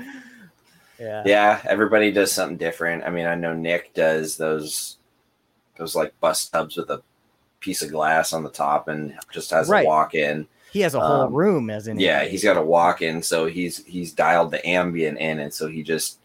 yeah. 0.99 1.23
Yeah. 1.25 1.61
Everybody 1.65 2.11
does 2.11 2.31
something 2.31 2.57
different. 2.57 3.03
I 3.03 3.09
mean, 3.09 3.25
I 3.25 3.35
know 3.35 3.53
Nick 3.53 3.93
does 3.93 4.37
those 4.37 4.97
those 5.77 5.95
like 5.95 6.17
bus 6.21 6.47
tubs 6.47 6.77
with 6.77 6.89
a 6.89 7.01
piece 7.59 7.81
of 7.81 7.91
glass 7.91 8.31
on 8.31 8.43
the 8.43 8.49
top 8.49 8.87
and 8.87 9.17
just 9.31 9.51
has 9.51 9.67
right. 9.67 9.85
a 9.85 9.87
walk 9.87 10.15
in. 10.15 10.47
He 10.71 10.81
has 10.81 10.93
a 10.93 10.99
whole 10.99 11.21
um, 11.21 11.33
room, 11.33 11.69
as 11.69 11.87
in 11.87 11.99
yeah, 11.99 12.25
he's 12.25 12.43
got 12.43 12.57
a 12.57 12.61
walk 12.61 13.01
in, 13.01 13.21
so 13.23 13.45
he's 13.45 13.85
he's 13.85 14.11
dialed 14.11 14.51
the 14.51 14.65
ambient 14.67 15.17
in, 15.19 15.39
and 15.39 15.53
so 15.53 15.67
he 15.67 15.83
just 15.83 16.19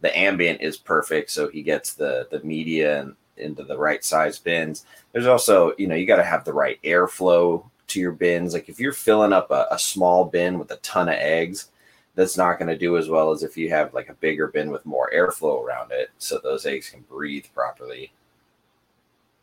the 0.00 0.16
ambient 0.16 0.60
is 0.60 0.76
perfect, 0.76 1.30
so 1.30 1.48
he 1.48 1.62
gets 1.62 1.94
the 1.94 2.28
the 2.30 2.40
media 2.40 3.00
and 3.00 3.14
into 3.36 3.62
the 3.62 3.78
right 3.78 4.04
size 4.04 4.38
bins. 4.38 4.84
There's 5.12 5.26
also 5.26 5.72
you 5.78 5.86
know 5.86 5.94
you 5.94 6.06
got 6.06 6.16
to 6.16 6.24
have 6.24 6.44
the 6.44 6.52
right 6.52 6.78
airflow 6.82 7.64
to 7.88 8.00
your 8.00 8.12
bins. 8.12 8.52
Like 8.52 8.68
if 8.68 8.78
you're 8.78 8.92
filling 8.92 9.32
up 9.32 9.50
a, 9.50 9.66
a 9.70 9.78
small 9.78 10.24
bin 10.24 10.58
with 10.58 10.70
a 10.70 10.76
ton 10.76 11.08
of 11.08 11.14
eggs, 11.14 11.70
that's 12.14 12.36
not 12.36 12.58
going 12.58 12.68
to 12.68 12.76
do 12.76 12.96
as 12.96 13.08
well 13.08 13.30
as 13.30 13.42
if 13.42 13.56
you 13.56 13.70
have 13.70 13.94
like 13.94 14.08
a 14.08 14.14
bigger 14.14 14.48
bin 14.48 14.70
with 14.70 14.84
more 14.84 15.10
airflow 15.14 15.62
around 15.62 15.92
it, 15.92 16.10
so 16.18 16.38
those 16.42 16.66
eggs 16.66 16.90
can 16.90 17.00
breathe 17.02 17.46
properly. 17.54 18.12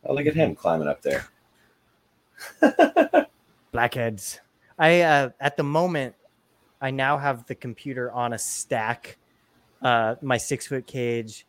Oh, 0.06 0.14
look 0.14 0.28
at 0.28 0.36
him 0.36 0.56
climbing 0.56 0.88
up 0.88 1.02
there. 1.02 1.28
Blackheads. 3.72 4.40
I 4.78 5.02
uh, 5.02 5.30
at 5.40 5.58
the 5.58 5.64
moment, 5.64 6.16
I 6.82 6.92
now 6.92 7.18
have 7.18 7.46
the 7.48 7.56
computer 7.56 8.12
on 8.12 8.34
a 8.34 8.38
stack. 8.38 9.18
Uh, 9.82 10.16
my 10.22 10.38
six 10.38 10.68
foot 10.68 10.88
cage, 10.88 11.46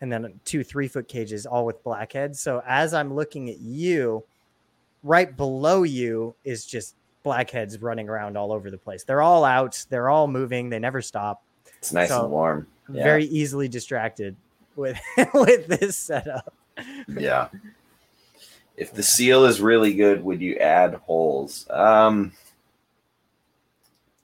and 0.00 0.10
then 0.10 0.40
two 0.44 0.64
three 0.64 0.88
foot 0.88 1.08
cages, 1.08 1.46
all 1.46 1.66
with 1.66 1.82
blackheads. 1.82 2.40
So 2.40 2.62
as 2.66 2.94
I'm 2.94 3.14
looking 3.14 3.50
at 3.50 3.58
you, 3.58 4.24
right 5.02 5.36
below 5.36 5.82
you 5.82 6.34
is 6.44 6.64
just 6.64 6.94
blackheads 7.22 7.80
running 7.82 8.08
around 8.08 8.36
all 8.36 8.52
over 8.52 8.70
the 8.70 8.78
place. 8.78 9.04
They're 9.04 9.22
all 9.22 9.44
out. 9.44 9.84
They're 9.90 10.08
all 10.08 10.28
moving. 10.28 10.70
They 10.70 10.78
never 10.78 11.02
stop. 11.02 11.42
It's 11.78 11.92
nice 11.92 12.08
so 12.08 12.22
and 12.22 12.30
warm. 12.30 12.66
Yeah. 12.92 13.02
Very 13.02 13.24
easily 13.24 13.68
distracted 13.68 14.36
with 14.76 14.98
with 15.34 15.66
this 15.66 15.96
setup. 15.96 16.54
Yeah 17.08 17.48
if 18.76 18.92
the 18.92 19.02
seal 19.02 19.44
is 19.44 19.60
really 19.60 19.94
good, 19.94 20.22
would 20.22 20.40
you 20.40 20.56
add 20.56 20.94
holes? 20.94 21.66
Um, 21.70 22.32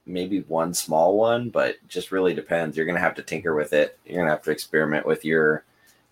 maybe 0.06 0.40
one 0.48 0.74
small 0.74 1.16
one, 1.16 1.50
but 1.50 1.76
just 1.88 2.12
really 2.12 2.34
depends. 2.34 2.76
You're 2.76 2.86
gonna 2.86 3.00
have 3.00 3.14
to 3.16 3.22
tinker 3.22 3.54
with 3.54 3.72
it. 3.72 3.98
You're 4.04 4.18
gonna 4.18 4.30
have 4.30 4.42
to 4.42 4.50
experiment 4.50 5.06
with 5.06 5.24
your 5.24 5.64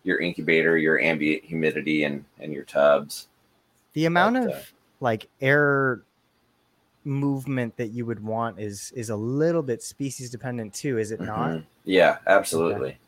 your 0.03 0.19
incubator, 0.19 0.77
your 0.77 1.01
ambient 1.01 1.45
humidity, 1.45 2.05
and 2.05 2.25
and 2.39 2.53
your 2.53 2.65
tubs. 2.65 3.29
The 3.93 4.07
amount 4.07 4.37
but, 4.37 4.43
of 4.45 4.51
uh, 4.51 4.61
like 5.01 5.29
air 5.41 6.03
movement 7.05 7.77
that 7.77 7.89
you 7.89 8.07
would 8.07 8.23
want 8.23 8.59
is 8.59 8.93
is 8.95 9.11
a 9.11 9.17
little 9.17 9.63
bit 9.63 9.83
species 9.83 10.31
dependent 10.31 10.75
too, 10.75 10.99
is 10.99 11.11
it 11.11 11.21
mm-hmm. 11.21 11.27
not? 11.27 11.63
Yeah, 11.85 12.19
absolutely. 12.27 12.91
Okay. 12.91 12.99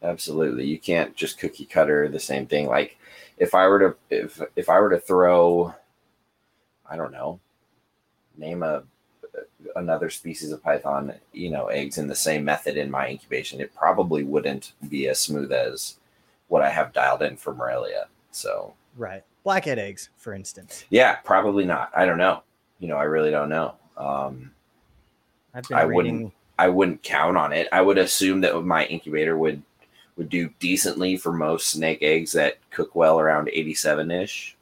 Absolutely. 0.00 0.64
You 0.64 0.78
can't 0.78 1.16
just 1.16 1.38
cookie 1.38 1.64
cutter 1.64 2.08
the 2.08 2.20
same 2.20 2.46
thing. 2.46 2.66
Like 2.66 2.98
if 3.36 3.54
I 3.54 3.66
were 3.66 3.78
to 3.78 3.96
if 4.10 4.40
if 4.54 4.68
I 4.68 4.80
were 4.80 4.90
to 4.90 5.00
throw, 5.00 5.74
I 6.88 6.96
don't 6.96 7.12
know, 7.12 7.40
name 8.36 8.62
a 8.62 8.84
another 9.76 10.10
species 10.10 10.52
of 10.52 10.62
python, 10.62 11.12
you 11.32 11.50
know, 11.50 11.66
eggs 11.66 11.98
in 11.98 12.06
the 12.06 12.14
same 12.14 12.44
method 12.44 12.76
in 12.76 12.90
my 12.90 13.08
incubation, 13.08 13.60
it 13.60 13.74
probably 13.74 14.22
wouldn't 14.22 14.72
be 14.88 15.08
as 15.08 15.20
smooth 15.20 15.52
as 15.52 15.96
what 16.48 16.62
I 16.62 16.70
have 16.70 16.92
dialed 16.92 17.22
in 17.22 17.36
for 17.36 17.54
Morelia. 17.54 18.06
So 18.30 18.74
right, 18.96 19.22
blackhead 19.44 19.78
eggs, 19.78 20.10
for 20.16 20.32
instance. 20.32 20.84
Yeah, 20.90 21.16
probably 21.16 21.64
not. 21.64 21.90
I 21.94 22.06
don't 22.06 22.18
know. 22.18 22.42
You 22.78 22.88
know, 22.88 22.96
I 22.96 23.04
really 23.04 23.30
don't 23.30 23.48
know. 23.48 23.74
Um, 23.96 24.52
I 25.54 25.82
reading... 25.82 25.94
wouldn't. 25.94 26.32
I 26.60 26.68
wouldn't 26.68 27.02
count 27.04 27.36
on 27.36 27.52
it. 27.52 27.68
I 27.70 27.82
would 27.82 27.98
assume 27.98 28.40
that 28.40 28.60
my 28.64 28.84
incubator 28.86 29.38
would 29.38 29.62
would 30.16 30.28
do 30.28 30.50
decently 30.58 31.16
for 31.16 31.32
most 31.32 31.68
snake 31.68 32.02
eggs 32.02 32.32
that 32.32 32.58
cook 32.70 32.94
well 32.96 33.20
around 33.20 33.48
87 33.52 34.10
ish. 34.10 34.56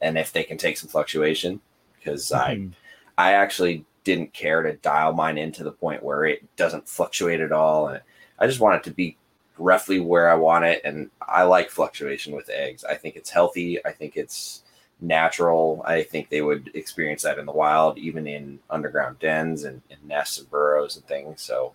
And 0.00 0.16
if 0.16 0.32
they 0.32 0.42
can 0.42 0.56
take 0.56 0.78
some 0.78 0.88
fluctuation, 0.88 1.60
because 1.98 2.30
mm-hmm. 2.30 2.72
I, 2.72 2.76
I 3.20 3.34
actually 3.34 3.84
didn't 4.04 4.32
care 4.32 4.62
to 4.62 4.72
dial 4.76 5.12
mine 5.12 5.36
in 5.36 5.52
to 5.52 5.62
the 5.62 5.72
point 5.72 6.02
where 6.02 6.24
it 6.24 6.42
doesn't 6.56 6.88
fluctuate 6.88 7.40
at 7.40 7.52
all. 7.52 7.88
And 7.88 8.00
I 8.38 8.46
just 8.46 8.60
want 8.60 8.76
it 8.76 8.84
to 8.84 8.94
be 8.94 9.18
roughly 9.58 10.00
where 10.00 10.30
I 10.30 10.34
want 10.36 10.64
it. 10.64 10.80
And 10.86 11.10
I 11.20 11.42
like 11.42 11.68
fluctuation 11.68 12.34
with 12.34 12.48
eggs. 12.48 12.82
I 12.82 12.94
think 12.94 13.16
it's 13.16 13.28
healthy. 13.28 13.84
I 13.84 13.92
think 13.92 14.16
it's 14.16 14.62
natural. 15.02 15.82
I 15.86 16.02
think 16.02 16.30
they 16.30 16.40
would 16.40 16.70
experience 16.72 17.20
that 17.22 17.38
in 17.38 17.44
the 17.44 17.52
wild, 17.52 17.98
even 17.98 18.26
in 18.26 18.58
underground 18.70 19.18
dens 19.18 19.64
and, 19.64 19.82
and 19.90 20.02
nests 20.08 20.38
and 20.38 20.50
burrows 20.50 20.96
and 20.96 21.04
things. 21.04 21.42
So 21.42 21.74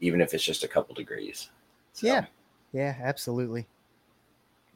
even 0.00 0.20
if 0.20 0.34
it's 0.34 0.44
just 0.44 0.64
a 0.64 0.68
couple 0.68 0.96
degrees. 0.96 1.50
So, 1.92 2.08
yeah. 2.08 2.26
Yeah, 2.72 2.96
absolutely. 3.00 3.68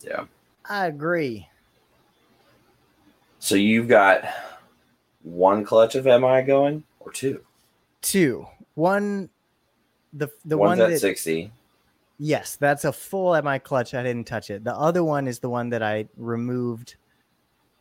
Yeah. 0.01 0.27
I 0.65 0.87
agree. 0.87 1.49
So 3.41 3.57
you've 3.57 3.89
got 3.89 4.23
one 5.29 5.65
clutch 5.65 5.95
of 5.95 6.05
MI 6.05 6.43
going 6.43 6.85
or 7.01 7.13
two? 7.13 7.43
Two. 8.03 8.47
One 8.75 9.29
the 10.13 10.29
the 10.45 10.57
One's 10.57 10.81
one 10.81 10.93
at 10.93 11.01
60. 11.01 11.51
Yes, 12.19 12.57
that's 12.57 12.85
a 12.85 12.93
full 12.93 13.41
MI 13.43 13.59
clutch. 13.59 13.95
I 13.95 14.03
didn't 14.03 14.27
touch 14.27 14.51
it. 14.51 14.65
The 14.65 14.75
other 14.75 15.05
one 15.05 15.29
is 15.29 15.39
the 15.39 15.49
one 15.49 15.69
that 15.71 15.83
I 15.83 16.07
removed 16.17 16.97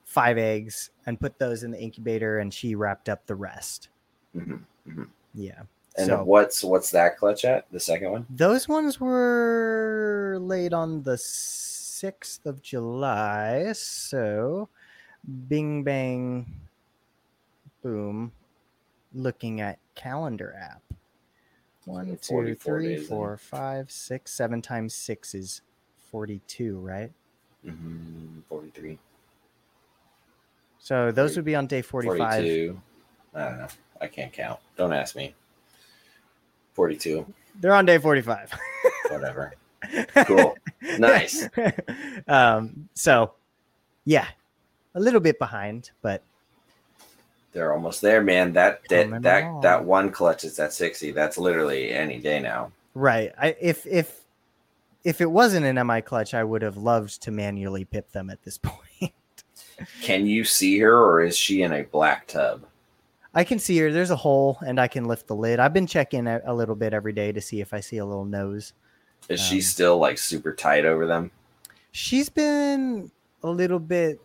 five 0.03 0.37
eggs 0.37 0.91
and 1.05 1.19
put 1.19 1.39
those 1.39 1.63
in 1.63 1.71
the 1.71 1.79
incubator 1.79 2.39
and 2.39 2.53
she 2.53 2.75
wrapped 2.75 3.09
up 3.09 3.25
the 3.25 3.35
rest. 3.35 3.89
Mm-hmm. 4.35 4.55
Mm-hmm. 4.89 5.03
Yeah. 5.33 5.61
And 5.97 6.07
so, 6.07 6.23
what's 6.23 6.63
what's 6.63 6.91
that 6.91 7.17
clutch 7.17 7.43
at? 7.43 7.65
The 7.71 7.79
second 7.79 8.11
one? 8.11 8.25
Those 8.29 8.67
ones 8.67 8.99
were 8.99 10.37
laid 10.39 10.73
on 10.73 11.01
the 11.01 11.17
sixth 11.17 12.45
of 12.45 12.61
July. 12.61 13.71
So, 13.73 14.69
Bing 15.47 15.83
Bang, 15.83 16.45
boom. 17.87 18.31
Looking 19.13 19.61
at 19.61 19.79
calendar 19.95 20.53
app. 20.59 20.81
One, 21.85 22.17
two, 22.21 22.55
three, 22.55 22.97
four, 22.97 23.37
five, 23.37 23.89
six, 23.89 24.33
seven 24.33 24.61
times 24.61 24.93
six 24.93 25.33
is 25.33 25.61
forty-two, 26.11 26.79
right? 26.79 27.11
Mm-hmm, 27.65 28.41
Forty-three. 28.49 28.99
So 30.79 31.11
those 31.11 31.31
40, 31.31 31.35
would 31.37 31.45
be 31.45 31.55
on 31.55 31.67
day 31.67 31.81
forty-five. 31.81 32.43
42. 32.43 32.81
I 33.33 33.43
don't 33.45 33.57
know. 33.59 33.67
I 34.01 34.07
can't 34.07 34.33
count. 34.33 34.59
Don't 34.75 34.91
ask 34.93 35.15
me. 35.15 35.33
42. 36.73 37.25
They're 37.59 37.73
on 37.73 37.85
day 37.85 37.97
45. 37.97 38.51
Whatever. 39.09 39.53
Cool. 40.25 40.57
nice. 40.99 41.47
Um, 42.27 42.89
so, 42.93 43.33
yeah, 44.03 44.27
a 44.93 44.99
little 44.99 45.21
bit 45.21 45.39
behind, 45.39 45.91
but 46.01 46.23
They're 47.57 47.73
almost 47.73 48.03
there, 48.03 48.21
man. 48.21 48.53
That 48.53 48.81
that 48.89 49.09
that, 49.23 49.61
that 49.63 49.83
one 49.83 50.11
clutch 50.11 50.43
is 50.43 50.59
at 50.59 50.73
sixty. 50.73 51.09
That's 51.09 51.39
literally 51.39 51.91
any 51.91 52.19
day 52.19 52.39
now. 52.39 52.71
Right. 52.93 53.33
I 53.35 53.55
if 53.59 53.87
if 53.87 54.21
if 55.03 55.21
it 55.21 55.31
wasn't 55.31 55.65
an 55.65 55.87
MI 55.87 56.01
clutch, 56.01 56.35
I 56.35 56.43
would 56.43 56.61
have 56.61 56.77
loved 56.77 57.23
to 57.23 57.31
manually 57.31 57.83
pip 57.83 58.11
them 58.11 58.29
at 58.29 58.43
this 58.43 58.57
point. 58.61 59.11
Can 60.03 60.27
you 60.27 60.43
see 60.43 60.77
her, 60.79 60.95
or 60.95 61.23
is 61.23 61.35
she 61.35 61.63
in 61.63 61.73
a 61.73 61.81
black 61.81 62.27
tub? 62.27 62.63
I 63.33 63.43
can 63.43 63.57
see 63.57 63.75
her. 63.79 63.91
There's 63.91 64.11
a 64.11 64.15
hole, 64.15 64.59
and 64.63 64.79
I 64.79 64.87
can 64.87 65.05
lift 65.05 65.25
the 65.25 65.35
lid. 65.35 65.59
I've 65.59 65.73
been 65.73 65.87
checking 65.87 66.27
a, 66.27 66.41
a 66.45 66.53
little 66.53 66.75
bit 66.75 66.93
every 66.93 67.13
day 67.13 67.31
to 67.31 67.41
see 67.41 67.59
if 67.59 67.73
I 67.73 67.79
see 67.79 67.97
a 67.97 68.05
little 68.05 68.25
nose. 68.25 68.73
Is 69.29 69.41
she 69.41 69.55
Um, 69.55 69.61
still 69.61 69.97
like 69.97 70.19
super 70.19 70.53
tight 70.53 70.85
over 70.85 71.07
them? 71.07 71.31
She's 71.91 72.29
been 72.29 73.09
a 73.41 73.49
little 73.49 73.79
bit 73.79 74.21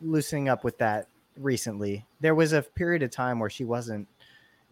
loosening 0.00 0.48
up 0.48 0.64
with 0.64 0.78
that 0.78 1.06
recently. 1.36 2.06
There 2.20 2.34
was 2.34 2.52
a 2.52 2.62
period 2.62 3.02
of 3.02 3.10
time 3.10 3.38
where 3.38 3.50
she 3.50 3.64
wasn't 3.64 4.08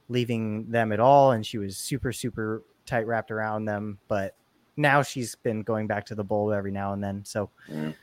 leaving 0.08 0.70
them 0.70 0.92
at 0.92 1.00
all, 1.00 1.32
and 1.32 1.44
she 1.46 1.58
was 1.58 1.76
super 1.76 2.12
super 2.12 2.62
tight 2.86 3.06
wrapped 3.06 3.30
around 3.30 3.64
them. 3.66 3.98
But 4.08 4.34
now 4.76 5.02
she's 5.02 5.34
been 5.34 5.62
going 5.62 5.86
back 5.86 6.06
to 6.06 6.14
the 6.14 6.24
bowl 6.24 6.52
every 6.52 6.72
now 6.72 6.92
and 6.92 7.02
then. 7.02 7.24
So 7.24 7.50
Mm. 7.68 7.94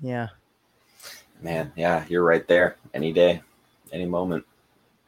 yeah, 0.00 0.28
Man, 1.42 1.72
yeah, 1.76 2.04
you're 2.08 2.24
right 2.24 2.46
there. 2.48 2.76
Any 2.94 3.12
day, 3.12 3.42
any 3.92 4.06
moment. 4.06 4.44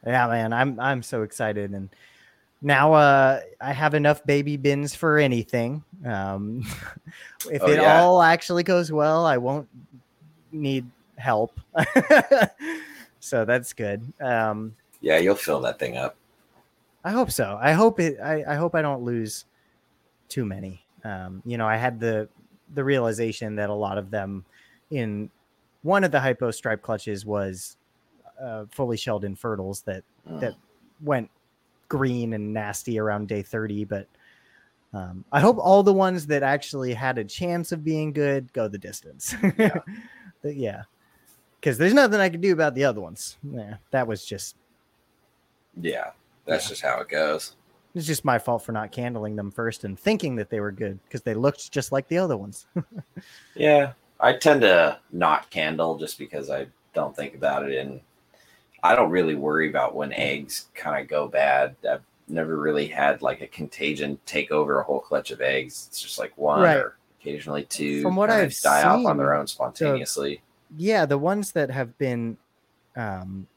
yeah, 0.05 0.27
man, 0.27 0.53
I'm 0.53 0.79
I'm 0.79 1.03
so 1.03 1.23
excited 1.23 1.71
and. 1.71 1.89
Now 2.59 2.93
uh, 2.93 3.41
I 3.61 3.71
have 3.71 3.93
enough 3.93 4.25
baby 4.25 4.57
bins 4.57 4.95
for 4.95 5.19
anything. 5.19 5.83
Um, 6.03 6.63
if 7.51 7.61
Oh, 7.61 7.69
it 7.69 7.75
yeah. 7.79 8.01
all 8.01 8.19
actually 8.23 8.63
goes 8.63 8.91
well, 8.91 9.27
I 9.27 9.37
won't 9.37 9.69
need 10.51 10.87
help. 11.17 11.59
so 13.19 13.45
that's 13.45 13.73
good. 13.73 14.11
Um, 14.21 14.75
Yeah, 15.01 15.17
you'll 15.17 15.35
fill 15.35 15.59
that 15.61 15.79
thing 15.79 15.97
up. 15.97 16.15
I 17.03 17.11
hope 17.11 17.31
so. 17.31 17.57
I 17.61 17.71
hope 17.73 17.99
it. 17.99 18.19
I, 18.19 18.43
I 18.47 18.55
hope 18.55 18.75
I 18.75 18.81
don't 18.81 19.03
lose 19.03 19.45
too 20.29 20.45
many. 20.45 20.83
Um, 21.03 21.41
you 21.45 21.57
know, 21.57 21.67
I 21.67 21.77
had 21.77 21.99
the 21.99 22.27
the 22.73 22.83
realization 22.83 23.55
that 23.55 23.69
a 23.69 23.73
lot 23.73 23.97
of 23.97 24.11
them 24.11 24.43
in 24.91 25.29
one 25.83 26.03
of 26.03 26.11
the 26.11 26.19
hypo 26.19 26.51
stripe 26.51 26.81
clutches 26.81 27.25
was 27.25 27.77
uh, 28.41 28.65
fully 28.69 28.97
shelled 28.97 29.23
infertiles 29.23 29.83
that 29.85 30.03
Mm. 30.29 30.41
that 30.41 30.55
went 31.01 31.29
green 31.87 32.33
and 32.33 32.53
nasty 32.53 32.99
around 32.99 33.29
day 33.29 33.41
30 33.41 33.85
but 33.85 34.07
um, 34.93 35.23
i 35.31 35.39
hope 35.39 35.57
all 35.57 35.83
the 35.83 35.93
ones 35.93 36.27
that 36.27 36.43
actually 36.43 36.93
had 36.93 37.17
a 37.17 37.23
chance 37.23 37.71
of 37.71 37.81
being 37.81 38.11
good 38.11 38.51
go 38.51 38.67
the 38.67 38.77
distance 38.77 39.33
Yeah. 39.57 39.79
But 40.41 40.55
yeah 40.57 40.83
because 41.59 41.77
there's 41.77 41.93
nothing 41.93 42.19
i 42.19 42.29
can 42.29 42.41
do 42.41 42.53
about 42.53 42.73
the 42.75 42.83
other 42.85 43.01
ones 43.01 43.37
yeah 43.51 43.75
that 43.91 44.07
was 44.07 44.25
just 44.25 44.55
Yeah, 45.79 46.11
that's 46.45 46.69
just 46.69 46.81
how 46.81 46.99
it 47.01 47.09
goes. 47.09 47.55
it's 47.95 48.05
just 48.07 48.25
my 48.25 48.39
fault 48.39 48.63
for 48.63 48.71
not 48.71 48.91
candling 48.91 49.35
them 49.35 49.51
first 49.51 49.83
and 49.83 49.99
thinking 49.99 50.35
that 50.37 50.49
they 50.49 50.59
were 50.59 50.71
good 50.71 50.99
because 51.03 51.21
they 51.21 51.33
looked 51.33 51.71
just 51.71 51.91
like 51.91 52.07
the 52.07 52.17
other 52.17 52.37
ones 52.37 52.65
Yeah, 53.55 53.93
I 54.19 54.33
tend 54.33 54.61
to 54.61 54.99
not 55.11 55.49
candle 55.49 55.97
just 55.97 56.17
because 56.19 56.49
I 56.49 56.67
don't 56.93 57.15
think 57.15 57.35
about 57.35 57.69
it, 57.69 57.77
and 57.77 58.01
I 58.83 58.95
don't 58.95 59.09
really 59.11 59.35
worry 59.35 59.69
about 59.69 59.93
when 59.95 60.11
eggs 60.13 60.67
kind 60.75 61.01
of 61.01 61.07
go 61.07 61.27
bad. 61.27 61.75
I've 61.89 62.01
never 62.27 62.57
really 62.57 62.87
had 62.87 63.21
like 63.21 63.41
a 63.41 63.47
contagion 63.47 64.17
take 64.25 64.51
over 64.51 64.79
a 64.79 64.83
whole 64.83 64.99
clutch 64.99 65.29
of 65.31 65.41
eggs. 65.41 65.85
It's 65.89 66.01
just 66.01 66.17
like 66.19 66.35
one 66.37 66.61
Right. 66.61 66.77
or 66.77 66.97
occasionally 67.19 67.63
two. 67.65 68.01
From 68.03 68.15
what 68.15 68.29
I've 68.31 68.53
die 68.61 68.83
off 68.83 69.05
on 69.05 69.17
their 69.17 69.33
own 69.35 69.45
spontaneously. 69.47 70.41
Yeah 70.75 71.05
the 71.05 71.17
ones 71.17 71.51
that 71.51 71.69
have 71.69 71.97
been 71.97 72.37
um 72.95 73.47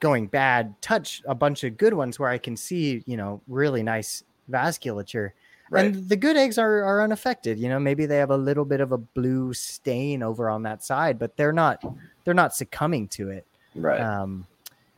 going 0.00 0.26
bad 0.26 0.74
touch 0.82 1.22
a 1.26 1.34
bunch 1.34 1.64
of 1.64 1.76
good 1.76 1.94
ones 1.94 2.18
where 2.18 2.28
i 2.28 2.36
can 2.36 2.56
see 2.56 3.02
you 3.06 3.16
know 3.16 3.40
really 3.48 3.82
nice 3.82 4.24
vasculature 4.50 5.30
right. 5.70 5.86
and 5.86 6.08
the 6.08 6.16
good 6.16 6.36
eggs 6.36 6.58
are, 6.58 6.84
are 6.84 7.02
unaffected 7.02 7.58
you 7.58 7.68
know 7.68 7.78
maybe 7.78 8.04
they 8.04 8.18
have 8.18 8.30
a 8.30 8.36
little 8.36 8.64
bit 8.64 8.80
of 8.80 8.92
a 8.92 8.98
blue 8.98 9.54
stain 9.54 10.22
over 10.22 10.50
on 10.50 10.62
that 10.62 10.82
side 10.82 11.18
but 11.18 11.36
they're 11.36 11.52
not 11.52 11.82
they're 12.24 12.34
not 12.34 12.54
succumbing 12.54 13.08
to 13.08 13.30
it 13.30 13.46
right. 13.74 14.00
um 14.00 14.46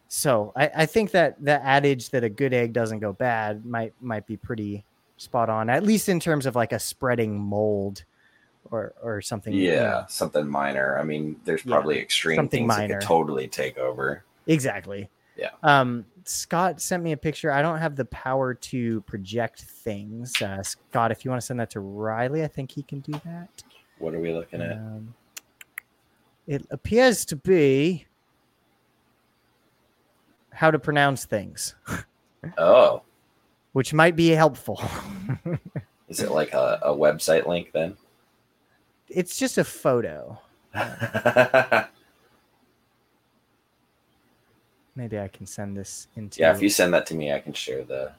so 0.08 0.52
I, 0.56 0.70
I 0.76 0.86
think 0.86 1.10
that 1.12 1.42
the 1.44 1.62
adage 1.64 2.10
that 2.10 2.22
a 2.22 2.28
good 2.28 2.54
egg 2.54 2.72
doesn't 2.72 3.00
go 3.00 3.12
bad 3.12 3.64
might 3.64 3.92
might 4.00 4.26
be 4.26 4.36
pretty 4.36 4.84
spot 5.16 5.48
on 5.48 5.70
at 5.70 5.82
least 5.82 6.08
in 6.08 6.20
terms 6.20 6.46
of 6.46 6.56
like 6.56 6.72
a 6.72 6.78
spreading 6.78 7.38
mold 7.38 8.04
or 8.70 8.94
or 9.02 9.20
something 9.20 9.52
you 9.52 9.70
yeah, 9.72 9.82
know. 9.82 10.04
something 10.08 10.46
minor. 10.48 10.98
I 10.98 11.04
mean, 11.04 11.40
there's 11.44 11.64
Yeah, 11.64 11.74
probably 11.76 11.98
extreme 11.98 12.36
something 12.36 12.62
things 12.68 12.76
that 12.76 12.82
minor. 12.82 12.98
could 13.00 13.06
totally 13.06 13.48
take 13.48 13.78
over. 13.78 14.24
Exactly. 14.46 15.08
Yeah. 15.36 15.50
Um, 15.62 16.06
Scott 16.24 16.80
sent 16.80 17.02
me 17.02 17.12
a 17.12 17.16
picture. 17.16 17.52
I 17.52 17.60
don't 17.62 17.78
have 17.78 17.94
the 17.96 18.06
power 18.06 18.54
to 18.54 19.00
project 19.02 19.62
things. 19.62 20.40
Uh, 20.40 20.62
Scott, 20.62 21.10
if 21.12 21.24
you 21.24 21.30
want 21.30 21.40
to 21.40 21.46
send 21.46 21.60
that 21.60 21.70
to 21.70 21.80
Riley, 21.80 22.42
I 22.42 22.48
think 22.48 22.70
he 22.72 22.82
can 22.82 23.00
do 23.00 23.12
that. 23.24 23.48
What 23.98 24.14
are 24.14 24.18
we 24.20 24.32
looking 24.32 24.60
at? 24.62 24.72
Um, 24.78 25.14
it 26.46 26.64
appears 26.70 27.24
to 27.26 27.36
be 27.36 28.06
how 30.52 30.70
to 30.70 30.78
pronounce 30.78 31.24
things, 31.26 31.74
Oh, 32.56 33.02
which 33.72 33.92
might 33.92 34.16
be 34.16 34.28
helpful. 34.30 34.80
is 36.08 36.20
it 36.20 36.30
like 36.30 36.52
a, 36.54 36.78
a 36.82 36.90
website 36.94 37.46
link 37.46 37.72
then? 37.72 37.96
It's 39.08 39.38
just 39.38 39.58
a 39.58 39.64
photo. 39.64 40.38
Maybe 44.94 45.18
I 45.18 45.28
can 45.28 45.46
send 45.46 45.76
this 45.76 46.08
into. 46.16 46.40
Yeah, 46.40 46.54
if 46.54 46.62
you 46.62 46.68
send 46.70 46.94
that 46.94 47.06
to 47.06 47.14
me, 47.14 47.32
I 47.32 47.38
can 47.40 47.52
share 47.52 47.84
the 47.84 48.12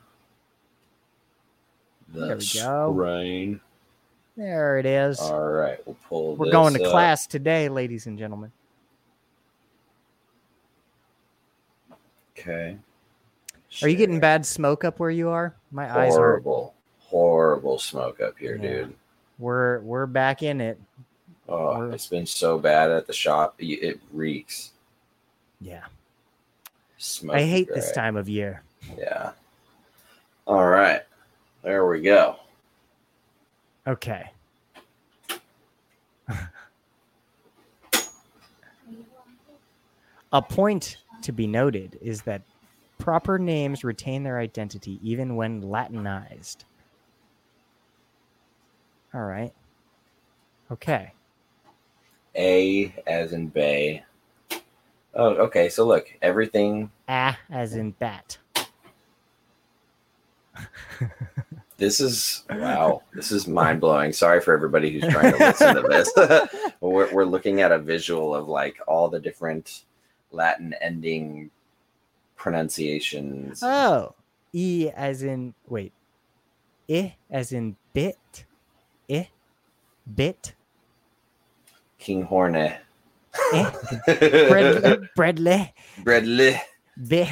the 2.10 2.20
There 2.28 2.38
we 2.38 2.46
go. 2.54 2.94
screen. 2.94 3.60
There 4.36 4.78
it 4.78 4.86
is. 4.86 5.20
All 5.20 5.50
right, 5.50 5.80
we'll 5.88 5.98
pull. 6.08 6.36
We're 6.36 6.52
going 6.52 6.76
to 6.76 6.84
up. 6.84 6.92
class 6.92 7.26
today, 7.26 7.70
ladies 7.70 8.06
and 8.06 8.20
gentlemen. 8.20 8.52
Okay. 12.38 12.78
Are 13.82 13.88
you 13.90 13.96
getting 13.98 14.20
bad 14.20 14.46
smoke 14.46 14.84
up 14.84 15.00
where 15.00 15.10
you 15.10 15.30
are? 15.30 15.56
My 15.72 15.86
eyes 15.86 16.14
are. 16.14 16.18
horrible, 16.20 16.74
horrible 17.00 17.80
smoke 17.80 18.22
up 18.22 18.38
here, 18.38 18.56
Yeah. 18.56 18.62
dude? 18.62 18.96
We're 19.40 19.80
we're 19.82 20.06
back 20.06 20.42
in 20.44 20.62
it. 20.62 20.80
Oh, 21.50 21.80
We're- 21.80 21.94
it's 21.96 22.08
been 22.08 22.26
so 22.26 22.58
bad 22.58 22.92
at 22.92 23.08
the 23.08 23.14
shop. 23.14 23.56
It 23.60 24.00
reeks. 24.12 24.72
Yeah. 25.62 25.86
I 27.32 27.44
hate 27.44 27.68
this 27.74 27.92
time 27.92 28.16
of 28.18 28.28
year. 28.28 28.64
Yeah. 28.98 29.32
All 30.48 30.66
right, 30.68 31.02
there 31.62 31.86
we 31.88 32.02
go. 32.02 32.38
Okay. 33.86 34.32
A 40.34 40.42
point 40.42 40.98
to 41.22 41.32
be 41.32 41.48
noted 41.48 41.98
is 42.02 42.22
that 42.24 42.42
proper 42.98 43.40
names 43.40 43.84
retain 43.84 44.24
their 44.24 44.40
identity 44.40 45.00
even 45.02 45.36
when 45.36 45.62
Latinized. 45.62 46.66
All 49.18 49.24
right. 49.24 49.52
Okay. 50.72 51.12
A 52.36 52.94
as 53.08 53.34
in 53.34 53.48
bay. 53.48 54.04
Oh, 55.16 55.30
okay. 55.38 55.70
So 55.70 55.88
look, 55.88 56.14
everything. 56.22 56.92
Ah, 57.10 57.36
as 57.50 57.74
in 57.76 57.92
bat. 57.92 58.38
This 61.78 62.00
is 62.00 62.44
wow. 62.50 63.04
This 63.14 63.32
is 63.32 63.48
mind 63.48 63.82
blowing. 63.82 64.12
Sorry 64.12 64.42
for 64.42 64.52
everybody 64.52 64.90
who's 64.90 65.14
trying 65.14 65.32
to 65.34 65.38
listen 65.38 65.76
to 65.76 65.82
this. 65.84 66.12
we're 66.82 67.14
we're 67.14 67.24
looking 67.24 67.62
at 67.62 67.72
a 67.72 67.78
visual 67.78 68.34
of 68.34 68.48
like 68.48 68.80
all 68.88 69.10
the 69.10 69.20
different 69.20 69.84
Latin 70.32 70.74
ending 70.82 71.52
pronunciations. 72.36 73.62
Oh, 73.62 74.16
E 74.54 74.90
as 74.90 75.22
in 75.22 75.54
wait, 75.68 75.94
I 76.90 77.16
as 77.30 77.52
in 77.52 77.76
bit, 77.94 78.47
I, 79.10 79.30
bit, 80.16 80.54
King 82.00 82.24
Horne. 82.24 82.56
eh, 83.54 83.70
bread, 84.08 85.10
bredli, 85.18 85.72
Bredli. 86.02 86.60
bit. 87.08 87.30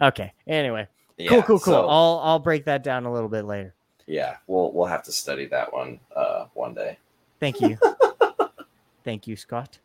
Okay. 0.00 0.32
Anyway, 0.46 0.86
Yeah, 1.16 1.28
cool, 1.30 1.42
cool, 1.42 1.58
cool. 1.58 1.72
so- 1.74 1.88
I'll 1.88 2.20
I'll 2.22 2.38
break 2.38 2.64
that 2.66 2.82
down 2.84 3.06
a 3.06 3.12
little 3.12 3.28
bit 3.30 3.44
later. 3.44 3.74
yeah, 4.06 4.36
we'll 4.46 4.72
we'll 4.72 4.86
have 4.86 5.02
to 5.04 5.12
study 5.12 5.46
that 5.46 5.72
one 5.72 5.98
uh 6.14 6.46
one 6.54 6.74
day. 6.74 6.98
Thank 7.40 7.60
you. 7.60 7.78
Thank 9.04 9.26
you, 9.26 9.36
Scott. 9.36 9.78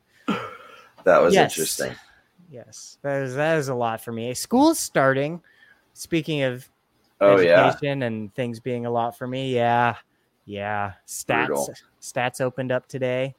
That 1.03 1.21
was 1.21 1.33
Yes. 1.33 1.51
interesting. 1.57 1.95
Yes, 2.51 2.97
that 3.01 3.21
is 3.23 3.35
that 3.35 3.57
is 3.57 3.69
a 3.69 3.75
lot 3.75 4.01
for 4.03 4.11
me. 4.11 4.33
School's 4.33 4.79
starting. 4.79 5.41
Speaking 5.93 6.41
of 6.43 6.67
Oh 7.21 7.39
yeah. 7.39 7.67
education 7.67 8.03
and 8.03 8.33
things 8.35 8.59
being 8.59 8.85
a 8.85 8.91
lot 8.91 9.17
for 9.17 9.27
me, 9.27 9.53
yeah, 9.55 9.95
yeah. 10.51 10.93
Stats 11.07 11.47
Brutal. 11.47 11.73
stats 12.01 12.41
opened 12.41 12.71
up 12.71 12.87
today, 12.87 13.35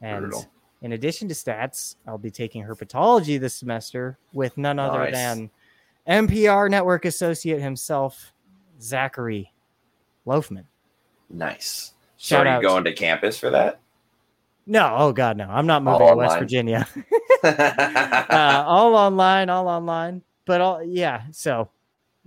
and 0.00 0.22
Brutal. 0.22 0.46
In 0.82 0.92
addition 0.92 1.28
to 1.28 1.34
stats, 1.34 1.96
I'll 2.06 2.18
be 2.18 2.30
taking 2.30 2.64
herpetology 2.64 3.38
this 3.38 3.54
semester 3.54 4.18
with 4.32 4.56
none 4.58 4.78
other 4.78 4.98
Nice. 5.10 5.12
than 5.12 5.50
NPR 6.08 6.68
network 6.70 7.04
associate 7.04 7.60
himself, 7.60 8.32
Zachary 8.80 9.52
Loughman. 10.26 10.64
Nice. 11.30 11.94
So 12.16 12.36
Shout 12.36 12.46
are 12.46 12.50
you 12.50 12.56
out. 12.56 12.62
going 12.62 12.84
to 12.84 12.92
campus 12.92 13.38
for 13.38 13.50
that? 13.50 13.80
No, 14.66 14.94
oh 14.96 15.12
god, 15.12 15.36
no! 15.36 15.48
I'm 15.48 15.66
not 15.66 15.84
All 15.86 15.98
moving 15.98 16.08
to 16.08 16.16
West. 16.16 16.38
Virginia. 16.38 16.88
uh, 17.42 18.64
all 18.66 18.94
online, 18.94 19.50
all 19.50 19.66
online. 19.66 20.22
But 20.44 20.60
all 20.60 20.82
yeah, 20.84 21.22
so 21.32 21.70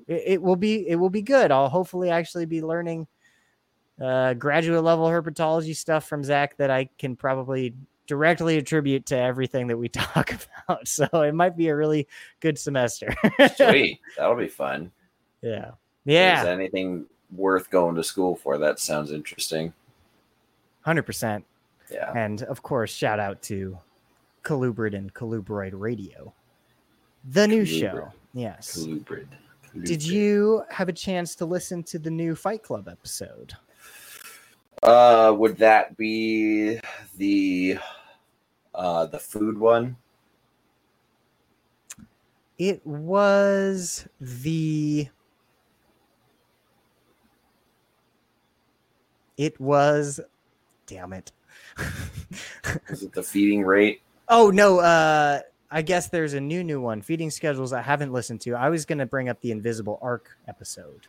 it, 0.07 0.23
it 0.25 0.41
will 0.41 0.57
be 0.57 0.87
it 0.89 0.95
will 0.97 1.09
be 1.09 1.21
good. 1.21 1.51
I'll 1.51 1.69
hopefully 1.69 2.09
actually 2.09 2.45
be 2.45 2.61
learning 2.61 3.07
uh, 4.01 4.33
graduate 4.33 4.83
level 4.83 5.05
herpetology 5.07 5.75
stuff 5.75 6.07
from 6.07 6.23
Zach 6.23 6.57
that 6.57 6.69
I 6.69 6.89
can 6.97 7.15
probably 7.15 7.73
directly 8.07 8.57
attribute 8.57 9.05
to 9.07 9.17
everything 9.17 9.67
that 9.67 9.77
we 9.77 9.89
talk 9.89 10.31
about. 10.31 10.87
So 10.87 11.07
it 11.21 11.33
might 11.33 11.57
be 11.57 11.69
a 11.69 11.75
really 11.75 12.07
good 12.39 12.57
semester. 12.59 13.15
Sweet. 13.55 13.99
That'll 14.17 14.35
be 14.35 14.47
fun. 14.47 14.91
yeah, 15.41 15.69
Is 15.69 15.73
yeah, 16.05 16.45
anything 16.47 17.05
worth 17.35 17.69
going 17.69 17.95
to 17.95 18.03
school 18.03 18.35
for? 18.35 18.57
That 18.57 18.79
sounds 18.79 19.11
interesting. 19.11 19.73
hundred 20.81 21.03
percent. 21.03 21.45
Yeah. 21.91 22.11
And 22.15 22.43
of 22.43 22.61
course, 22.63 22.91
shout 22.91 23.19
out 23.19 23.41
to 23.43 23.77
Colubrid 24.43 24.95
and 24.95 25.13
Colubroid 25.13 25.71
Radio, 25.73 26.33
the 27.29 27.47
new 27.47 27.65
show. 27.65 28.11
Yes. 28.33 28.77
Colubrid. 28.77 29.27
Did 29.83 30.03
you 30.03 30.63
have 30.69 30.87
a 30.89 30.93
chance 30.93 31.35
to 31.35 31.45
listen 31.45 31.83
to 31.83 31.99
the 31.99 32.09
new 32.09 32.35
Fight 32.35 32.63
Club 32.63 32.87
episode? 32.87 33.53
Uh, 34.85 35.33
would 35.33 35.57
that 35.57 35.97
be 35.97 36.79
the 37.17 37.77
uh 38.75 39.05
the 39.07 39.17
food 39.17 39.57
one? 39.57 39.97
It 42.57 42.85
was 42.85 44.07
the. 44.21 45.07
It 49.37 49.59
was. 49.59 50.21
Damn 50.87 51.13
it. 51.13 51.31
Is 52.89 53.03
it 53.03 53.11
the 53.11 53.23
feeding 53.23 53.63
rate? 53.63 54.01
oh, 54.29 54.49
no. 54.51 54.79
Uh, 54.79 55.41
I 55.71 55.81
guess 55.81 56.09
there's 56.09 56.33
a 56.33 56.39
new, 56.39 56.63
new 56.63 56.79
one. 56.79 57.01
Feeding 57.01 57.31
schedules 57.31 57.73
I 57.73 57.81
haven't 57.81 58.13
listened 58.13 58.41
to. 58.41 58.53
I 58.53 58.69
was 58.69 58.85
going 58.85 58.99
to 58.99 59.05
bring 59.05 59.29
up 59.29 59.41
the 59.41 59.51
Invisible 59.51 59.99
Ark 60.01 60.37
episode. 60.47 61.07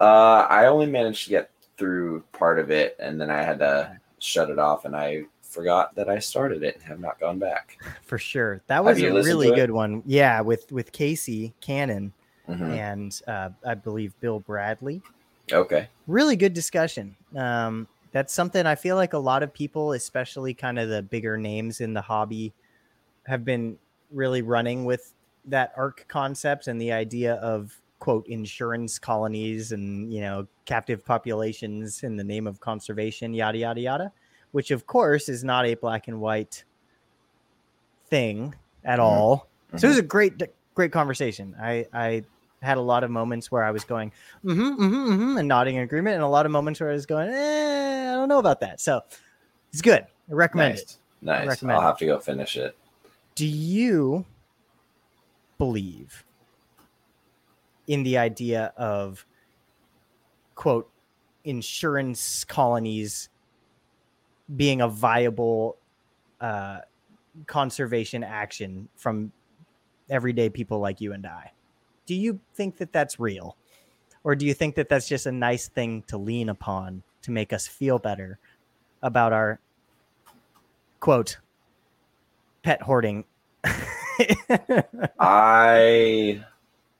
Uh, 0.00 0.46
I 0.48 0.66
only 0.66 0.86
managed 0.86 1.24
to 1.24 1.30
get 1.30 1.50
through 1.76 2.22
part 2.32 2.58
of 2.58 2.70
it, 2.70 2.96
and 2.98 3.20
then 3.20 3.30
I 3.30 3.42
had 3.42 3.58
to 3.60 3.98
shut 4.18 4.50
it 4.50 4.58
off, 4.58 4.84
and 4.84 4.96
I 4.96 5.24
forgot 5.42 5.94
that 5.94 6.08
I 6.08 6.18
started 6.18 6.62
it 6.62 6.74
and 6.74 6.84
have 6.84 7.00
not 7.00 7.18
gone 7.20 7.38
back. 7.38 7.78
For 8.02 8.18
sure. 8.18 8.60
That 8.66 8.84
was 8.84 9.00
a 9.02 9.12
really 9.12 9.50
good 9.52 9.70
one. 9.70 10.02
Yeah, 10.06 10.40
with, 10.40 10.70
with 10.72 10.92
Casey 10.92 11.54
Cannon 11.60 12.12
Mhm. 12.48 12.70
and 12.70 13.20
uh, 13.26 13.50
I 13.66 13.74
believe 13.74 14.14
Bill 14.20 14.38
Bradley. 14.38 15.02
Okay. 15.52 15.88
really 16.06 16.36
good 16.36 16.52
discussion. 16.54 17.16
Um, 17.36 17.86
that's 18.12 18.32
something 18.32 18.66
I 18.66 18.74
feel 18.76 18.94
like 18.96 19.12
a 19.14 19.18
lot 19.18 19.42
of 19.42 19.52
people, 19.52 19.92
especially 19.92 20.54
kind 20.54 20.78
of 20.78 20.88
the 20.88 21.02
bigger 21.02 21.36
names 21.36 21.80
in 21.80 21.92
the 21.92 22.00
hobby, 22.00 22.52
have 23.26 23.44
been 23.44 23.78
really 24.12 24.42
running 24.42 24.84
with 24.84 25.12
that 25.46 25.72
ark 25.76 26.04
concept 26.08 26.66
and 26.68 26.80
the 26.80 26.92
idea 26.92 27.34
of 27.34 27.80
quote 27.98 28.26
insurance 28.28 28.98
colonies 28.98 29.72
and 29.72 30.12
you 30.12 30.20
know 30.20 30.46
captive 30.64 31.04
populations 31.04 32.02
in 32.02 32.16
the 32.16 32.24
name 32.24 32.46
of 32.46 32.60
conservation, 32.60 33.32
yada 33.34 33.58
yada 33.58 33.80
yada, 33.80 34.12
which 34.52 34.70
of 34.70 34.86
course 34.86 35.28
is 35.28 35.42
not 35.44 35.66
a 35.66 35.74
black 35.74 36.08
and 36.08 36.20
white 36.20 36.64
thing 38.08 38.54
at 38.84 38.98
Mhm. 38.98 39.02
all. 39.02 39.48
So 39.70 39.76
it 39.76 39.80
Mhm. 39.80 39.88
was 39.88 39.98
a 39.98 40.02
great 40.02 40.42
great 40.74 40.92
conversation. 40.92 41.56
I 41.60 41.86
I 41.92 42.24
had 42.62 42.78
a 42.78 42.82
lot 42.82 43.04
of 43.04 43.10
moments 43.10 43.50
where 43.50 43.62
I 43.64 43.70
was 43.70 43.84
going 43.84 44.10
mm-hmm, 44.44 44.60
mm-hmm, 44.60 45.12
mm-hmm, 45.12 45.38
and 45.38 45.48
nodding 45.48 45.76
in 45.76 45.82
agreement, 45.82 46.14
and 46.14 46.22
a 46.24 46.28
lot 46.28 46.46
of 46.46 46.52
moments 46.52 46.80
where 46.80 46.90
I 46.90 46.94
was 46.94 47.06
going, 47.06 47.28
eh, 47.30 48.12
I 48.12 48.14
don't 48.14 48.28
know 48.28 48.38
about 48.38 48.60
that. 48.60 48.80
So 48.80 49.02
it's 49.72 49.82
good. 49.82 50.06
I 50.30 50.32
recommend 50.32 50.74
it. 50.78 50.96
Nice. 51.22 51.38
Nice. 51.38 51.48
recommend 51.48 51.76
I'll 51.78 51.86
have 51.86 51.98
to 51.98 52.06
go 52.06 52.18
finish 52.18 52.56
it. 52.56 52.76
Do 53.34 53.46
you 53.46 54.24
believe 55.58 56.24
in 57.86 58.02
the 58.02 58.18
idea 58.18 58.72
of 58.76 59.24
quote 60.54 60.90
insurance 61.44 62.44
colonies 62.44 63.28
being 64.56 64.80
a 64.80 64.88
viable 64.88 65.76
uh, 66.40 66.78
conservation 67.46 68.22
action 68.24 68.88
from 68.96 69.32
everyday 70.08 70.48
people 70.48 70.78
like 70.80 71.00
you 71.00 71.12
and 71.12 71.26
I? 71.26 71.52
Do 72.06 72.14
you 72.14 72.40
think 72.54 72.76
that 72.78 72.92
that's 72.92 73.18
real? 73.18 73.56
Or 74.24 74.34
do 74.34 74.46
you 74.46 74.54
think 74.54 74.74
that 74.76 74.88
that's 74.88 75.08
just 75.08 75.26
a 75.26 75.32
nice 75.32 75.68
thing 75.68 76.02
to 76.08 76.16
lean 76.18 76.48
upon 76.48 77.02
to 77.22 77.30
make 77.30 77.52
us 77.52 77.66
feel 77.66 77.98
better 77.98 78.38
about 79.02 79.32
our 79.32 79.60
quote 81.00 81.38
pet 82.62 82.82
hoarding? 82.82 83.24
I 85.20 86.44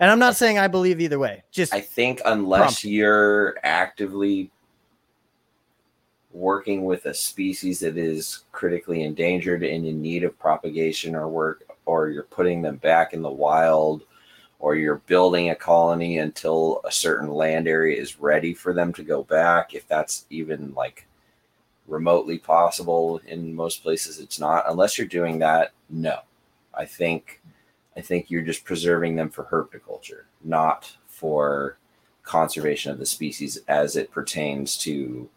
and 0.00 0.10
I'm 0.10 0.18
not 0.18 0.36
saying 0.36 0.58
I 0.58 0.68
believe 0.68 1.00
either 1.00 1.18
way. 1.18 1.42
Just 1.50 1.74
I 1.74 1.80
think 1.80 2.20
unless 2.24 2.80
Prompt. 2.80 2.84
you're 2.84 3.56
actively 3.62 4.50
working 6.32 6.84
with 6.84 7.06
a 7.06 7.14
species 7.14 7.80
that 7.80 7.96
is 7.96 8.44
critically 8.52 9.02
endangered 9.02 9.62
and 9.62 9.86
in 9.86 10.02
need 10.02 10.22
of 10.22 10.38
propagation 10.38 11.14
or 11.14 11.28
work, 11.28 11.64
or 11.86 12.08
you're 12.10 12.24
putting 12.24 12.60
them 12.60 12.76
back 12.76 13.14
in 13.14 13.22
the 13.22 13.30
wild, 13.30 14.02
or 14.58 14.74
you're 14.74 15.02
building 15.06 15.50
a 15.50 15.54
colony 15.54 16.18
until 16.18 16.80
a 16.84 16.92
certain 16.92 17.30
land 17.30 17.66
area 17.66 17.98
is 17.98 18.20
ready 18.20 18.52
for 18.52 18.74
them 18.74 18.92
to 18.92 19.02
go 19.02 19.22
back, 19.22 19.74
if 19.74 19.88
that's 19.88 20.26
even 20.30 20.74
like 20.74 21.06
remotely 21.86 22.38
possible 22.38 23.20
in 23.26 23.54
most 23.54 23.82
places 23.82 24.18
it's 24.18 24.40
not 24.40 24.64
unless 24.68 24.98
you're 24.98 25.06
doing 25.06 25.38
that 25.38 25.70
no 25.88 26.18
i 26.74 26.84
think 26.84 27.40
i 27.96 28.00
think 28.00 28.30
you're 28.30 28.42
just 28.42 28.64
preserving 28.64 29.16
them 29.16 29.28
for 29.30 29.44
herpetoculture 29.44 30.22
not 30.44 30.96
for 31.06 31.76
conservation 32.22 32.90
of 32.90 32.98
the 32.98 33.06
species 33.06 33.58
as 33.68 33.96
it 33.96 34.10
pertains 34.10 34.76
to 34.76 35.28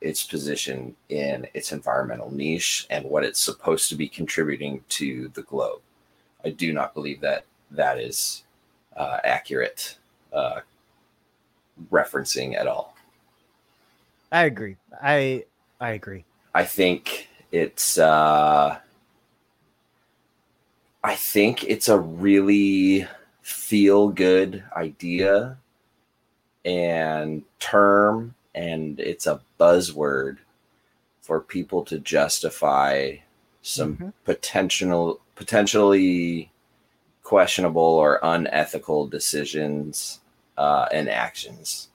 its 0.00 0.22
position 0.24 0.94
in 1.08 1.46
its 1.54 1.72
environmental 1.72 2.30
niche 2.30 2.86
and 2.90 3.04
what 3.04 3.24
it's 3.24 3.40
supposed 3.40 3.88
to 3.88 3.94
be 3.94 4.08
contributing 4.08 4.82
to 4.88 5.28
the 5.34 5.42
globe 5.42 5.80
i 6.44 6.50
do 6.50 6.72
not 6.72 6.94
believe 6.94 7.20
that 7.20 7.44
that 7.70 7.98
is 7.98 8.44
uh, 8.96 9.18
accurate 9.24 9.98
uh, 10.32 10.60
referencing 11.90 12.58
at 12.58 12.66
all 12.66 12.96
I 14.32 14.44
agree. 14.44 14.76
I 15.02 15.44
I 15.80 15.90
agree. 15.90 16.24
I 16.54 16.64
think 16.64 17.28
it's 17.52 17.98
uh 17.98 18.78
I 21.06 21.14
think 21.14 21.62
it's 21.62 21.88
a 21.88 22.00
really 22.00 23.06
feel 23.42 24.08
good 24.08 24.64
idea 24.76 25.56
and 26.64 27.44
term 27.60 28.34
and 28.56 28.98
it's 28.98 29.28
a 29.28 29.40
buzzword 29.60 30.38
for 31.20 31.40
people 31.40 31.84
to 31.84 32.00
justify 32.00 33.18
some 33.62 33.96
Mhm. 33.96 34.12
potential 34.24 35.20
potentially 35.36 36.50
questionable 37.22 37.82
or 37.82 38.18
unethical 38.24 39.06
decisions 39.06 40.20
uh, 40.58 40.88
and 40.90 41.08
actions 41.08 41.88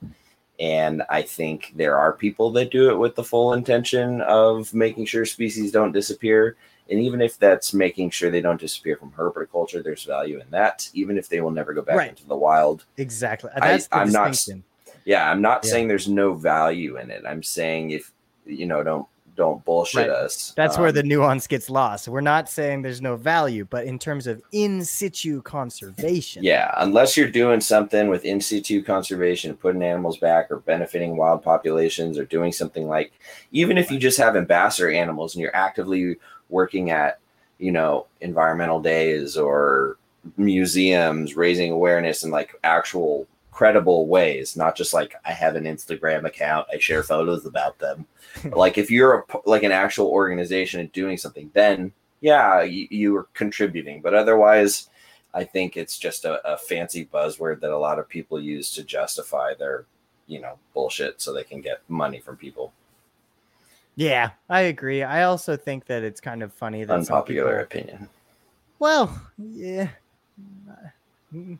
and 0.57 1.01
I 1.09 1.23
think 1.23 1.73
there 1.75 1.97
are 1.97 2.13
people 2.13 2.51
that 2.51 2.71
do 2.71 2.89
it 2.91 2.97
with 2.97 3.15
the 3.15 3.23
full 3.25 3.51
intention 3.51 4.21
of 4.21 4.73
making 4.73 5.05
sure 5.07 5.25
species 5.25 5.71
don't 5.71 5.91
disappear. 5.91 6.55
And 6.91 6.99
even 6.99 7.21
if 7.21 7.39
that's 7.39 7.73
making 7.73 8.09
sure 8.09 8.29
they 8.29 8.41
don't 8.41 8.59
disappear 8.59 8.97
from 8.97 9.11
herpetoculture, 9.11 9.81
there's 9.83 10.03
value 10.03 10.39
in 10.41 10.45
that, 10.51 10.89
even 10.93 11.17
if 11.17 11.29
they 11.29 11.39
will 11.39 11.49
never 11.51 11.73
go 11.73 11.81
back 11.81 11.95
Right. 11.95 12.09
into 12.09 12.27
the 12.27 12.35
wild. 12.35 12.83
Exactly. 12.97 13.49
I- 13.55 13.59
That's 13.71 13.87
the 13.87 13.95
I'm 13.97 14.11
not- 14.11 14.37
Yeah, 15.05 15.31
I'm 15.31 15.41
not 15.41 15.63
Yeah. 15.63 15.71
saying 15.71 15.87
there's 15.87 16.09
no 16.09 16.33
value 16.33 16.97
in 16.97 17.09
it. 17.09 17.23
I'm 17.25 17.41
saying 17.43 17.91
if 17.91 18.11
you 18.45 18.65
know, 18.67 18.83
don't 18.83 19.07
don't 19.37 19.63
bullshit 19.63 20.09
Right. 20.09 20.09
us. 20.09 20.51
That's 20.57 20.77
where 20.77 20.89
Um, 20.89 20.93
the 20.95 21.03
nuance 21.03 21.47
gets 21.47 21.69
lost. 21.69 22.09
We're 22.09 22.19
not 22.19 22.49
saying 22.49 22.81
there's 22.81 23.01
no 23.01 23.15
value, 23.15 23.65
but 23.67 23.85
in 23.85 23.97
terms 23.97 24.27
of 24.27 24.41
in 24.51 24.83
situ 24.83 25.41
conservation. 25.41 26.43
Yeah, 26.43 26.71
unless 26.77 27.15
you're 27.15 27.29
doing 27.29 27.61
something 27.61 28.09
with 28.09 28.25
in 28.25 28.41
situ 28.41 28.83
conservation, 28.83 29.55
putting 29.55 29.81
animals 29.83 30.17
back 30.17 30.51
or 30.51 30.57
benefiting 30.57 31.15
wild 31.15 31.43
populations 31.43 32.17
or 32.19 32.25
doing 32.25 32.51
something 32.51 32.87
like 32.89 33.13
even 33.53 33.77
if 33.77 33.89
you 33.89 33.97
just 33.97 34.17
have 34.17 34.35
ambassador 34.35 34.91
animals 34.91 35.33
and 35.33 35.41
you're 35.41 35.55
actively 35.55 36.17
working 36.51 36.91
at, 36.91 37.19
you 37.57 37.71
know, 37.71 38.07
environmental 38.21 38.81
days 38.81 39.37
or 39.37 39.97
museums 40.37 41.35
raising 41.35 41.71
awareness 41.71 42.23
in 42.23 42.31
like 42.31 42.53
actual 42.63 43.27
credible 43.51 44.07
ways, 44.07 44.55
not 44.55 44.75
just 44.75 44.93
like 44.93 45.15
I 45.25 45.31
have 45.31 45.55
an 45.55 45.65
Instagram 45.65 46.25
account, 46.25 46.67
I 46.73 46.77
share 46.79 47.03
photos 47.03 47.45
about 47.45 47.79
them. 47.79 48.05
like 48.51 48.77
if 48.77 48.89
you're 48.89 49.19
a, 49.19 49.37
like 49.45 49.63
an 49.63 49.71
actual 49.71 50.07
organization 50.07 50.79
and 50.79 50.91
doing 50.91 51.17
something, 51.17 51.51
then 51.53 51.91
yeah, 52.21 52.61
you, 52.61 52.87
you 52.89 53.15
are 53.17 53.27
contributing. 53.33 54.01
But 54.01 54.13
otherwise, 54.13 54.89
I 55.33 55.43
think 55.43 55.75
it's 55.75 55.97
just 55.97 56.25
a, 56.25 56.45
a 56.47 56.57
fancy 56.57 57.05
buzzword 57.05 57.61
that 57.61 57.71
a 57.71 57.77
lot 57.77 57.99
of 57.99 58.07
people 58.07 58.39
use 58.39 58.71
to 58.73 58.83
justify 58.83 59.53
their, 59.53 59.85
you 60.27 60.39
know, 60.39 60.57
bullshit 60.73 61.21
so 61.21 61.33
they 61.33 61.43
can 61.43 61.61
get 61.61 61.81
money 61.89 62.19
from 62.19 62.37
people. 62.37 62.73
Yeah, 63.95 64.31
I 64.49 64.61
agree. 64.61 65.03
I 65.03 65.23
also 65.23 65.57
think 65.57 65.85
that 65.85 66.03
it's 66.03 66.21
kind 66.21 66.41
of 66.43 66.53
funny 66.53 66.83
that 66.83 66.93
Unpopular 66.93 67.65
people- 67.65 67.81
opinion. 67.81 68.09
Well, 68.79 69.21
yeah, 69.37 69.89
maybe 71.31 71.57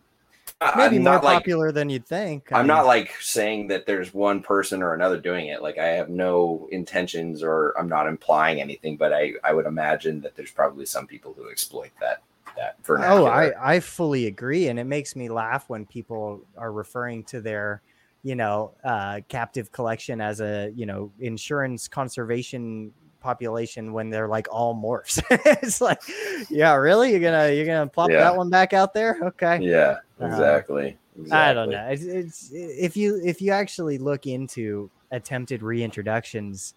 I'm 0.59 0.93
more 0.93 0.99
not 0.99 1.23
like 1.23 1.37
popular 1.37 1.71
than 1.71 1.89
you'd 1.89 2.05
think. 2.07 2.51
I 2.51 2.55
I'm 2.57 2.63
mean, 2.63 2.67
not 2.75 2.85
like 2.85 3.13
saying 3.19 3.67
that 3.67 3.85
there's 3.85 4.13
one 4.13 4.41
person 4.41 4.81
or 4.81 4.93
another 4.93 5.19
doing 5.19 5.47
it. 5.47 5.61
Like 5.61 5.77
I 5.77 5.87
have 5.87 6.09
no 6.09 6.67
intentions 6.71 7.43
or 7.43 7.77
I'm 7.77 7.87
not 7.87 8.07
implying 8.07 8.59
anything, 8.61 8.97
but 8.97 9.13
I, 9.13 9.33
I 9.43 9.53
would 9.53 9.65
imagine 9.67 10.21
that 10.21 10.35
there's 10.35 10.51
probably 10.51 10.85
some 10.85 11.05
people 11.07 11.33
who 11.37 11.49
exploit 11.49 11.91
that 11.99 12.21
that 12.57 12.75
Oh, 12.79 12.83
vernacular. 12.83 13.31
I, 13.59 13.75
I 13.75 13.79
fully 13.79 14.25
agree. 14.27 14.67
And 14.69 14.79
it 14.79 14.83
makes 14.85 15.15
me 15.15 15.29
laugh 15.29 15.69
when 15.69 15.85
people 15.85 16.41
are 16.57 16.71
referring 16.71 17.23
to 17.25 17.39
their, 17.39 17.81
you 18.23 18.35
know, 18.35 18.73
uh, 18.83 19.21
captive 19.27 19.71
collection 19.71 20.21
as 20.21 20.41
a, 20.41 20.71
you 20.75 20.85
know, 20.85 21.11
insurance 21.19 21.87
conservation 21.87 22.91
population 23.19 23.93
when 23.93 24.09
they're 24.09 24.27
like 24.27 24.47
all 24.51 24.75
morphs. 24.75 25.21
it's 25.63 25.81
like, 25.81 26.01
yeah, 26.49 26.73
really? 26.75 27.11
You're 27.11 27.19
gonna 27.19 27.51
you're 27.51 27.65
gonna 27.65 27.87
plop 27.87 28.09
Yeah. 28.09 28.19
that 28.21 28.35
one 28.35 28.49
back 28.49 28.73
out 28.73 28.93
there? 28.93 29.17
Okay. 29.23 29.59
yeah, 29.61 29.97
Uh, 30.19 30.25
exactly. 30.27 30.97
I 31.31 31.53
don't 31.53 31.69
know. 31.69 31.87
It's, 31.87 32.03
it's 32.03 32.51
if 32.53 32.95
you 32.95 33.19
if 33.23 33.41
you 33.41 33.51
actually 33.51 33.97
look 33.97 34.27
into 34.27 34.89
attempted 35.11 35.61
reintroductions 35.61 36.73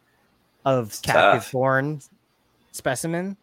of 0.64 0.98
captive 1.02 1.50
born 1.52 2.00
specimen, 2.72 3.36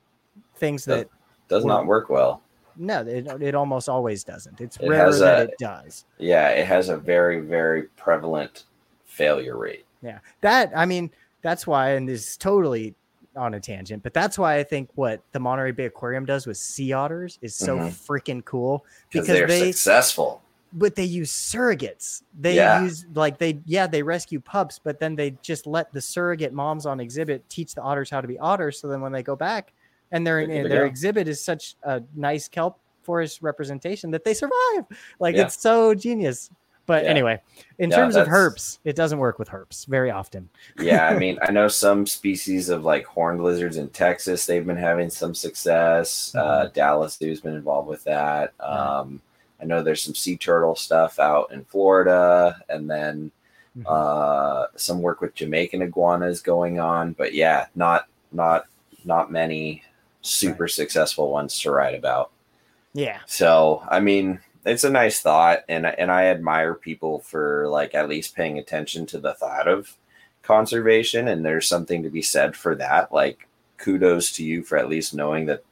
things 0.56 0.86
Does- 0.86 0.97
that 1.04 1.10
Does 1.47 1.66
not 1.66 1.86
work 1.86 2.10
well. 2.10 2.41
No, 2.82 3.02
it, 3.02 3.28
it 3.42 3.56
almost 3.56 3.88
always 3.88 4.24
doesn't. 4.24 4.60
It's 4.60 4.78
It 4.78 4.90
rare 4.90 5.14
that 5.14 5.40
a- 5.40 5.44
it 5.44 5.56
does. 5.60 6.06
Yeah, 6.18 6.50
it 6.50 6.66
has 6.66 6.90
a 6.90 6.98
very, 6.98 7.40
very 7.40 7.84
prevalent 7.96 8.64
failure 9.06 9.58
rate. 9.58 9.86
Yeah, 10.02 10.20
that 10.42 10.72
I 10.76 10.86
mean, 10.86 11.12
that's 11.44 11.68
why, 11.68 11.92
and 11.92 12.10
this 12.10 12.28
is 12.32 12.38
totally 12.38 12.96
on 13.36 13.54
a 13.54 13.60
tangent, 13.60 14.04
but 14.04 14.14
that's 14.14 14.38
why 14.38 14.58
I 14.58 14.64
think 14.64 14.90
what 14.96 15.22
the 15.32 15.40
Monterey 15.40 15.72
Bay 15.72 15.86
Aquarium 15.86 16.26
does 16.26 16.46
with 16.48 16.58
sea 16.58 16.92
otters 16.92 17.38
is 17.42 17.56
so 17.56 17.78
Mhm. 17.78 17.92
freaking 17.92 18.44
cool 18.44 18.84
Because 19.10 19.28
because 19.28 19.38
they're 19.38 19.48
they, 19.48 19.72
successful. 19.72 20.42
but 20.74 20.96
they 20.96 21.04
use 21.06 21.32
surrogates. 21.32 22.24
They 22.40 22.56
Yeah. 22.56 22.82
use 22.84 23.06
like 23.14 23.38
they, 23.38 23.60
yeah, 23.66 23.88
they 23.88 24.04
rescue 24.04 24.40
pups, 24.42 24.80
but 24.84 25.00
then 25.00 25.16
they 25.16 25.32
just 25.42 25.66
let 25.68 25.94
the 25.94 26.02
surrogate 26.02 26.52
moms 26.52 26.86
on 26.86 27.00
exhibit 27.00 27.48
teach 27.50 27.74
the 27.76 27.82
otters 27.82 28.10
how 28.10 28.20
to 28.22 28.28
be 28.28 28.38
otters. 28.40 28.80
So 28.80 28.88
then 28.90 29.00
when 29.02 29.12
they 29.14 29.24
go 29.24 29.36
back, 29.36 29.72
and 30.12 30.26
their 30.26 30.45
They're 30.45 30.57
good 30.57 30.64
to 30.64 30.70
their 30.70 30.82
go. 30.84 30.88
exhibit 30.88 31.28
is 31.28 31.43
such 31.43 31.76
a 31.84 32.01
nice 32.16 32.47
kelp 32.47 32.80
forest 33.03 33.41
representation 33.41 34.12
that 34.12 34.24
they 34.24 34.34
survive. 34.34 34.86
Like 35.20 35.36
Yeah. 35.36 35.43
it's 35.43 35.59
so 35.59 35.93
genius. 35.95 36.49
But 36.88 37.03
Yeah. 37.03 37.09
anyway, 37.12 37.41
in 37.78 37.89
Yeah, 37.89 37.95
terms 37.97 38.16
of 38.16 38.28
herps, 38.28 38.80
it 38.84 38.95
doesn't 38.95 39.20
work 39.20 39.39
with 39.39 39.47
herps 39.49 39.86
very 39.88 40.12
often. 40.12 40.49
yeah, 40.80 41.07
I 41.07 41.18
mean, 41.18 41.38
I 41.47 41.51
know 41.51 41.68
some 41.68 42.05
species 42.05 42.70
of 42.70 42.84
like 42.84 43.05
horned 43.05 43.43
lizards 43.43 43.78
in 43.78 43.89
Texas. 43.89 44.45
They've 44.45 44.66
been 44.66 44.78
having 44.78 45.09
some 45.09 45.34
success. 45.34 46.34
Uh, 46.36 46.70
Dallas 46.74 47.18
Zoo's 47.18 47.39
been 47.39 47.55
involved 47.55 47.88
with 47.88 48.03
that. 48.05 48.53
Um, 48.59 49.22
I 49.62 49.66
know 49.66 49.84
there's 49.84 50.01
some 50.03 50.16
sea 50.16 50.36
turtle 50.38 50.76
stuff 50.76 51.20
out 51.20 51.51
in 51.51 51.64
Florida, 51.66 52.59
and 52.68 52.89
then 52.89 53.32
Mhm. 53.78 53.84
uh, 53.86 54.68
some 54.76 55.01
work 55.01 55.22
with 55.22 55.36
Jamaican 55.36 55.82
iguanas 55.84 56.41
going 56.41 56.80
on. 56.80 57.14
But 57.14 57.34
yeah, 57.34 57.68
not 57.76 58.07
not 58.32 58.66
not 59.05 59.32
many 59.32 59.84
super 60.22 60.67
successful 60.67 61.32
ones 61.32 61.59
to 61.61 61.72
write 61.72 61.95
about. 61.95 62.32
Yeah. 62.93 63.19
So, 63.26 63.84
I 63.89 63.99
mean, 63.99 64.39
it's 64.65 64.84
a 64.84 64.89
nice 64.89 65.22
thought, 65.22 65.63
and 65.69 65.86
and 65.86 66.11
I 66.11 66.26
admire 66.26 66.74
people 66.74 67.19
for 67.19 67.67
like 67.69 67.95
at 67.95 68.09
least 68.09 68.36
paying 68.36 68.57
attention 68.59 69.05
to 69.07 69.19
the 69.19 69.34
thought 69.34 69.67
of 69.67 69.95
conservation, 70.43 71.28
and 71.28 71.43
there's 71.43 71.67
something 71.67 72.03
to 72.03 72.09
be 72.09 72.22
said 72.22 72.55
for 72.55 72.76
that. 72.76 73.11
Like, 73.11 73.47
kudos 73.78 74.32
to 74.34 74.43
you 74.43 74.63
for 74.63 74.78
at 74.78 74.89
least 74.89 75.13
knowing 75.13 75.47
that, 75.47 75.63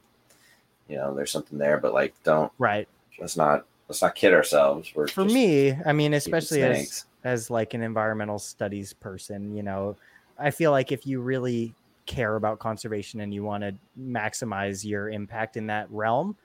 you 0.88 0.96
know, 0.96 1.14
there's 1.14 1.30
something 1.30 1.58
there. 1.58 1.78
But 1.78 1.94
like, 1.94 2.14
don't 2.24 2.52
Right. 2.58 2.88
let's 3.20 3.36
not 3.36 3.64
let's 3.88 4.02
not 4.02 4.14
kid 4.14 4.34
ourselves. 4.34 4.90
We're 4.94 5.08
For 5.08 5.24
me, 5.24 5.74
I 5.84 5.92
mean, 5.92 6.14
especially 6.14 6.62
as 6.62 7.04
as 7.22 7.50
like 7.50 7.74
an 7.74 7.82
environmental 7.82 8.38
studies 8.38 8.92
person, 8.92 9.54
you 9.54 9.62
know, 9.62 9.96
I 10.38 10.50
feel 10.50 10.70
like 10.70 10.90
if 10.90 11.06
you 11.06 11.20
really 11.20 11.74
care 12.06 12.36
about 12.36 12.58
conservation 12.58 13.20
and 13.20 13.32
you 13.32 13.42
want 13.44 13.62
to 13.62 13.74
maximize 13.98 14.84
your 14.84 15.08
impact 15.10 15.56
in 15.56 15.66
that 15.68 15.86
realm, 15.90 16.36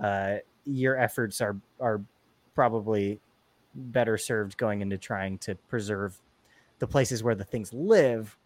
uh, 0.00 0.36
your 0.64 0.96
efforts 0.98 1.40
are 1.40 1.56
are 1.80 2.00
probably 2.54 3.20
better 3.74 4.16
served 4.18 4.56
going 4.56 4.80
into 4.80 4.96
trying 4.98 5.38
to 5.38 5.54
preserve 5.68 6.18
the 6.78 6.86
places 6.86 7.22
where 7.22 7.34
the 7.34 7.44
things 7.44 7.72
live. 7.72 8.36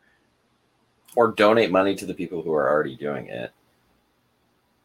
or 1.16 1.32
donate 1.32 1.70
money 1.72 1.94
to 1.96 2.06
the 2.06 2.14
people 2.14 2.40
who 2.42 2.52
are 2.52 2.68
already 2.70 2.94
doing 2.96 3.26
it. 3.26 3.50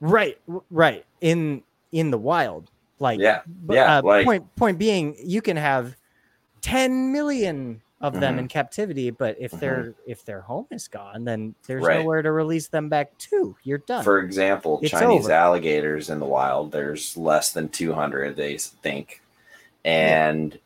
Right, 0.02 0.40
right. 0.72 1.06
In 1.22 1.62
in 1.92 2.10
the 2.12 2.18
wild, 2.18 2.72
like 3.00 3.20
Yeah, 3.20 3.42
yeah, 3.70 3.98
uh, 3.98 4.02
like- 4.02 4.26
point 4.26 4.56
point 4.56 4.78
being, 4.80 5.16
you 5.24 5.42
can 5.42 5.56
have 5.58 5.96
ten 6.62 7.12
million 7.12 7.82
of 8.06 8.20
them 8.20 8.36
Mhm. 8.36 8.40
in 8.40 8.48
captivity, 8.48 9.10
but 9.10 9.36
if 9.40 9.52
Mhm. 9.52 9.60
their 9.60 9.94
if 10.06 10.24
their 10.26 10.42
home 10.42 10.68
is 10.72 10.88
gone, 10.88 11.26
then 11.26 11.56
there's 11.68 11.84
Right. 11.84 12.00
nowhere 12.02 12.22
to 12.22 12.32
release 12.32 12.68
them 12.68 12.88
back 12.90 13.18
to. 13.18 13.56
You're 13.64 13.80
done. 13.80 14.04
For 14.04 14.20
example, 14.20 14.80
It's 14.82 14.92
Chinese 14.92 15.26
over. 15.26 15.34
alligators 15.34 16.10
in 16.10 16.20
the 16.20 16.26
wild, 16.26 16.72
there's 16.72 17.18
less 17.18 17.52
than 17.52 17.70
200, 17.70 18.36
they 18.36 18.58
think. 18.58 19.22
And 19.84 20.60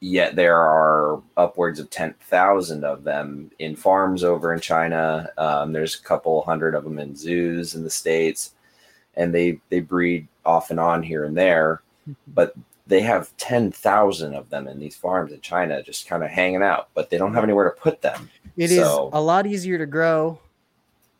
yet 0.00 0.34
there 0.36 0.56
are 0.58 1.22
upwards 1.36 1.78
of 1.78 1.88
10,000 1.90 2.84
of 2.84 3.04
them 3.04 3.50
in 3.58 3.76
farms 3.76 4.24
over 4.24 4.52
in 4.52 4.60
China. 4.60 5.30
Um, 5.38 5.72
there's 5.72 5.94
a 5.98 6.02
couple 6.02 6.42
hundred 6.42 6.74
of 6.74 6.84
them 6.84 6.98
in 6.98 7.14
zoos 7.16 7.74
in 7.74 7.84
the 7.84 7.90
States. 7.90 8.52
And 9.14 9.34
they, 9.34 9.60
they 9.70 9.80
breed 9.80 10.26
off 10.44 10.70
and 10.70 10.78
on 10.80 11.02
here 11.02 11.24
and 11.24 11.36
there. 11.36 11.80
But 12.26 12.54
they 12.86 13.00
have 13.00 13.36
10,000 13.36 14.34
of 14.34 14.48
them 14.50 14.68
in 14.68 14.78
these 14.78 14.94
farms 14.96 15.32
in 15.32 15.40
China 15.40 15.82
just 15.82 16.06
kind 16.06 16.22
of 16.22 16.30
hanging 16.30 16.62
out, 16.62 16.88
but 16.94 17.10
they 17.10 17.18
don't 17.18 17.34
have 17.34 17.42
anywhere 17.44 17.70
to 17.70 17.80
put 17.80 18.00
them. 18.02 18.30
It 18.56 18.70
is 18.70 18.78
so- 18.78 19.10
a 19.12 19.20
lot 19.20 19.46
easier 19.46 19.78
to 19.78 19.86
grow 19.86 20.38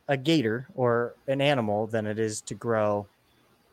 a 0.08 0.16
gator 0.16 0.68
or 0.76 1.14
an 1.26 1.40
animal 1.40 1.86
than 1.88 2.06
it 2.06 2.18
is 2.18 2.40
to 2.42 2.54
grow 2.54 3.06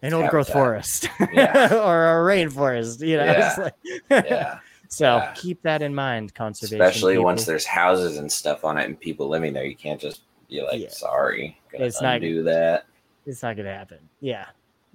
an 0.01 0.13
old 0.13 0.29
growth 0.29 0.51
forest 0.51 1.07
Yeah. 1.33 1.69
or 1.75 2.07
a 2.07 2.35
rainforest. 2.35 3.05
You 3.07 3.17
know, 3.17 3.25
It's 3.37 3.57
like- 3.59 4.25
Yeah. 4.25 4.59
so 4.89 5.05
Yeah. 5.17 5.31
keep 5.35 5.61
that 5.61 5.81
in 5.81 5.93
mind, 5.93 6.33
conservation. 6.33 6.81
especially 6.81 7.17
once 7.19 7.45
there's 7.45 7.65
houses 7.65 8.17
and 8.17 8.29
stuff 8.31 8.65
on 8.65 8.77
it 8.77 8.85
and 8.85 8.99
people 8.99 9.27
living 9.29 9.53
there 9.53 9.65
you 9.65 9.75
can't 9.75 10.01
just 10.01 10.21
be 10.49 10.61
like 10.61 10.81
Yeah. 10.81 10.89
sorry 10.89 11.57
gonna 11.71 11.85
It's 11.85 12.01
not- 12.01 12.15
undo 12.15 12.43
that 12.43 12.85
it's 13.25 13.41
not 13.43 13.55
going 13.55 13.65
to 13.67 13.71
happen. 13.73 13.99
Yeah, 14.19 14.47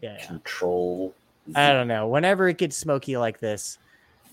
yeah. 0.03 0.17
yeah. 0.19 0.27
control 0.27 1.15
I 1.55 1.73
don't 1.73 1.89
know. 1.89 2.09
Whenever 2.09 2.49
it 2.49 2.59
gets 2.59 2.77
smoky 2.77 3.17
like 3.17 3.41
this, 3.41 3.79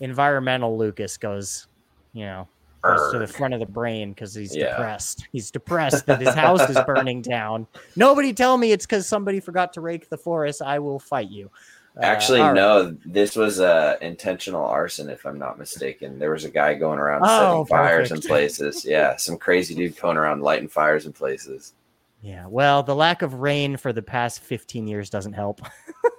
environmental 0.00 0.76
Lucas 0.76 1.16
goes, 1.16 1.66
you 2.12 2.24
know, 2.24 2.48
goes 2.82 3.12
to 3.12 3.18
the 3.18 3.26
front 3.26 3.54
of 3.54 3.60
the 3.60 3.66
brain 3.66 4.10
because 4.12 4.34
he's 4.34 4.54
Yeah. 4.54 4.70
depressed. 4.70 5.26
He's 5.32 5.50
depressed 5.50 6.06
that 6.06 6.20
his 6.20 6.34
house 6.34 6.68
is 6.68 6.78
burning 6.86 7.22
down. 7.22 7.66
Nobody 7.96 8.32
tell 8.32 8.56
me 8.58 8.72
it's 8.72 8.86
because 8.86 9.06
somebody 9.06 9.40
forgot 9.40 9.72
to 9.74 9.80
rake 9.80 10.08
the 10.08 10.18
forest. 10.18 10.62
I 10.62 10.78
will 10.78 10.98
fight 10.98 11.30
you. 11.30 11.50
Uh, 11.98 12.00
actually 12.04 12.40
right. 12.40 12.54
no 12.54 12.94
this 13.06 13.34
was 13.34 13.58
uh 13.58 13.96
intentional 14.02 14.66
arson 14.66 15.08
if 15.08 15.24
i'm 15.24 15.38
not 15.38 15.58
mistaken 15.58 16.18
there 16.18 16.30
was 16.30 16.44
a 16.44 16.50
guy 16.50 16.74
going 16.74 16.98
around 16.98 17.22
Oh, 17.24 17.64
setting 17.64 17.64
fires 17.64 18.12
in 18.12 18.20
places 18.20 18.84
yeah 18.84 19.16
some 19.16 19.38
crazy 19.38 19.74
dude 19.74 19.98
going 19.98 20.18
around 20.18 20.42
lighting 20.42 20.68
fires 20.68 21.06
in 21.06 21.14
places 21.14 21.72
Yeah. 22.20 22.44
Well, 22.48 22.82
the 22.82 22.94
lack 22.94 23.22
of 23.22 23.32
rain 23.40 23.78
for 23.78 23.94
the 23.94 24.02
past 24.02 24.40
15 24.40 24.86
years 24.86 25.08
doesn't 25.08 25.32
help. 25.32 25.62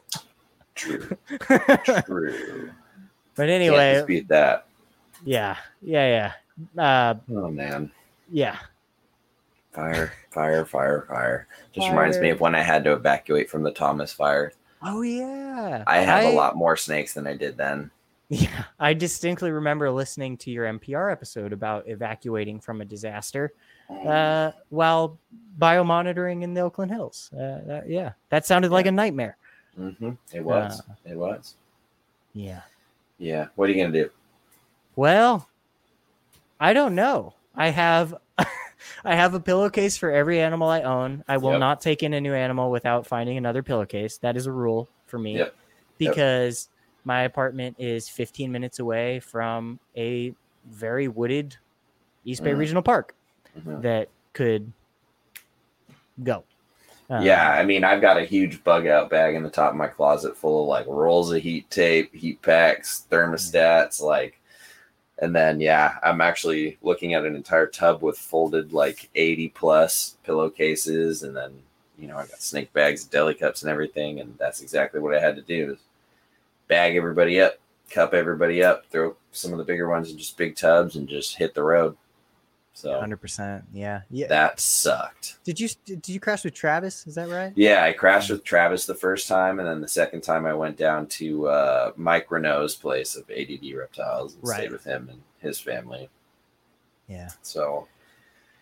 true. 0.78 1.18
True. 2.06 2.72
but 3.36 3.50
anyway, 3.50 3.76
Can't 3.96 3.98
dispute 4.08 4.28
that. 4.30 4.66
yeah, 5.26 5.58
yeah, 5.82 6.32
yeah, 6.78 6.82
uh, 6.84 7.16
oh 7.36 7.50
man. 7.50 7.92
yeah. 8.32 8.58
fire 9.74 10.14
fire 10.32 10.66
fire 10.66 11.06
fire. 11.08 11.48
Just 11.74 11.90
reminds 11.90 12.20
me 12.20 12.30
of 12.30 12.40
when 12.40 12.56
i 12.56 12.62
had 12.62 12.84
to 12.86 12.94
evacuate 12.94 13.50
from 13.50 13.64
the 13.64 13.72
thomas 13.72 14.12
fire. 14.14 14.54
Oh 14.82 15.02
yeah. 15.02 15.84
i 15.88 15.98
have 16.00 16.26
a 16.26 16.36
lot 16.36 16.56
more 16.56 16.78
snakes 16.78 17.14
than 17.14 17.28
i 17.28 17.36
did 17.36 17.58
then. 17.58 17.92
Yeah, 18.30 18.66
I 18.78 18.94
distinctly 18.94 19.52
remember 19.52 19.90
listening 19.90 20.36
to 20.40 20.52
your 20.52 20.66
NPR 20.66 21.10
episode 21.14 21.54
about 21.54 21.88
evacuating 21.88 22.60
from 22.60 22.82
a 22.82 22.86
disaster. 22.86 23.54
Uh, 23.90 24.52
while 24.68 25.18
biomonitoring 25.58 26.44
in 26.44 26.54
the 26.54 26.60
Oakland 26.60 26.92
Hills. 26.92 27.30
Uh, 27.34 27.60
that- 27.66 27.86
yeah, 27.90 28.12
that 28.28 28.46
sounded 28.46 28.70
like 28.70 28.86
a 28.86 28.92
nightmare. 28.92 29.38
Hmm 29.78 30.12
It 30.34 30.44
was. 30.44 30.82
Uh, 30.82 30.94
it 31.06 31.16
was. 31.16 31.56
Yeah. 32.34 32.62
Yeah. 33.18 33.48
What 33.56 33.70
are 33.70 33.74
you 33.74 33.82
gonna 33.84 33.94
do? 34.04 34.10
Well, 34.96 35.48
I 36.60 36.74
don't 36.74 36.96
know. 36.96 37.34
I 37.56 37.70
have 37.70 38.16
I 39.06 39.16
have 39.16 39.34
a 39.34 39.40
pillowcase 39.40 39.98
for 39.98 40.12
every 40.12 40.40
animal 40.40 40.68
I 40.70 40.82
own. 40.82 41.24
I 41.28 41.38
will 41.38 41.52
Yep. 41.52 41.60
not 41.60 41.82
take 41.82 42.04
in 42.04 42.14
a 42.14 42.22
new 42.22 42.34
animal 42.34 42.72
without 42.72 43.06
finding 43.08 43.38
another 43.38 43.64
pillowcase. 43.64 44.18
That 44.20 44.36
is 44.38 44.46
a 44.48 44.52
rule 44.52 44.90
for 45.08 45.18
me 45.20 45.38
Yep. 45.38 45.48
Yep. 45.48 45.56
because 45.98 46.70
my 47.04 47.22
apartment 47.24 47.78
is 47.80 48.10
15 48.10 48.52
minutes 48.52 48.80
away 48.80 49.20
from 49.20 49.80
a 49.96 50.34
very 50.66 51.08
wooded 51.08 51.56
East 52.26 52.44
Bay 52.44 52.52
Mm. 52.52 52.58
Regional 52.58 52.84
Park 52.84 53.16
Mhm. 53.58 53.82
that 53.82 54.10
could 54.34 54.72
go. 56.24 56.44
Um, 57.10 57.24
Yeah, 57.24 57.50
I 57.52 57.64
mean, 57.64 57.84
I've 57.84 58.02
got 58.02 58.18
a 58.18 58.26
huge 58.26 58.64
bug 58.64 58.88
out 58.88 59.10
bag 59.10 59.36
in 59.36 59.44
the 59.44 59.50
top 59.50 59.72
of 59.72 59.78
my 59.78 59.88
closet 59.88 60.36
full 60.36 60.64
of 60.64 60.68
like 60.68 60.88
rolls 60.88 61.32
of 61.32 61.42
heat 61.42 61.70
tape, 61.70 62.14
heat 62.14 62.42
packs, 62.42 63.06
thermostats, 63.10 64.02
like, 64.02 64.40
and 65.20 65.36
then 65.36 65.60
yeah, 65.60 65.98
I'm 66.04 66.22
actually 66.22 66.78
looking 66.82 67.14
at 67.14 67.26
an 67.26 67.36
entire 67.36 67.68
tub 67.68 68.04
with 68.04 68.18
folded 68.18 68.74
like 68.74 69.10
80 69.16 69.50
plus 69.50 70.18
pillowcases, 70.24 71.24
and 71.24 71.36
then 71.36 71.54
you 71.98 72.08
know 72.08 72.18
I 72.18 72.28
got 72.28 72.42
snake 72.42 72.72
bags, 72.74 73.06
deli 73.06 73.34
cups, 73.34 73.64
and 73.64 73.72
everything, 73.72 74.20
and 74.20 74.36
that's 74.38 74.62
exactly 74.62 75.00
what 75.00 75.16
I 75.16 75.20
had 75.22 75.36
to 75.38 75.42
do: 75.42 75.74
is 75.74 75.80
bag 76.68 76.96
everybody 76.96 77.42
up, 77.42 77.58
cup 77.90 78.14
everybody 78.14 78.64
up, 78.64 78.86
throw 78.92 79.16
some 79.32 79.52
of 79.54 79.58
the 79.58 79.64
bigger 79.64 79.90
ones 79.90 80.12
in 80.12 80.18
just 80.18 80.38
big 80.38 80.56
tubs, 80.56 80.96
and 80.96 81.08
just 81.08 81.38
hit 81.38 81.54
the 81.56 81.64
road. 81.64 81.98
So 82.78 82.92
100%. 82.92 83.64
Yeah. 83.74 84.02
Yeah. 84.12 84.28
that 84.28 84.60
sucked. 84.60 85.40
Did 85.44 85.60
you 85.60 85.68
did 85.84 86.08
you 86.08 86.20
crash 86.20 86.44
with 86.44 86.54
Travis? 86.54 87.08
Is 87.08 87.16
that 87.16 87.28
right? 87.28 87.52
Yeah, 87.56 87.84
I 87.84 87.92
crashed 87.92 88.30
with 88.30 88.44
Travis 88.44 88.86
the 88.86 88.94
first 88.94 89.28
time, 89.28 89.58
and 89.58 89.68
then 89.68 89.82
the 89.82 89.88
second 89.88 90.22
time 90.22 90.46
I 90.46 90.54
went 90.54 90.78
down 90.78 91.08
to 91.08 91.48
uh, 91.48 91.92
Mike 91.96 92.30
Renault's 92.30 92.76
place 92.76 93.16
of 93.16 93.28
ADD 93.32 93.74
Reptiles 93.76 94.36
and 94.36 94.48
Right. 94.48 94.58
stayed 94.58 94.72
with 94.72 94.84
him 94.84 95.10
and 95.10 95.24
his 95.40 95.60
family. 95.60 96.08
Yeah. 97.08 97.30
So, 97.42 97.88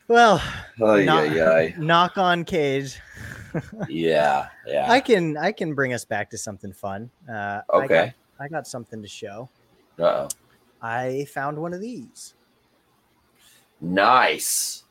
Well, 0.07 0.41
oh 0.80 0.95
yeah, 0.95 1.03
knock, 1.03 1.36
yeah, 1.36 1.70
knock 1.78 2.18
on 2.18 2.45
cage. 2.45 2.97
yeah, 3.89 4.47
yeah. 4.66 4.89
I 4.89 5.01
can 5.01 5.36
I 5.36 5.51
can 5.51 5.74
bring 5.74 5.91
us 5.91 6.05
back 6.05 6.30
to 6.30 6.38
something 6.38 6.72
fun. 6.72 7.09
Uh, 7.30 7.34
I 7.34 7.80
got, 7.80 7.84
Okay. 7.84 8.13
I 8.39 8.47
got 8.47 8.66
something 8.66 9.01
to 9.01 9.09
show. 9.09 9.49
Uh 9.99 10.03
oh, 10.03 10.28
I 10.82 11.26
found 11.34 11.57
one 11.57 11.74
of 11.74 11.82
these. 11.82 12.34
Nice, 13.82 14.84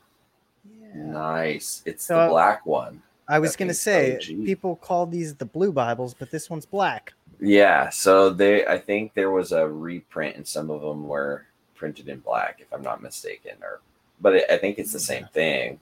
Yeah. 0.63 0.87
nice. 0.95 1.81
It's 1.85 2.05
So, 2.05 2.21
the 2.23 2.29
black 2.29 2.65
one. 2.65 3.01
I 3.27 3.39
was 3.39 3.55
gonna 3.55 3.73
say 3.73 4.15
OG. 4.17 4.45
people 4.45 4.75
call 4.75 5.05
these 5.07 5.33
the 5.35 5.45
blue 5.45 5.71
Bibles, 5.71 6.13
but 6.13 6.29
this 6.31 6.49
one's 6.49 6.65
black. 6.65 7.13
Yeah. 7.39 7.89
So 7.89 8.29
they, 8.29 8.65
I 8.67 8.77
think 8.77 9.13
there 9.13 9.31
was 9.31 9.51
a 9.51 9.67
reprint, 9.67 10.35
and 10.37 10.47
some 10.47 10.69
of 10.69 10.81
them 10.81 11.07
were 11.07 11.45
printed 11.73 12.07
in 12.07 12.19
black, 12.19 12.59
if 12.61 12.71
I'm 12.73 12.81
not 12.83 13.01
mistaken, 13.01 13.53
or. 13.61 13.81
But 14.21 14.35
it, 14.35 14.45
I 14.49 14.57
think 14.57 14.79
it's 14.79 14.93
the 14.93 14.99
same 14.99 15.27
thing. 15.33 15.79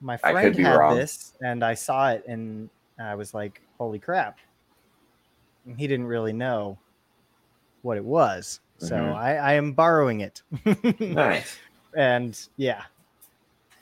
My 0.00 0.14
I 0.22 0.32
friend 0.32 0.38
could 0.48 0.56
be 0.58 0.62
had 0.62 0.76
wrong. 0.76 0.96
this, 0.96 1.32
and 1.42 1.64
I 1.64 1.74
saw 1.74 2.10
it, 2.12 2.24
and 2.28 2.68
I 3.00 3.14
was 3.16 3.34
like, 3.34 3.60
"Holy 3.78 3.98
crap!" 3.98 4.38
And 5.66 5.76
he 5.80 5.86
didn't 5.88 6.06
really 6.06 6.32
know 6.34 6.78
what 7.82 7.96
it 7.96 8.04
was, 8.04 8.60
so 8.78 8.96
Mhm. 8.96 9.14
I, 9.14 9.36
I 9.36 9.52
am 9.54 9.72
borrowing 9.72 10.20
it. 10.20 10.42
Nice. 11.00 11.56
and 11.96 12.38
yeah. 12.56 12.82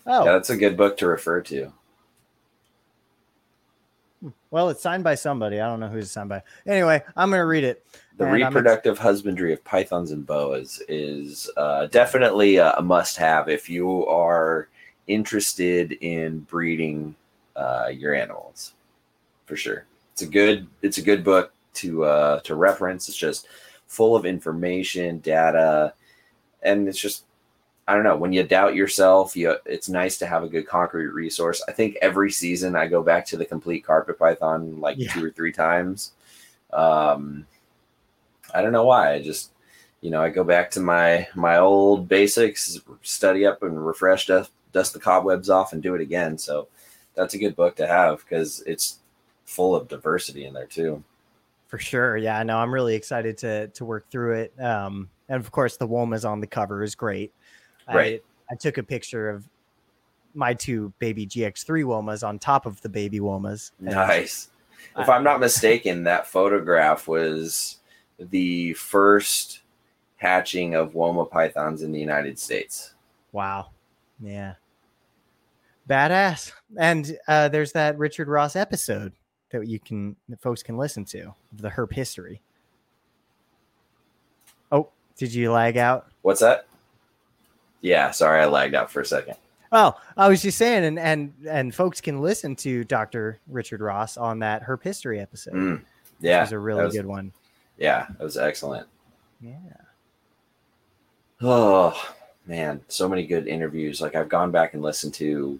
Oh, 0.06 0.24
Yeah, 0.24 0.32
that's 0.32 0.50
a 0.50 0.56
good 0.56 0.76
book 0.76 0.96
to 0.98 1.06
refer 1.06 1.40
to. 1.42 1.72
well, 4.50 4.68
it's 4.68 4.82
signed 4.82 5.02
by 5.02 5.14
somebody. 5.16 5.60
I 5.60 5.66
don't 5.68 5.80
know 5.80 5.88
who 5.88 5.98
it's 5.98 6.10
signed 6.12 6.28
by. 6.28 6.42
Anyway, 6.66 7.02
I'm 7.16 7.30
gonna 7.30 7.46
read 7.46 7.64
it. 7.64 7.84
The 8.18 8.26
I'm 8.26 8.34
ex- 8.34 8.44
reproductive 8.44 8.98
husbandry 8.98 9.52
of 9.52 9.64
pythons 9.64 10.10
and 10.12 10.24
boas 10.26 10.80
is 10.88 11.50
uh, 11.56 11.86
definitely 11.86 12.56
a, 12.56 12.72
a 12.74 12.82
must-have 12.82 13.48
if 13.48 13.68
you 13.68 14.06
are 14.06 14.68
interested 15.08 15.92
in 15.92 16.40
breeding 16.40 17.14
uh, 17.56 17.88
your 17.92 18.14
animals, 18.14 18.74
for 19.46 19.56
sure. 19.56 19.86
It's 20.12 20.22
a 20.22 20.26
good 20.26 20.66
it's 20.82 20.98
a 20.98 21.02
good 21.02 21.24
book 21.24 21.52
to 21.74 22.04
uh, 22.04 22.40
to 22.40 22.54
reference. 22.54 23.08
It's 23.08 23.16
just 23.18 23.48
full 23.92 24.16
of 24.16 24.24
information, 24.24 25.18
data, 25.18 25.92
and 26.62 26.88
it's 26.88 26.98
just 26.98 27.24
I 27.86 27.94
don't 27.94 28.04
know. 28.04 28.16
When 28.16 28.32
you 28.32 28.42
doubt 28.44 28.74
yourself, 28.74 29.36
you 29.36 29.56
it's 29.66 29.88
nice 29.88 30.16
to 30.18 30.26
have 30.26 30.44
a 30.44 30.48
good 30.48 30.66
concrete 30.66 31.08
resource. 31.08 31.62
I 31.68 31.72
think 31.72 31.98
every 32.00 32.30
season 32.30 32.74
I 32.74 32.86
go 32.86 33.02
back 33.02 33.26
to 33.26 33.36
the 33.36 33.44
complete 33.44 33.84
carpet 33.84 34.18
python 34.18 34.80
like 34.80 34.96
Yeah. 34.98 35.12
two 35.12 35.24
or 35.26 35.30
three 35.30 35.52
times. 35.52 36.12
Um, 36.72 37.46
I 38.54 38.62
don't 38.62 38.72
know 38.72 38.84
why. 38.86 39.12
I 39.14 39.22
just, 39.22 39.50
you 40.00 40.10
know, 40.10 40.22
I 40.22 40.30
go 40.30 40.44
back 40.44 40.70
to 40.72 40.80
my 40.80 41.28
my 41.34 41.58
old 41.58 42.08
basics, 42.08 42.80
study 43.02 43.44
up 43.44 43.62
and 43.62 43.84
refresh, 43.86 44.26
dust, 44.26 44.52
dust 44.72 44.94
the 44.94 45.00
cobwebs 45.00 45.50
off, 45.50 45.72
and 45.74 45.82
do 45.82 45.94
it 45.94 46.00
again. 46.00 46.38
So 46.38 46.68
that's 47.14 47.34
a 47.34 47.38
good 47.38 47.56
book 47.56 47.76
to 47.76 47.86
have 47.86 48.20
because 48.20 48.62
it's 48.62 49.00
full 49.44 49.74
of 49.76 49.88
diversity 49.88 50.46
in 50.46 50.54
there 50.54 50.66
too. 50.66 51.02
For 51.72 51.78
sure. 51.78 52.18
Yeah, 52.18 52.38
I 52.38 52.42
know. 52.42 52.58
I'm 52.58 52.72
really 52.72 52.94
excited 52.94 53.38
to 53.38 53.68
to 53.68 53.84
work 53.86 54.10
through 54.10 54.34
it. 54.34 54.60
Um, 54.60 55.08
and 55.30 55.40
of 55.42 55.50
course, 55.50 55.78
the 55.78 55.88
Womas 55.88 56.28
on 56.28 56.38
the 56.38 56.46
cover 56.46 56.82
is 56.82 56.94
great. 56.94 57.32
Right. 57.88 58.22
I, 58.50 58.52
I 58.52 58.56
took 58.56 58.76
a 58.76 58.82
picture 58.82 59.30
of 59.30 59.48
my 60.34 60.52
two 60.52 60.92
baby 60.98 61.26
GX3 61.26 61.84
Womas 61.84 62.28
on 62.28 62.38
top 62.38 62.66
of 62.66 62.78
the 62.82 62.90
baby 62.90 63.20
Womas. 63.20 63.70
Nice. 63.80 64.50
If 64.98 65.08
I- 65.08 65.16
I'm 65.16 65.24
not 65.24 65.40
mistaken, 65.40 66.04
that 66.04 66.26
photograph 66.26 67.08
was 67.08 67.78
the 68.18 68.74
first 68.74 69.62
hatching 70.16 70.74
of 70.74 70.92
Woma 70.92 71.30
pythons 71.30 71.80
in 71.80 71.90
the 71.90 72.00
United 72.00 72.38
States. 72.38 72.92
Wow. 73.32 73.70
Yeah. 74.20 74.56
Badass. 75.88 76.52
And 76.76 77.16
uh, 77.26 77.48
there's 77.48 77.72
that 77.72 77.96
Richard 77.96 78.28
Ross 78.28 78.56
episode 78.56 79.14
that 79.52 79.66
you 79.68 79.78
can 79.78 80.16
that 80.28 80.40
folks 80.40 80.62
can 80.62 80.76
listen 80.76 81.04
to 81.06 81.32
the 81.52 81.68
herp 81.70 81.92
history. 81.92 82.42
Oh, 84.70 84.88
did 85.16 85.32
you 85.32 85.52
lag 85.52 85.76
out? 85.76 86.08
What's 86.22 86.40
that? 86.40 86.66
Yeah, 87.80 88.10
sorry, 88.10 88.40
I 88.40 88.46
lagged 88.46 88.74
out 88.74 88.90
for 88.90 89.00
a 89.00 89.06
second. 89.06 89.36
Oh, 89.70 89.94
I 90.16 90.28
was 90.28 90.42
just 90.42 90.58
saying, 90.58 90.84
and 90.84 90.98
and 90.98 91.32
and 91.48 91.74
folks 91.74 92.00
can 92.00 92.20
listen 92.20 92.54
to 92.56 92.84
Dr. 92.84 93.38
Richard 93.48 93.80
Ross 93.80 94.16
on 94.16 94.38
that 94.40 94.62
herp 94.62 94.82
history 94.82 95.20
episode. 95.20 95.54
Mm, 95.54 95.78
which 95.78 95.84
yeah, 96.20 96.42
was 96.42 96.52
a 96.52 96.58
really 96.58 96.84
was- 96.84 96.94
good 96.94 97.06
one. 97.06 97.32
Yeah, 97.78 98.06
that 98.18 98.22
was 98.22 98.36
excellent. 98.36 98.86
Yeah. 99.40 99.56
Oh 101.40 102.14
man, 102.46 102.80
so 102.88 103.08
many 103.08 103.26
good 103.26 103.48
interviews. 103.48 104.00
Like 104.00 104.14
I've 104.14 104.28
gone 104.28 104.50
back 104.50 104.74
and 104.74 104.82
listened 104.82 105.14
to 105.14 105.58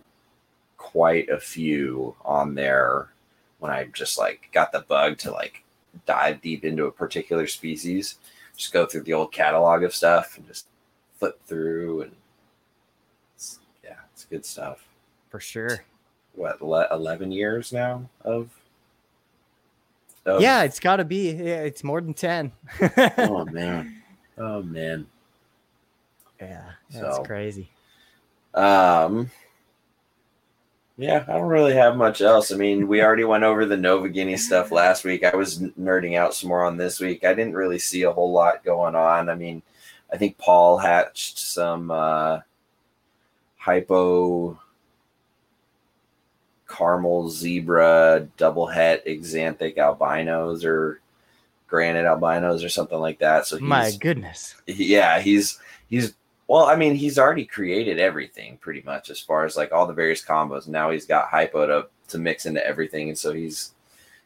quite 0.76 1.28
a 1.28 1.40
few 1.40 2.14
on 2.24 2.54
there 2.54 3.11
when 3.62 3.70
I 3.70 3.84
just 3.84 4.18
like 4.18 4.48
got 4.52 4.72
the 4.72 4.80
bug 4.80 5.18
to 5.18 5.30
like 5.30 5.62
dive 6.04 6.42
deep 6.42 6.64
into 6.64 6.86
a 6.86 6.90
particular 6.90 7.46
species. 7.46 8.18
Just 8.56 8.72
go 8.72 8.86
through 8.86 9.02
the 9.04 9.12
old 9.12 9.30
catalog 9.30 9.84
of 9.84 9.94
stuff 9.94 10.36
and 10.36 10.44
just 10.48 10.66
flip 11.20 11.38
through 11.46 12.02
and 12.02 12.12
it's, 13.36 13.60
yeah, 13.84 13.94
it's 14.12 14.24
good 14.24 14.44
stuff. 14.44 14.84
For 15.30 15.38
sure. 15.38 15.84
What 16.34 16.60
le- 16.60 16.88
eleven 16.90 17.30
years 17.30 17.72
now 17.72 18.08
of, 18.24 18.50
yeah, 20.26 20.64
it's 20.64 20.80
got 20.80 20.96
to 20.96 21.04
be. 21.04 21.30
Yeah, 21.30 21.60
it's 21.62 21.84
more 21.84 22.00
than 22.00 22.14
ten. 22.14 22.50
oh 23.18 23.44
man, 23.44 24.02
oh 24.38 24.62
man. 24.62 25.06
yeah, 26.40 26.64
that's 26.90 27.16
So- 27.18 27.22
crazy. 27.22 27.70
Um, 28.54 29.30
yeah, 30.96 31.24
I 31.26 31.32
don't 31.32 31.48
really 31.48 31.74
have 31.74 31.96
much 31.96 32.20
else. 32.20 32.52
I 32.52 32.56
mean, 32.56 32.86
we 32.86 33.02
already 33.02 33.24
went 33.24 33.44
over 33.44 33.64
the 33.64 33.76
Nova 33.76 34.08
Guinea 34.08 34.36
stuff 34.36 34.70
last 34.70 35.04
week. 35.04 35.24
I 35.24 35.34
was 35.34 35.58
nerding 35.58 36.16
out 36.16 36.34
some 36.34 36.48
more 36.48 36.64
on 36.64 36.76
this 36.76 37.00
week. 37.00 37.24
I 37.24 37.34
didn't 37.34 37.54
really 37.54 37.78
see 37.78 38.02
a 38.02 38.12
whole 38.12 38.32
lot 38.32 38.64
going 38.64 38.94
on. 38.94 39.28
I 39.28 39.34
mean, 39.34 39.62
I 40.12 40.16
think 40.18 40.36
Paul 40.38 40.78
hatched 40.78 41.38
some 41.38 41.90
uh, 41.90 42.40
hypo 43.56 44.58
caramel 46.68 47.28
zebra 47.28 48.28
double 48.36 48.66
het 48.66 49.06
axanthic 49.06 49.76
albinos 49.78 50.64
or 50.64 51.00
granite 51.68 52.06
albinos 52.06 52.64
or 52.64 52.68
something 52.68 52.98
like 52.98 53.18
that. 53.20 53.46
So 53.46 53.56
he's, 53.56 53.68
My 53.68 53.92
goodness. 54.00 54.54
yeah 54.66 55.20
he's 55.20 55.58
he's 55.88 56.14
well 56.52 56.66
i 56.66 56.76
mean 56.76 56.94
he's 56.94 57.18
already 57.18 57.44
created 57.44 57.98
everything 57.98 58.58
pretty 58.58 58.82
much 58.82 59.10
as 59.10 59.18
far 59.18 59.44
as 59.44 59.56
like 59.56 59.72
all 59.72 59.86
the 59.86 59.92
various 59.92 60.24
combos. 60.24 60.68
Now 60.68 60.90
he's 60.90 61.06
got 61.06 61.28
hypo 61.28 61.66
to, 61.66 61.88
to 62.08 62.18
mix 62.18 62.46
into 62.46 62.64
everything 62.66 63.08
and 63.08 63.18
so 63.18 63.32
he's 63.32 63.72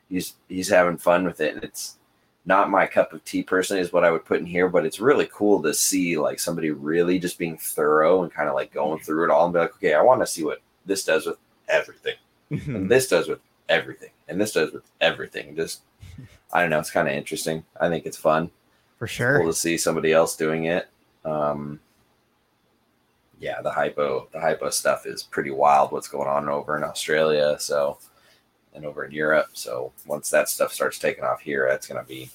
he's 0.08 0.34
he's 0.48 0.68
having 0.68 0.96
fun 0.96 1.24
with 1.24 1.40
it 1.40 1.54
and 1.54 1.64
it's 1.64 1.96
not 2.44 2.70
my 2.70 2.86
cup 2.86 3.12
of 3.12 3.24
tea 3.24 3.42
personally 3.42 3.82
is 3.82 3.92
what 3.92 4.04
i 4.04 4.10
would 4.10 4.24
put 4.24 4.40
in 4.40 4.46
here 4.46 4.68
but 4.68 4.86
it's 4.86 5.00
really 5.00 5.28
cool 5.32 5.62
to 5.62 5.74
see 5.74 6.16
like 6.16 6.38
somebody 6.38 6.70
really 6.70 7.18
just 7.18 7.38
being 7.38 7.56
thorough 7.58 8.22
and 8.22 8.32
kind 8.32 8.48
of 8.48 8.54
like 8.54 8.72
going 8.72 9.00
through 9.00 9.24
it 9.24 9.30
all 9.30 9.44
and 9.44 9.54
be 9.54 9.58
like 9.58 9.74
okay 9.74 9.94
i 9.94 10.02
want 10.02 10.20
to 10.20 10.26
see 10.26 10.44
what 10.44 10.60
this 10.86 11.04
does 11.04 11.26
with 11.26 11.36
everything. 11.68 12.14
And 12.50 12.90
this 12.90 13.08
does 13.08 13.28
with 13.28 13.40
everything 13.68 14.10
and 14.28 14.40
this 14.40 14.52
does 14.52 14.72
with 14.72 14.84
everything. 15.00 15.56
Just 15.56 15.82
i 16.52 16.60
don't 16.60 16.70
know 16.70 16.78
it's 16.78 16.90
kind 16.90 17.08
of 17.08 17.14
interesting. 17.14 17.64
I 17.78 17.88
think 17.88 18.06
it's 18.06 18.16
fun. 18.16 18.50
For 18.98 19.06
sure. 19.06 19.38
Cool 19.38 19.48
to 19.48 19.58
see 19.58 19.76
somebody 19.76 20.12
else 20.12 20.36
doing 20.36 20.64
it. 20.64 20.88
Um, 21.24 21.80
yeah, 23.40 23.60
the 23.62 23.70
hypo 23.70 24.28
the 24.32 24.40
hypo 24.40 24.70
stuff 24.70 25.06
is 25.06 25.22
pretty 25.22 25.50
wild. 25.50 25.92
What's 25.92 26.08
going 26.08 26.28
on 26.28 26.48
over 26.48 26.76
in 26.76 26.84
Australia? 26.84 27.56
So 27.58 27.98
and 28.74 28.84
over 28.84 29.04
in 29.04 29.12
Europe. 29.12 29.48
So 29.54 29.92
once 30.06 30.30
that 30.30 30.48
stuff 30.48 30.72
starts 30.72 30.98
taking 30.98 31.24
off 31.24 31.40
here, 31.40 31.66
that's 31.70 31.86
gonna 31.86 32.04
be 32.04 32.30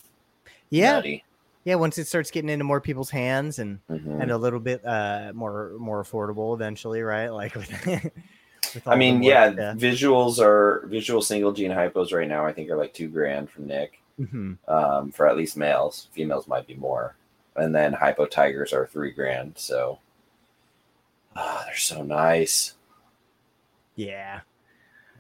yeah. 0.69 0.93
nutty. 0.93 1.23
Yeah, 1.63 1.75
once 1.75 1.99
it 1.99 2.07
starts 2.07 2.31
getting 2.31 2.49
into 2.49 2.65
more 2.65 2.81
people's 2.81 3.11
hands 3.11 3.59
and 3.59 3.79
Mhm. 3.89 4.21
and 4.21 4.31
a 4.31 4.37
little 4.37 4.59
bit 4.59 4.83
uh 4.85 5.31
more 5.35 5.73
more 5.77 6.03
affordable 6.03 6.53
eventually, 6.55 7.01
right? 7.03 7.29
Like 7.41 7.55
with, 7.55 7.69
with 7.85 8.87
I 8.87 8.95
mean, 8.95 9.21
yeah, 9.21 9.51
visuals 9.73 10.39
are 10.39 10.85
visual 10.87 11.21
single 11.21 11.51
gene 11.51 11.71
hypos 11.71 12.13
right 12.13 12.27
now. 12.27 12.45
I 12.45 12.53
think 12.53 12.69
are 12.69 12.77
like 12.77 12.93
two 12.93 13.09
grand 13.09 13.49
from 13.49 13.67
Nick 13.67 13.99
Mhm. 14.19 14.57
um, 14.67 15.11
for 15.11 15.27
at 15.27 15.35
least 15.37 15.57
males. 15.57 16.07
Females 16.13 16.47
might 16.47 16.67
be 16.67 16.75
more, 16.75 17.15
and 17.55 17.73
then 17.73 17.91
hypo 17.93 18.25
tigers 18.25 18.71
are 18.71 18.85
three 18.87 19.11
grand. 19.11 19.53
So 19.57 19.97
ah, 21.35 21.63
they're 21.65 21.75
so 21.75 22.03
nice. 22.03 22.75
Yeah. 23.95 24.41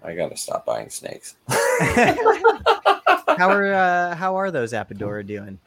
I 0.03 0.15
gotta 0.15 0.37
stop 0.37 0.65
buying 0.65 0.89
snakes. 0.89 1.35
how 1.49 3.49
are 3.49 3.73
uh, 3.73 4.15
how 4.15 4.35
are 4.35 4.49
those 4.49 4.73
Apodora 4.73 5.25
doing? 5.25 5.59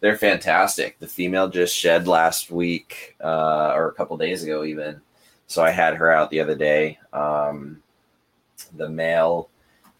They're 0.00 0.16
fantastic. 0.16 0.98
The 0.98 1.06
female 1.06 1.48
just 1.48 1.74
shed 1.74 2.06
last 2.06 2.50
week 2.50 3.16
uh, 3.22 3.72
or 3.74 3.88
a 3.88 3.94
couple 3.94 4.16
days 4.16 4.42
ago, 4.42 4.64
even. 4.64 5.00
So 5.46 5.62
I 5.62 5.70
had 5.70 5.94
her 5.94 6.10
out 6.10 6.30
the 6.30 6.40
other 6.40 6.56
day. 6.56 6.98
Um, 7.12 7.82
the 8.76 8.88
male 8.88 9.48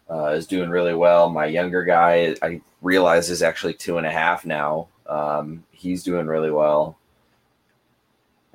uh, 0.09 0.27
is 0.27 0.47
doing 0.47 0.69
really 0.69 0.93
well. 0.93 1.29
My 1.29 1.45
younger 1.45 1.83
guy, 1.83 2.35
I 2.41 2.61
realize, 2.81 3.29
is 3.29 3.41
actually 3.41 3.73
two 3.73 3.97
and 3.97 4.05
a 4.05 4.11
half 4.11 4.45
now. 4.45 4.87
Um, 5.07 5.63
he's 5.71 6.03
doing 6.03 6.27
really 6.27 6.51
well. 6.51 6.97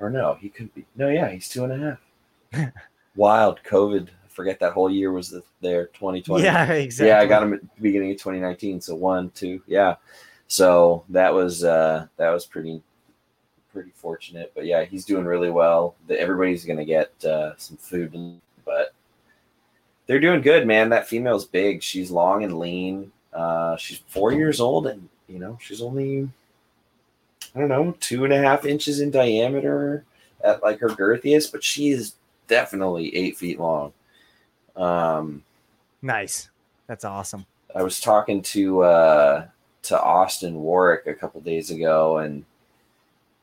Or 0.03 0.09
no, 0.09 0.33
he 0.33 0.49
could 0.49 0.73
be. 0.75 0.85
No, 0.97 1.07
yeah, 1.07 1.29
he's 1.29 1.47
two 1.47 1.63
and 1.63 1.71
a 1.71 1.97
half. 2.53 2.73
Wild 3.15 3.61
COVID. 3.63 4.09
I 4.09 4.27
forget 4.27 4.59
that 4.59 4.73
whole 4.73 4.91
year 4.91 5.13
was 5.13 5.33
there, 5.61 5.85
2020. 5.87 6.43
Yeah, 6.43 6.65
exactly. 6.73 7.07
Yeah, 7.07 7.19
I 7.21 7.25
got 7.25 7.41
him 7.41 7.53
at 7.53 7.61
the 7.61 7.81
beginning 7.81 8.11
of 8.11 8.17
2019. 8.17 8.81
So 8.81 8.95
one, 8.95 9.29
two, 9.29 9.63
yeah. 9.65 9.95
So 10.47 11.05
that 11.07 11.33
was 11.33 11.63
uh 11.63 12.07
that 12.17 12.31
was 12.31 12.45
pretty 12.45 12.81
pretty 13.71 13.91
fortunate. 13.95 14.51
But 14.53 14.65
yeah, 14.65 14.83
he's 14.83 15.05
doing 15.05 15.23
really 15.23 15.49
well. 15.49 15.95
The, 16.07 16.19
everybody's 16.19 16.65
gonna 16.65 16.83
get 16.83 17.11
uh, 17.23 17.55
some 17.55 17.77
food, 17.77 18.41
but 18.65 18.93
they're 20.05 20.19
doing 20.19 20.41
good, 20.41 20.67
man. 20.67 20.89
That 20.89 21.07
female's 21.07 21.45
big. 21.45 21.81
She's 21.81 22.11
long 22.11 22.43
and 22.43 22.59
lean. 22.59 23.09
Uh, 23.31 23.77
she's 23.77 24.01
four 24.07 24.33
years 24.33 24.59
old, 24.59 24.85
and 24.85 25.07
you 25.29 25.39
know 25.39 25.57
she's 25.61 25.81
only 25.81 26.27
I 27.55 27.59
don't 27.59 27.69
know 27.69 27.95
two 27.99 28.23
and 28.23 28.33
a 28.33 28.37
half 28.37 28.65
inches 28.65 28.99
in 28.99 29.11
diameter 29.11 30.05
at 30.43 30.63
like 30.63 30.79
her 30.79 30.89
girthiest, 30.89 31.51
but 31.51 31.63
she 31.63 31.89
is 31.89 32.15
definitely 32.47 33.15
eight 33.15 33.37
feet 33.37 33.59
long. 33.59 33.93
Um, 34.75 35.43
Nice. 36.03 36.49
That's 36.87 37.05
awesome. 37.05 37.45
I 37.73 37.81
was 37.81 37.99
talking 37.99 38.41
to 38.43 38.83
uh, 38.83 39.47
to 39.83 40.01
Austin 40.01 40.55
Warwick 40.55 41.07
a 41.07 41.13
couple 41.13 41.39
days 41.41 41.71
ago, 41.71 42.17
and 42.17 42.45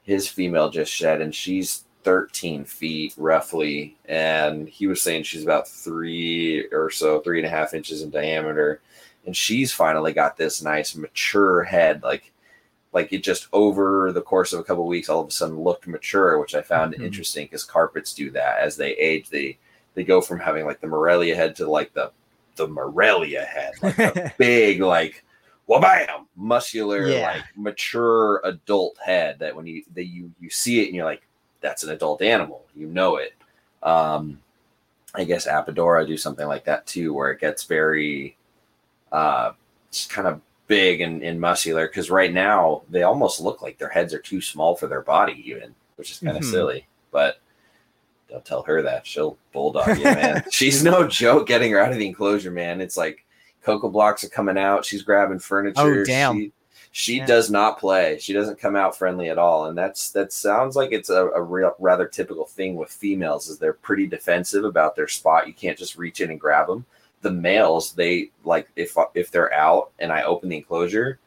his 0.03 0.29
female 0.29 0.71
just 0.71 0.93
shed, 0.93 1.21
and 1.21 1.35
she's 1.35 1.85
13 2.05 2.65
feet 2.65 3.15
roughly, 3.17 3.97
and 4.07 4.69
he 4.69 4.87
was 4.87 5.03
saying 5.03 5.23
she's 5.23 5.43
about 5.43 5.67
three 5.67 6.67
or 6.71 6.91
so, 6.91 7.21
three 7.21 7.39
and 7.39 7.47
a 7.47 7.51
half 7.51 7.75
inches 7.75 8.03
in 8.03 8.11
diameter, 8.11 8.81
and 9.27 9.37
she's 9.37 9.73
finally 9.73 10.13
got 10.13 10.37
this 10.37 10.63
nice 10.63 10.95
mature 10.95 11.63
head, 11.63 12.03
like 12.03 12.33
like 12.93 13.13
it 13.13 13.23
just 13.23 13.47
over 13.53 14.11
the 14.13 14.23
course 14.23 14.53
of 14.53 14.61
a 14.61 14.65
couple 14.65 14.87
weeks, 14.87 15.09
all 15.09 15.21
of 15.21 15.29
a 15.29 15.31
sudden 15.31 15.61
looked 15.61 15.87
mature, 15.87 16.39
which 16.41 16.55
I 16.55 16.63
found 16.63 16.95
Mhm. 16.95 17.05
interesting 17.05 17.47
because 17.47 17.65
carpets 17.65 18.13
do 18.13 18.31
that 18.33 18.59
as 18.61 18.77
they 18.77 18.93
age. 18.97 19.29
They 19.31 19.59
they 19.95 20.05
go 20.05 20.21
from 20.21 20.39
having 20.41 20.67
like 20.67 20.81
the 20.81 20.87
Morelia 20.87 21.35
head 21.37 21.55
to 21.57 21.69
like 21.71 21.93
the 21.95 22.11
the 22.57 22.67
Morelia 22.69 23.45
head, 23.45 23.73
like 23.83 23.97
the 23.97 24.33
big, 24.39 24.81
like 24.81 25.25
wabam, 25.69 26.27
muscular, 26.37 27.09
Yeah. 27.09 27.33
like 27.33 27.45
mature 27.57 28.41
adult 28.45 28.99
head 28.99 29.39
that 29.39 29.55
when 29.55 29.67
you 29.67 29.85
that 29.95 30.07
you 30.07 30.33
you 30.41 30.51
see 30.51 30.81
it 30.83 30.87
and 30.87 30.97
you're 30.97 31.05
like, 31.05 31.23
that's 31.61 31.85
an 31.85 31.91
adult 31.91 32.23
animal. 32.23 32.67
You 32.75 32.87
know 32.89 33.17
it. 33.17 33.35
Um 33.83 34.41
I 35.15 35.25
guess 35.25 35.47
Apodora 35.47 36.07
do 36.07 36.17
something 36.17 36.47
like 36.47 36.65
that 36.65 36.87
too, 36.87 37.13
where 37.15 37.31
it 37.31 37.41
gets 37.41 37.65
very 37.65 38.37
uh 39.13 39.53
just 39.93 40.11
kind 40.11 40.27
of 40.29 40.41
big 40.71 41.01
and, 41.01 41.21
and 41.25 41.39
muscular 41.41 41.89
because 41.89 42.11
right 42.11 42.33
now 42.33 42.83
they 42.89 43.03
almost 43.03 43.41
look 43.41 43.61
like 43.61 43.77
their 43.77 43.89
heads 43.89 44.15
are 44.15 44.21
too 44.21 44.41
small 44.41 44.77
for 44.77 44.87
their 44.87 45.03
body 45.03 45.43
even, 45.45 45.75
which 45.97 46.13
is 46.13 46.19
kind 46.21 46.37
of 46.37 46.45
Mhm. 46.45 46.51
silly. 46.53 46.87
But 47.11 47.41
don't 48.29 48.45
tell 48.45 48.63
her 48.63 48.81
that. 48.83 49.05
She'll 49.05 49.37
bulldog 49.53 49.99
you, 49.99 50.05
man. 50.05 50.45
She's 50.53 50.85
no 50.85 51.07
joke 51.09 51.49
getting 51.49 51.73
her 51.73 51.81
out 51.81 51.91
of 51.93 51.99
the 51.99 52.07
enclosure, 52.07 52.53
man. 52.53 52.81
It's 52.81 52.97
like 52.97 53.25
cocoa 53.65 53.89
blocks 53.91 54.23
are 54.23 54.29
coming 54.29 54.57
out. 54.57 54.85
She's 54.85 55.03
grabbing 55.03 55.41
furniture. 55.41 55.81
Oh, 55.83 56.05
damn. 56.05 56.37
She, 56.39 56.53
she 56.93 57.17
Yeah. 57.19 57.27
does 57.27 57.51
not 57.51 57.81
play. 57.81 58.19
She 58.21 58.33
doesn't 58.33 58.61
come 58.61 58.77
out 58.77 58.97
friendly 58.97 59.29
at 59.29 59.39
all. 59.39 59.67
And 59.67 59.77
that's 59.77 60.11
that 60.13 60.33
sounds 60.33 60.77
like 60.77 60.93
it's 60.93 61.11
a, 61.11 61.27
a 61.31 61.43
real 61.43 61.75
rather 61.81 62.07
typical 62.07 62.47
thing 62.47 62.77
with 62.77 62.91
females 62.93 63.49
is 63.49 63.59
they're 63.59 63.73
pretty 63.73 64.07
defensive 64.07 64.65
about 64.65 64.95
their 64.95 65.09
spot. 65.09 65.49
You 65.49 65.53
can't 65.53 65.77
just 65.79 65.99
reach 65.99 66.21
in 66.21 66.31
and 66.31 66.41
grab 66.41 66.69
them. 66.69 66.85
The 67.23 67.31
males, 67.31 67.93
they 67.93 68.31
like 68.45 68.69
if 68.77 68.97
if 69.15 69.31
they're 69.31 69.53
out 69.53 69.91
and 69.99 70.13
I 70.13 70.23
open 70.23 70.49
the 70.49 70.57
enclosure, 70.57 71.19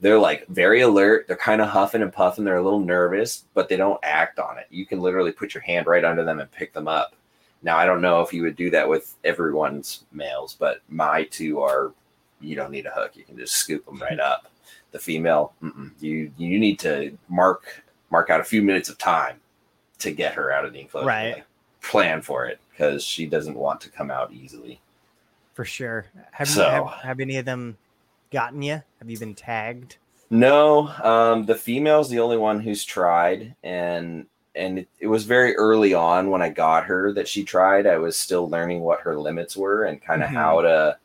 they're 0.00 0.18
like 0.18 0.46
very 0.48 0.80
alert. 0.80 1.26
They're 1.26 1.36
kind 1.36 1.60
of 1.60 1.68
huffing 1.68 2.02
and 2.02 2.12
puffing. 2.12 2.44
They're 2.44 2.56
a 2.56 2.64
little 2.64 2.80
nervous, 2.80 3.44
but 3.54 3.68
they 3.68 3.76
don't 3.76 4.00
act 4.02 4.38
on 4.38 4.58
it. 4.58 4.66
You 4.70 4.86
can 4.86 5.00
literally 5.00 5.32
put 5.32 5.54
your 5.54 5.62
hand 5.62 5.86
right 5.86 6.04
under 6.04 6.24
them 6.24 6.40
and 6.40 6.50
pick 6.50 6.72
them 6.72 6.88
up. 6.88 7.14
Now, 7.62 7.76
I 7.76 7.86
don't 7.86 8.00
know 8.00 8.20
if 8.20 8.32
you 8.32 8.42
would 8.42 8.56
do 8.56 8.70
that 8.70 8.88
with 8.88 9.16
everyone's 9.24 10.04
males, 10.12 10.56
but 10.58 10.80
my 10.88 11.24
two 11.24 11.60
are 11.60 11.92
you 12.40 12.54
don't 12.54 12.70
need 12.70 12.86
a 12.86 12.90
hook. 12.90 13.16
You 13.16 13.24
can 13.24 13.36
just 13.36 13.56
scoop 13.56 13.84
them 13.86 14.00
right 14.00 14.20
up. 14.20 14.50
The 14.92 14.98
female, 14.98 15.52
mm-mm. 15.62 15.90
you 16.00 16.32
you 16.36 16.58
need 16.58 16.78
to 16.80 17.16
mark 17.28 17.82
mark 18.10 18.30
out 18.30 18.40
a 18.40 18.44
few 18.44 18.62
minutes 18.62 18.88
of 18.88 18.98
time 18.98 19.36
to 19.98 20.10
get 20.10 20.34
her 20.34 20.52
out 20.52 20.64
of 20.64 20.72
the 20.72 20.80
enclosure. 20.80 21.06
Right. 21.06 21.34
Like, 21.34 21.44
plan 21.82 22.20
for 22.20 22.46
it 22.46 22.58
because 22.70 23.02
she 23.04 23.26
doesn't 23.26 23.54
want 23.54 23.80
to 23.80 23.88
come 23.88 24.10
out 24.10 24.32
easily. 24.32 24.80
For 25.56 25.64
sure. 25.64 26.04
Have 26.32 26.50
you 26.54 26.60
have, 26.60 26.86
have 27.02 27.18
any 27.20 27.38
of 27.38 27.46
them 27.46 27.78
gotten 28.30 28.60
you? 28.60 28.82
Have 28.98 29.08
you 29.08 29.18
been 29.18 29.34
tagged? 29.34 29.96
No, 30.28 30.88
um, 31.02 31.46
the 31.46 31.54
female's 31.54 32.10
the 32.10 32.18
only 32.20 32.36
one 32.36 32.60
who's 32.60 32.84
tried, 32.84 33.56
and 33.64 34.26
and 34.54 34.80
it, 34.80 34.88
it 35.00 35.06
was 35.06 35.24
very 35.24 35.56
early 35.56 35.94
on 35.94 36.28
when 36.30 36.42
I 36.42 36.50
got 36.50 36.84
her 36.84 37.10
that 37.14 37.26
she 37.26 37.42
tried. 37.42 37.86
I 37.86 37.96
was 37.96 38.18
still 38.18 38.50
learning 38.50 38.80
what 38.82 39.00
her 39.00 39.18
limits 39.18 39.56
were 39.56 39.84
and 39.84 40.00
kind 40.02 40.22
of 40.22 40.28
Mhm. 40.28 40.34
how 40.34 40.60
to 40.60 40.98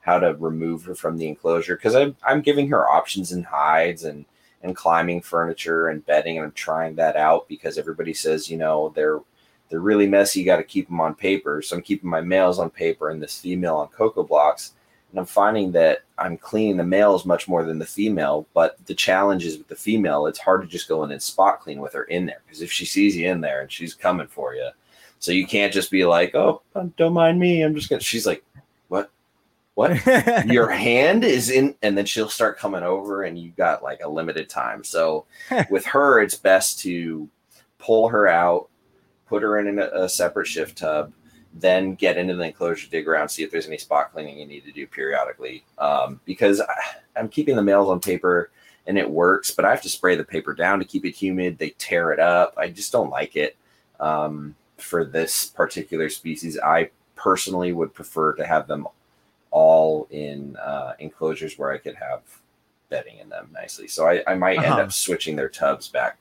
how 0.00 0.18
to 0.18 0.34
remove 0.36 0.84
her 0.84 0.94
from 0.94 1.18
the 1.18 1.28
enclosure 1.28 1.76
because 1.76 1.94
I'm 1.94 2.16
I'm 2.22 2.40
giving 2.40 2.68
her 2.70 2.88
options 2.88 3.30
in 3.30 3.42
hides 3.42 4.04
and 4.04 4.24
and 4.62 4.74
climbing 4.74 5.20
furniture 5.20 5.88
and 5.88 6.04
bedding, 6.06 6.38
and 6.38 6.46
I'm 6.46 6.52
trying 6.52 6.94
that 6.94 7.14
out 7.14 7.46
because 7.46 7.76
everybody 7.76 8.14
says 8.14 8.48
you 8.50 8.56
know 8.56 8.90
they're 8.94 9.20
they're 9.68 9.80
really 9.80 10.06
messy. 10.06 10.40
You 10.40 10.46
got 10.46 10.56
to 10.56 10.64
keep 10.64 10.88
them 10.88 11.00
on 11.00 11.14
paper, 11.14 11.62
so 11.62 11.76
I'm 11.76 11.82
keeping 11.82 12.10
my 12.10 12.20
males 12.20 12.58
on 12.58 12.70
paper 12.70 13.10
and 13.10 13.22
this 13.22 13.38
female 13.38 13.76
on 13.76 13.88
cocoa 13.88 14.22
blocks 14.22 14.72
and 15.10 15.18
I'm 15.18 15.26
finding 15.26 15.72
that 15.72 16.00
I'm 16.18 16.36
cleaning 16.36 16.76
the 16.76 16.84
males 16.84 17.24
much 17.24 17.48
more 17.48 17.64
than 17.64 17.78
the 17.78 17.86
female. 17.86 18.46
But 18.52 18.76
the 18.86 18.94
challenge 18.94 19.44
is 19.44 19.56
with 19.56 19.68
the 19.68 19.76
female, 19.76 20.26
it's 20.26 20.38
hard 20.38 20.62
to 20.62 20.66
just 20.66 20.88
go 20.88 21.02
in 21.04 21.12
and 21.12 21.22
spot 21.22 21.60
clean 21.60 21.80
with 21.80 21.94
her 21.94 22.04
in 22.04 22.26
there 22.26 22.42
because 22.46 22.62
if 22.62 22.70
she 22.70 22.84
sees 22.84 23.16
you 23.16 23.28
in 23.30 23.40
there 23.40 23.62
and 23.62 23.72
she's 23.72 23.94
coming 23.94 24.26
for 24.26 24.54
you, 24.54 24.68
so 25.18 25.32
you 25.32 25.46
can't 25.46 25.72
just 25.72 25.90
be 25.90 26.04
like, 26.04 26.34
"Oh, 26.34 26.62
don't 26.96 27.12
mind 27.12 27.40
me, 27.40 27.62
I'm 27.62 27.74
just 27.74 27.88
gonna." 27.88 28.00
She's 28.00 28.26
like, 28.26 28.44
"What? 28.88 29.10
What?" 29.74 29.98
Your 30.46 30.70
hand 30.70 31.24
is 31.24 31.50
in, 31.50 31.74
and 31.82 31.96
then 31.96 32.06
she'll 32.06 32.28
start 32.28 32.58
coming 32.58 32.82
over, 32.82 33.24
and 33.24 33.38
you 33.38 33.50
got 33.50 33.82
like 33.82 34.00
a 34.04 34.08
limited 34.08 34.48
time. 34.48 34.84
So 34.84 35.24
with 35.70 35.86
her, 35.86 36.20
it's 36.20 36.36
best 36.36 36.78
to 36.80 37.28
pull 37.78 38.08
her 38.08 38.28
out, 38.28 38.68
put 39.28 39.42
her 39.42 39.58
in 39.58 39.78
a, 39.78 39.86
a 40.04 40.08
separate 40.08 40.46
shift 40.46 40.78
tub, 40.78 41.12
then 41.54 41.94
get 41.94 42.16
into 42.16 42.34
the 42.34 42.44
enclosure, 42.44 42.88
dig 42.90 43.08
around, 43.08 43.28
see 43.28 43.42
if 43.42 43.50
there's 43.50 43.66
any 43.66 43.78
spot 43.78 44.12
cleaning 44.12 44.38
you 44.38 44.46
need 44.46 44.64
to 44.64 44.72
do 44.72 44.86
periodically. 44.86 45.64
Um, 45.78 46.20
because 46.24 46.60
I, 46.60 46.74
I'm 47.16 47.28
keeping 47.28 47.56
the 47.56 47.62
males 47.62 47.88
on 47.88 48.00
paper 48.00 48.50
and 48.86 48.96
it 48.98 49.10
works, 49.10 49.50
but 49.50 49.64
I 49.64 49.70
have 49.70 49.82
to 49.82 49.88
spray 49.88 50.16
the 50.16 50.24
paper 50.24 50.54
down 50.54 50.78
to 50.78 50.84
keep 50.84 51.04
it 51.04 51.14
humid. 51.14 51.58
They 51.58 51.70
tear 51.70 52.12
it 52.12 52.20
up. 52.20 52.54
I 52.56 52.68
just 52.68 52.92
don't 52.92 53.10
like 53.10 53.36
it. 53.36 53.56
Um, 54.00 54.54
for 54.76 55.04
this 55.04 55.46
particular 55.46 56.08
species, 56.08 56.58
I 56.58 56.90
personally 57.16 57.72
would 57.72 57.92
prefer 57.92 58.32
to 58.34 58.46
have 58.46 58.66
them 58.68 58.86
all 59.50 60.06
in 60.10 60.56
uh, 60.56 60.92
enclosures 61.00 61.58
where 61.58 61.72
I 61.72 61.78
could 61.78 61.96
have 61.96 62.20
bedding 62.90 63.18
in 63.18 63.28
them 63.28 63.48
nicely. 63.52 63.88
So 63.88 64.06
I, 64.06 64.22
I 64.26 64.34
might 64.34 64.58
end 64.58 64.66
Uh-huh. 64.66 64.82
up 64.82 64.92
switching 64.92 65.36
their 65.36 65.48
tubs 65.48 65.88
back 65.88 66.18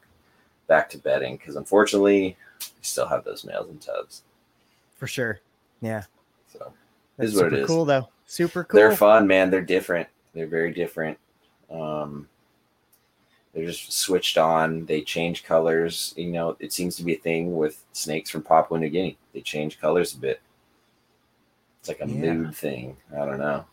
back 0.68 0.90
to 0.90 0.98
bedding 0.98 1.38
because 1.38 1.56
unfortunately, 1.56 2.36
still 2.88 3.08
have 3.08 3.24
those 3.24 3.44
nails 3.46 3.70
and 3.70 3.82
tubs. 3.82 4.24
For 4.98 5.08
sure. 5.08 5.40
Yeah. 5.82 6.04
So 6.52 6.74
That's 7.18 7.32
Is 7.32 7.36
what 7.42 7.54
it 7.54 7.60
is. 7.60 7.68
cool 7.68 7.86
though. 7.86 8.10
Super 8.26 8.64
cool. 8.64 8.78
they're 8.80 8.96
fun, 8.96 9.28
man. 9.28 9.50
They're 9.50 9.62
different. 9.62 10.08
They're 10.34 10.48
very 10.48 10.74
different. 10.74 11.18
Um, 11.72 12.28
they're 13.54 13.66
just 13.66 13.92
switched 13.94 14.38
on. 14.38 14.86
They 14.86 15.02
change 15.02 15.44
colors. 15.44 16.14
You 16.18 16.32
know, 16.32 16.56
it 16.60 16.74
seems 16.74 16.96
to 16.98 17.04
be 17.04 17.14
a 17.16 17.20
thing 17.20 17.56
with 17.56 17.84
snakes 17.94 18.30
from 18.30 18.42
Papua 18.44 18.80
New 18.80 18.90
Guinea. 18.90 19.18
They 19.34 19.42
change 19.42 19.80
colors 19.80 20.14
a 20.14 20.18
bit. 20.18 20.42
It's 21.80 21.90
like 21.90 22.02
a 22.02 22.08
Yeah. 22.08 22.34
mood 22.34 22.56
thing. 22.56 22.98
I 23.16 23.26
don't 23.26 23.40
know. 23.40 23.66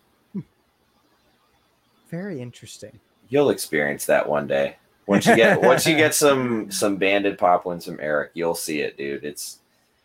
Very 2.11 2.41
interesting. 2.41 3.01
You'll 3.29 3.51
experience 3.51 4.07
that 4.07 4.29
one 4.29 4.47
day. 4.47 4.77
Once 5.07 5.27
you 5.27 5.37
get 5.37 5.61
once 5.63 5.87
you 5.87 5.97
get 5.97 6.15
some 6.15 6.71
some 6.71 6.97
banded 6.97 7.39
Papuans 7.39 7.85
from 7.85 7.99
Eric, 8.01 8.31
you'll 8.35 8.55
see 8.55 8.81
it, 8.81 8.97
dude. 8.97 9.25
It's 9.25 9.59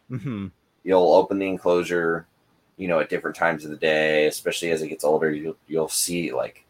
hmm 0.10 0.48
you'll 0.84 1.14
open 1.14 1.38
the 1.38 1.48
enclosure, 1.48 2.26
you 2.78 2.88
know, 2.88 3.00
at 3.00 3.10
different 3.10 3.36
times 3.36 3.66
of 3.66 3.70
the 3.72 3.78
day, 3.78 4.26
especially 4.28 4.72
as 4.72 4.82
it 4.82 4.88
gets 4.88 5.04
older, 5.04 5.32
you'll 5.32 5.58
you'll 5.68 5.90
see 5.90 6.32
like 6.32 6.66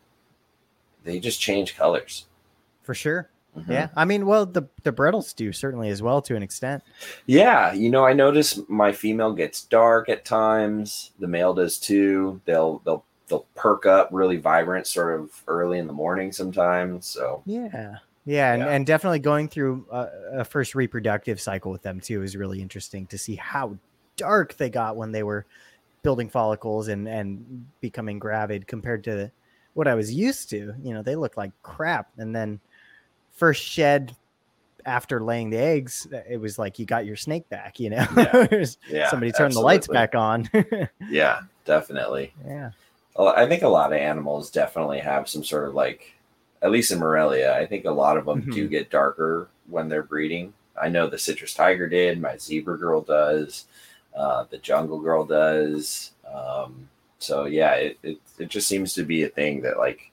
they 1.03 1.19
just 1.19 1.39
change 1.39 1.75
colors. 1.77 2.25
For 2.83 2.93
sure. 2.93 3.29
Mhm. 3.57 3.69
Yeah. 3.69 3.87
I 3.95 4.05
mean, 4.05 4.25
well, 4.25 4.45
the 4.45 4.63
the 4.83 4.91
Bredls 4.91 5.33
do 5.35 5.51
certainly 5.51 5.89
as 5.89 6.01
well 6.01 6.21
to 6.23 6.35
an 6.35 6.43
extent. 6.43 6.83
Yeah, 7.25 7.73
you 7.73 7.89
know, 7.89 8.05
I 8.05 8.13
notice 8.13 8.59
my 8.67 8.91
female 8.91 9.33
gets 9.33 9.63
dark 9.63 10.09
at 10.09 10.25
times. 10.25 11.11
The 11.19 11.27
male 11.27 11.53
does 11.53 11.77
too. 11.79 12.41
They'll 12.45 12.79
they'll 12.85 13.05
they'll 13.27 13.45
perk 13.55 13.85
up 13.85 14.09
really 14.11 14.37
vibrant 14.37 14.87
sort 14.87 15.19
of 15.19 15.43
early 15.47 15.79
in 15.79 15.87
the 15.87 15.93
morning 15.93 16.31
sometimes. 16.31 17.05
So 17.07 17.41
Yeah. 17.45 17.97
Yeah, 18.29 18.53
and, 18.53 18.61
Yeah. 18.61 18.69
and 18.69 18.85
definitely 18.85 19.19
going 19.19 19.47
through 19.47 19.87
a, 19.91 20.07
a 20.33 20.45
first 20.45 20.75
reproductive 20.75 21.41
cycle 21.41 21.71
with 21.71 21.81
them 21.81 21.99
too 21.99 22.21
is 22.21 22.35
really 22.35 22.61
interesting 22.61 23.07
to 23.07 23.17
see 23.17 23.35
how 23.35 23.75
dark 24.17 24.55
they 24.57 24.69
got 24.69 24.95
when 24.95 25.11
they 25.11 25.23
were 25.23 25.45
building 26.03 26.29
follicles 26.29 26.87
and 26.89 27.07
and 27.07 27.65
becoming 27.81 28.19
gravid 28.19 28.67
compared 28.67 29.03
to 29.05 29.31
what 29.73 29.87
I 29.87 29.95
was 29.95 30.13
used 30.13 30.49
to. 30.51 30.73
You 30.83 30.93
know, 30.93 31.01
they 31.01 31.15
look 31.15 31.37
like 31.37 31.51
crap, 31.63 32.09
and 32.17 32.35
then 32.35 32.59
first 33.33 33.63
shed 33.63 34.15
after 34.85 35.21
laying 35.23 35.49
the 35.49 35.57
eggs, 35.57 36.07
uh, 36.13 36.21
it 36.29 36.37
was 36.37 36.59
like 36.59 36.77
you 36.79 36.85
got 36.85 37.05
your 37.05 37.15
snake 37.15 37.49
back. 37.49 37.79
You 37.79 37.89
know, 37.91 38.05
Yeah. 38.15 38.65
Yeah, 38.89 39.09
somebody 39.09 39.31
turned 39.31 39.53
the 39.53 39.59
lights 39.59 39.87
back 39.87 40.13
on. 40.13 40.47
Yeah, 41.09 41.41
definitely. 41.65 42.33
yeah, 42.45 42.71
I 43.17 43.47
think 43.47 43.63
a 43.63 43.67
lot 43.67 43.91
of 43.91 43.97
animals 43.97 44.51
definitely 44.51 44.99
have 44.99 45.27
some 45.27 45.43
sort 45.43 45.67
of 45.67 45.73
like, 45.73 46.13
at 46.61 46.71
least 46.71 46.91
in 46.91 46.99
Morelia, 46.99 47.53
I 47.55 47.65
think 47.65 47.85
a 47.85 47.91
lot 47.91 48.17
of 48.17 48.25
them 48.25 48.41
do 48.51 48.67
get 48.67 48.89
darker 48.89 49.47
when 49.69 49.87
they're 49.89 50.03
breeding. 50.03 50.53
I 50.81 50.89
know 50.89 51.07
the 51.07 51.17
citrus 51.17 51.53
tiger 51.53 51.87
did, 51.89 52.21
my 52.21 52.37
zebra 52.37 52.77
girl 52.77 53.01
does, 53.01 53.65
uh, 54.15 54.45
the 54.49 54.57
jungle 54.57 54.99
girl 54.99 55.25
does. 55.25 56.11
Um, 56.31 56.89
so 57.19 57.45
yeah, 57.45 57.73
it, 57.75 57.97
it 58.03 58.17
it 58.37 58.49
just 58.49 58.67
seems 58.67 58.93
to 58.93 59.03
be 59.03 59.23
a 59.23 59.29
thing 59.29 59.61
that 59.61 59.77
like 59.77 60.11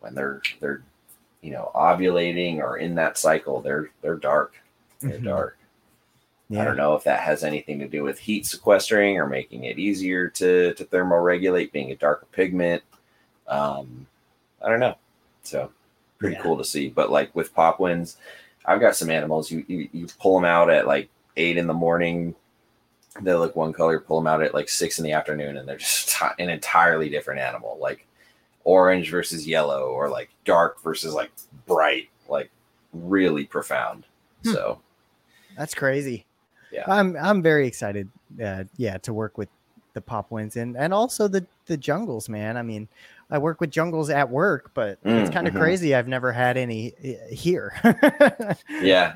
when 0.00 0.14
they're 0.14 0.40
they're 0.60 0.82
you 1.42 1.50
know 1.52 1.70
ovulating 1.74 2.58
or 2.58 2.78
in 2.78 2.94
that 2.96 3.18
cycle, 3.18 3.60
they're 3.60 3.90
they're 4.02 4.16
dark. 4.16 4.54
They're 5.00 5.18
Mhm. 5.18 5.24
dark. 5.24 5.58
yeah. 6.48 6.62
I 6.62 6.64
don't 6.64 6.76
know 6.78 6.94
if 6.94 7.04
that 7.04 7.20
has 7.20 7.44
anything 7.44 7.78
to 7.80 7.88
do 7.88 8.02
with 8.04 8.18
heat 8.18 8.46
sequestering 8.46 9.18
or 9.18 9.26
making 9.26 9.64
it 9.64 9.78
easier 9.78 10.28
to 10.28 10.72
to 10.74 10.84
thermoregulate, 10.86 11.72
being 11.72 11.90
a 11.92 11.96
darker 11.96 12.26
pigment. 12.32 12.82
Um, 13.48 14.06
I 14.62 14.68
don't 14.70 14.80
know. 14.80 14.96
So 15.46 15.70
pretty 16.18 16.36
Yeah. 16.36 16.42
cool 16.42 16.58
to 16.58 16.64
see. 16.64 16.88
But 16.88 17.10
like 17.10 17.34
with 17.34 17.54
Papuans, 17.54 18.16
I've 18.64 18.80
got 18.80 18.96
some 18.96 19.10
animals. 19.10 19.50
You, 19.50 19.64
you 19.68 19.88
you 19.92 20.06
pull 20.20 20.34
them 20.36 20.44
out 20.44 20.70
at 20.70 20.86
like 20.86 21.08
eight 21.36 21.56
in 21.56 21.66
the 21.66 21.74
morning. 21.74 22.34
They 23.20 23.32
look 23.34 23.56
one 23.56 23.72
color. 23.72 23.98
Pull 24.00 24.20
them 24.20 24.26
out 24.26 24.42
at 24.42 24.52
like 24.54 24.68
six 24.68 24.98
in 24.98 25.04
the 25.04 25.12
afternoon, 25.12 25.56
and 25.56 25.68
they're 25.68 25.76
just 25.78 26.08
ti- 26.10 26.26
an 26.42 26.50
entirely 26.50 27.08
different 27.08 27.40
animal. 27.40 27.78
Like 27.80 28.06
orange 28.64 29.10
versus 29.10 29.46
yellow, 29.46 29.88
or 29.90 30.08
like 30.08 30.30
dark 30.44 30.82
versus 30.82 31.14
like 31.14 31.30
bright. 31.66 32.08
Like 32.28 32.50
really 32.92 33.44
profound. 33.44 34.04
Hmm. 34.44 34.52
So 34.52 34.80
That's 35.56 35.74
crazy. 35.74 36.26
Yeah. 36.72 36.84
I'm 36.88 37.16
I'm 37.16 37.40
very 37.42 37.66
excited. 37.66 38.08
Uh, 38.42 38.64
yeah, 38.76 38.98
to 38.98 39.14
work 39.14 39.38
with 39.38 39.48
the 39.94 40.00
Papuans 40.02 40.56
and 40.56 40.76
and 40.76 40.92
also 40.92 41.26
the 41.28 41.46
the 41.66 41.76
jungles, 41.76 42.28
man. 42.28 42.56
I 42.56 42.62
mean, 42.62 42.86
I 43.30 43.38
work 43.38 43.60
with 43.60 43.70
jungles 43.70 44.08
at 44.10 44.30
work, 44.30 44.70
but 44.74 44.98
it's 45.04 45.30
Mm, 45.30 45.32
kind 45.32 45.48
of 45.48 45.54
mhm. 45.54 45.58
crazy. 45.58 45.94
I've 45.94 46.06
never 46.08 46.30
had 46.32 46.56
any 46.56 46.92
uh, 47.04 47.34
here. 47.34 47.72
yeah, 48.70 49.14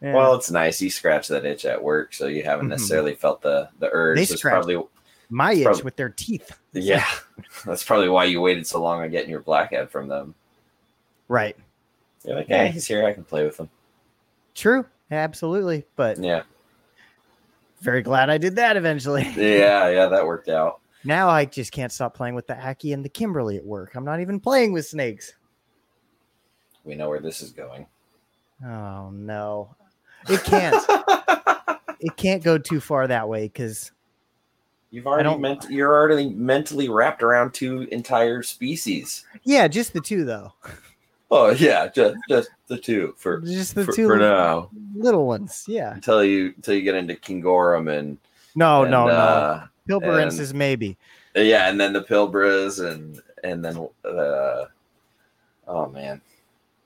Yeah. 0.00 0.14
Well, 0.14 0.34
it's 0.34 0.50
nice. 0.50 0.80
You 0.80 0.88
scratch 0.90 1.28
that 1.28 1.44
itch 1.44 1.64
at 1.66 1.82
work, 1.82 2.14
so 2.14 2.26
you 2.26 2.42
haven't 2.42 2.66
Mhm. 2.66 2.70
necessarily 2.70 3.14
felt 3.14 3.42
the 3.42 3.68
the 3.78 3.88
urge. 3.92 4.16
They 4.16 4.24
scratch- 4.24 4.52
probably 4.52 4.82
my 5.28 5.52
itch 5.52 5.84
with 5.84 5.96
their 5.96 6.08
teeth. 6.08 6.58
yeah. 6.72 7.04
That's 7.66 7.84
probably 7.84 8.08
why 8.08 8.24
you 8.24 8.40
waited 8.40 8.66
so 8.66 8.82
long 8.82 9.02
on 9.02 9.10
getting 9.10 9.30
your 9.30 9.40
blackhead 9.40 9.90
from 9.90 10.08
them. 10.08 10.34
Right. 11.28 11.56
You're 12.24 12.36
like, 12.36 12.48
Yeah. 12.48 12.64
hey, 12.66 12.72
he's 12.72 12.86
here. 12.86 13.06
I 13.06 13.12
can 13.12 13.24
play 13.24 13.44
with 13.44 13.58
him. 13.60 13.68
True. 14.54 14.86
Absolutely. 15.10 15.84
But 15.96 16.18
Yeah, 16.18 16.42
very 17.80 18.02
glad 18.02 18.30
I 18.30 18.38
did 18.38 18.56
that 18.56 18.76
eventually. 18.76 19.22
yeah, 19.36 19.88
yeah. 19.90 20.06
That 20.06 20.26
worked 20.26 20.48
out. 20.48 20.80
Now 21.04 21.28
I 21.28 21.44
just 21.44 21.72
can't 21.72 21.92
stop 21.92 22.14
playing 22.14 22.34
with 22.34 22.46
the 22.46 22.54
Ackie 22.54 22.92
and 22.92 23.04
the 23.04 23.08
Kimberley 23.08 23.56
at 23.56 23.64
work. 23.64 23.94
I'm 23.94 24.04
not 24.04 24.20
even 24.20 24.38
playing 24.40 24.72
with 24.72 24.86
snakes. 24.86 25.34
We 26.84 26.94
know 26.94 27.08
where 27.08 27.20
this 27.20 27.42
is 27.42 27.52
going. 27.52 27.86
Oh 28.64 29.10
no. 29.10 29.74
It 30.28 30.42
can't. 30.44 30.84
it 32.00 32.16
can't 32.16 32.42
go 32.42 32.58
too 32.58 32.80
far 32.80 33.06
that 33.06 33.28
way 33.28 33.44
because 33.44 33.92
You've 34.90 35.06
already 35.06 35.36
meant 35.36 35.70
you're 35.70 35.92
already 35.92 36.30
mentally 36.30 36.88
wrapped 36.88 37.22
around 37.22 37.54
two 37.54 37.82
entire 37.92 38.42
species. 38.42 39.24
yeah, 39.44 39.68
just 39.68 39.92
the 39.92 40.00
two 40.00 40.24
though. 40.24 40.52
Oh 41.30 41.50
yeah, 41.50 41.86
just 41.86 42.16
just 42.28 42.50
the 42.66 42.76
two 42.76 43.14
for 43.16 43.40
Just 43.40 43.76
the 43.76 43.84
for, 43.84 43.92
two 43.92 44.08
for 44.08 44.16
now 44.16 44.68
little 44.96 45.26
ones. 45.26 45.64
Yeah. 45.68 45.94
until 45.94 46.24
you 46.24 46.52
until 46.56 46.74
you 46.74 46.82
get 46.82 46.96
into 46.96 47.14
Kingorum 47.14 47.88
and 47.96 48.18
No, 48.56 48.82
and, 48.82 48.90
no, 48.90 49.06
no. 49.06 49.62
Uh, 49.96 50.00
Pilbarensis 50.00 50.52
maybe. 50.54 50.96
Yeah, 51.34 51.68
and 51.68 51.80
then 51.80 51.92
the 51.92 52.02
Pilbras 52.02 52.84
and 52.84 53.20
and 53.44 53.64
then 53.64 53.76
uh 54.04 54.64
oh 55.68 55.86
man. 55.92 56.20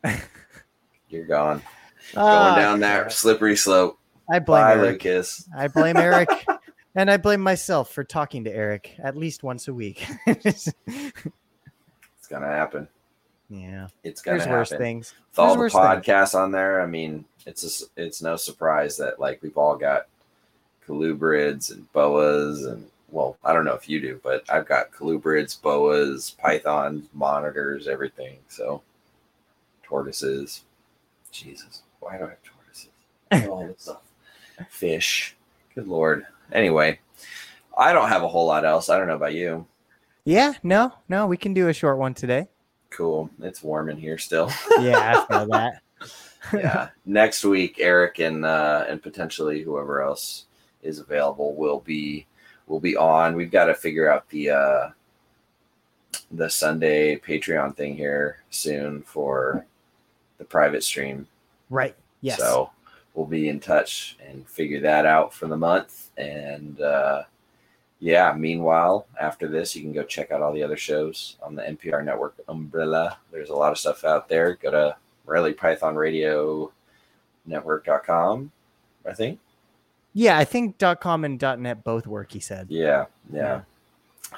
You're 1.09 1.25
gone. 1.27 1.63
Going 2.15 2.27
Ah, 2.29 2.57
down 2.57 2.81
that 2.81 3.13
slippery 3.13 3.57
slope. 3.57 3.99
I 4.31 4.39
blame 4.39 4.63
Bye, 4.63 4.73
Eric. 4.75 5.05
Lucas. 5.05 5.49
I 5.57 5.69
blame 5.69 5.97
Eric. 5.97 6.29
And 6.97 7.11
I 7.11 7.17
blame 7.17 7.41
myself 7.41 7.91
for 7.91 8.05
talking 8.05 8.45
to 8.45 8.55
Eric 8.55 8.95
at 9.03 9.17
least 9.17 9.43
once 9.43 9.67
a 9.67 9.75
week. 9.75 10.07
It's 10.27 10.71
gonna 12.31 12.47
happen. 12.47 12.87
yeah. 13.51 13.89
It's 14.05 14.23
gonna 14.23 14.37
There's 14.39 14.45
happen. 14.47 14.59
worse 14.61 14.71
things. 14.71 15.15
With 15.33 15.39
all 15.41 15.55
the 15.55 15.61
There's 15.61 15.75
worse 15.75 15.83
things. 16.03 16.07
podcasts 16.07 16.35
on 16.37 16.53
there, 16.53 16.81
I 16.81 16.87
mean, 16.87 17.25
it's 17.47 17.83
a 17.83 18.01
it's 18.01 18.23
no 18.23 18.37
surprise 18.37 18.97
that 18.99 19.19
like 19.19 19.43
we've 19.43 19.59
all 19.59 19.77
got 19.77 20.07
colubrids 20.87 21.73
and 21.73 21.91
boas 21.93 22.65
and 22.65 22.87
well, 23.15 23.39
I 23.45 23.53
don't 23.53 23.65
know 23.65 23.75
if 23.75 23.89
you 23.89 24.01
do, 24.01 24.21
but 24.25 24.45
I've 24.51 24.67
got 24.67 24.91
colubrids, 24.91 25.61
boas, 25.61 26.33
pythons, 26.33 27.07
monitors, 27.15 27.87
everything. 27.87 28.39
So 28.49 28.83
tortoises. 29.85 30.65
Jesus, 31.31 31.83
why 32.01 32.19
do 32.19 32.25
I 32.25 32.31
have 32.31 32.39
tortoises? 32.43 32.91
all 33.49 33.67
this 33.67 33.83
stuff. 33.83 34.03
Fish. 34.69 35.37
Good 35.77 35.87
lord. 35.87 36.27
Anyway, 36.53 36.99
I 37.79 37.93
don't 37.93 38.09
have 38.09 38.25
a 38.25 38.29
whole 38.29 38.47
lot 38.47 38.65
else. 38.65 38.89
I 38.89 38.99
don't 38.99 39.07
know 39.07 39.17
about 39.17 39.35
you. 39.35 39.67
Yeah, 40.25 40.55
no, 40.65 40.93
no, 41.09 41.27
we 41.29 41.37
can 41.37 41.55
do 41.55 41.69
a 41.69 41.73
short 41.73 41.99
one 41.99 42.15
today. 42.15 42.49
Cool. 42.91 43.31
It's 43.41 43.63
warm 43.63 43.91
in 43.91 43.97
here 43.97 44.19
still. 44.19 44.51
Yeah, 44.81 45.25
I 45.29 45.33
feel 45.33 45.47
that. 45.49 45.83
yeah. 46.53 46.89
Next 47.07 47.45
week, 47.45 47.77
Eric 47.79 48.19
and 48.19 48.45
uh, 48.45 48.87
and 48.89 49.01
potentially 49.01 49.63
whoever 49.63 50.03
else 50.03 50.47
is 50.83 50.99
available 50.99 51.55
will 51.55 51.81
be 51.81 52.27
will 52.67 52.81
be 52.81 52.97
on. 52.97 53.37
We've 53.37 53.51
got 53.51 53.67
to 53.67 53.75
figure 53.75 54.11
out 54.11 54.29
the 54.31 54.51
uh, 54.51 54.91
the 56.31 56.49
Sunday 56.49 57.17
Patreon 57.17 57.77
thing 57.77 57.97
here 57.97 58.39
soon 58.51 59.03
for 59.03 59.67
the 60.39 60.45
private 60.45 60.83
stream. 60.83 61.27
Right. 61.71 61.95
Yes. 62.21 62.39
So 62.39 62.71
we'll 63.15 63.27
be 63.27 63.49
in 63.49 63.61
touch 63.61 64.17
and 64.27 64.49
figure 64.49 64.81
that 64.81 65.07
out 65.07 65.33
for 65.33 65.47
the 65.47 65.57
month. 65.57 66.11
And 66.17 66.81
uh, 66.81 67.25
yeah, 68.01 68.35
meanwhile, 68.37 69.07
after 69.21 69.49
this, 69.49 69.75
you 69.75 69.83
can 69.83 69.93
go 69.93 70.03
check 70.03 70.31
out 70.31 70.43
all 70.43 70.53
the 70.53 70.63
other 70.63 70.77
shows 70.77 71.37
on 71.43 71.55
the 71.55 71.63
NPR 71.63 72.05
network 72.05 72.35
umbrella. 72.49 73.19
There's 73.31 73.51
a 73.51 73.55
lot 73.55 73.73
of 73.73 73.79
stuff 73.79 74.05
out 74.05 74.29
there. 74.29 74.55
Go 74.55 74.71
to 74.71 74.97
Rally 75.27 75.53
Python 75.53 75.97
Radio 75.97 76.73
Network.com, 77.47 78.51
I 79.09 79.13
think. 79.13 79.39
Yeah, 80.15 80.39
I 80.39 80.45
think 80.45 80.79
.com 81.01 81.25
and 81.25 81.41
.net 81.41 81.85
both 81.85 82.07
work. 82.07 82.33
He 82.33 82.41
said. 82.41 82.69
Yeah, 82.71 83.07
yeah. 83.33 83.41
Yeah. 83.41 83.61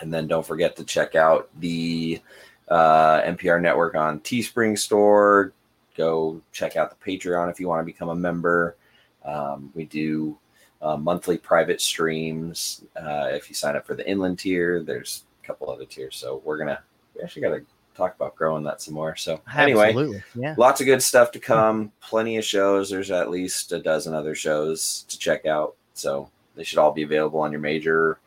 And 0.01 0.13
then 0.13 0.27
don't 0.27 0.45
forget 0.45 0.77
to 0.77 0.85
check 0.85 1.15
out 1.15 1.49
the 1.61 2.21
uh, 2.69 3.23
NPR 3.23 3.61
network 3.61 3.95
on 3.95 4.21
Teespring 4.21 4.79
store. 4.79 5.53
Go 5.97 6.41
check 6.53 6.77
out 6.77 6.91
the 6.91 7.19
Patreon 7.19 7.51
if 7.51 7.61
you 7.61 7.69
want 7.69 7.81
to 7.81 7.85
become 7.85 8.09
a 8.09 8.15
member. 8.15 8.77
Um, 9.25 9.71
we 9.75 9.85
do 9.85 10.37
uh, 10.83 10.97
monthly 10.97 11.39
private 11.39 11.81
streams. 11.81 12.83
Uh, 12.97 13.29
if 13.31 13.49
you 13.49 13.55
sign 13.55 13.77
up 13.77 13.87
for 13.87 13.95
the 13.95 14.09
inland 14.09 14.39
tier, 14.39 14.83
there's 14.83 15.25
a 15.43 15.47
couple 15.47 15.71
other 15.71 15.85
tiers. 15.85 16.17
So 16.17 16.43
we're 16.45 16.59
gonna 16.59 16.81
we 17.15 17.23
actually 17.23 17.43
got 17.43 17.53
a 17.53 17.63
talk 17.97 18.15
about 18.15 18.37
growing 18.37 18.65
that 18.65 18.83
some 18.83 18.95
more. 18.95 19.17
So 19.17 19.41
anyway, 19.57 19.89
Absolutely. 19.89 20.23
Yeah. 20.35 20.55
lots 20.59 20.81
of 20.81 20.87
good 20.87 21.03
stuff 21.03 21.31
to 21.33 21.41
come. 21.41 21.93
Plenty 22.01 22.37
of 22.37 22.45
shows. 22.45 22.91
There's 22.91 23.11
at 23.11 23.31
least 23.31 23.73
a 23.73 23.79
dozen 23.79 24.15
other 24.15 24.35
shows 24.35 25.05
to 25.09 25.19
check 25.19 25.47
out. 25.47 25.75
So 25.95 26.31
they 26.55 26.65
should 26.65 26.79
all 26.79 26.93
be 26.93 27.03
available 27.03 27.41
on 27.41 27.53
your 27.53 27.61
major 27.61 28.19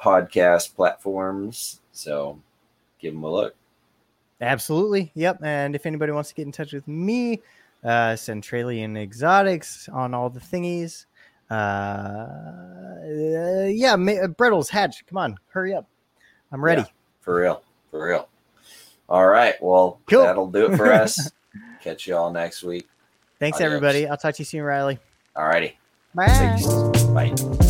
podcast 0.00 0.74
platforms. 0.74 1.80
So 1.92 2.38
give 3.00 3.14
them 3.14 3.24
a 3.24 3.30
look. 3.30 3.54
Absolutely. 4.40 5.10
Yep. 5.14 5.40
And 5.42 5.74
if 5.74 5.84
anybody 5.84 6.12
wants 6.12 6.28
to 6.30 6.34
get 6.34 6.46
in 6.46 6.52
touch 6.52 6.72
with 6.72 6.86
me, 6.86 7.42
uh, 7.84 8.14
Centralian 8.16 8.96
Exotics 8.96 9.88
on 9.88 10.14
all 10.14 10.30
the 10.30 10.40
thingies. 10.40 11.06
Uh, 11.50 11.54
uh, 11.54 13.66
yeah, 13.68 13.96
Ma- 13.96 14.26
Bredls, 14.26 14.68
Hatch, 14.68 15.06
come 15.06 15.16
on, 15.16 15.38
hurry 15.48 15.74
up. 15.74 15.88
I'm 16.52 16.62
ready. 16.62 16.82
Yeah, 16.82 16.88
for 17.20 17.40
real. 17.40 17.62
For 17.90 18.06
real. 18.06 18.28
All 19.08 19.26
right. 19.26 19.54
Well, 19.62 20.00
Cool. 20.08 20.22
that'll 20.22 20.50
do 20.50 20.70
it 20.72 20.76
for 20.76 20.92
us. 20.92 21.30
Catch 21.82 22.06
you 22.06 22.16
all 22.16 22.30
next 22.32 22.62
week. 22.62 22.88
Thanks, 23.38 23.56
Adios. 23.58 23.66
everybody. 23.74 24.06
I'll 24.08 24.16
talk 24.16 24.34
to 24.34 24.40
you 24.40 24.44
soon, 24.44 24.62
Riley. 24.62 24.98
All 25.36 25.46
righty. 25.46 25.78
Bye. 26.14 26.60
Bye. 27.14 27.67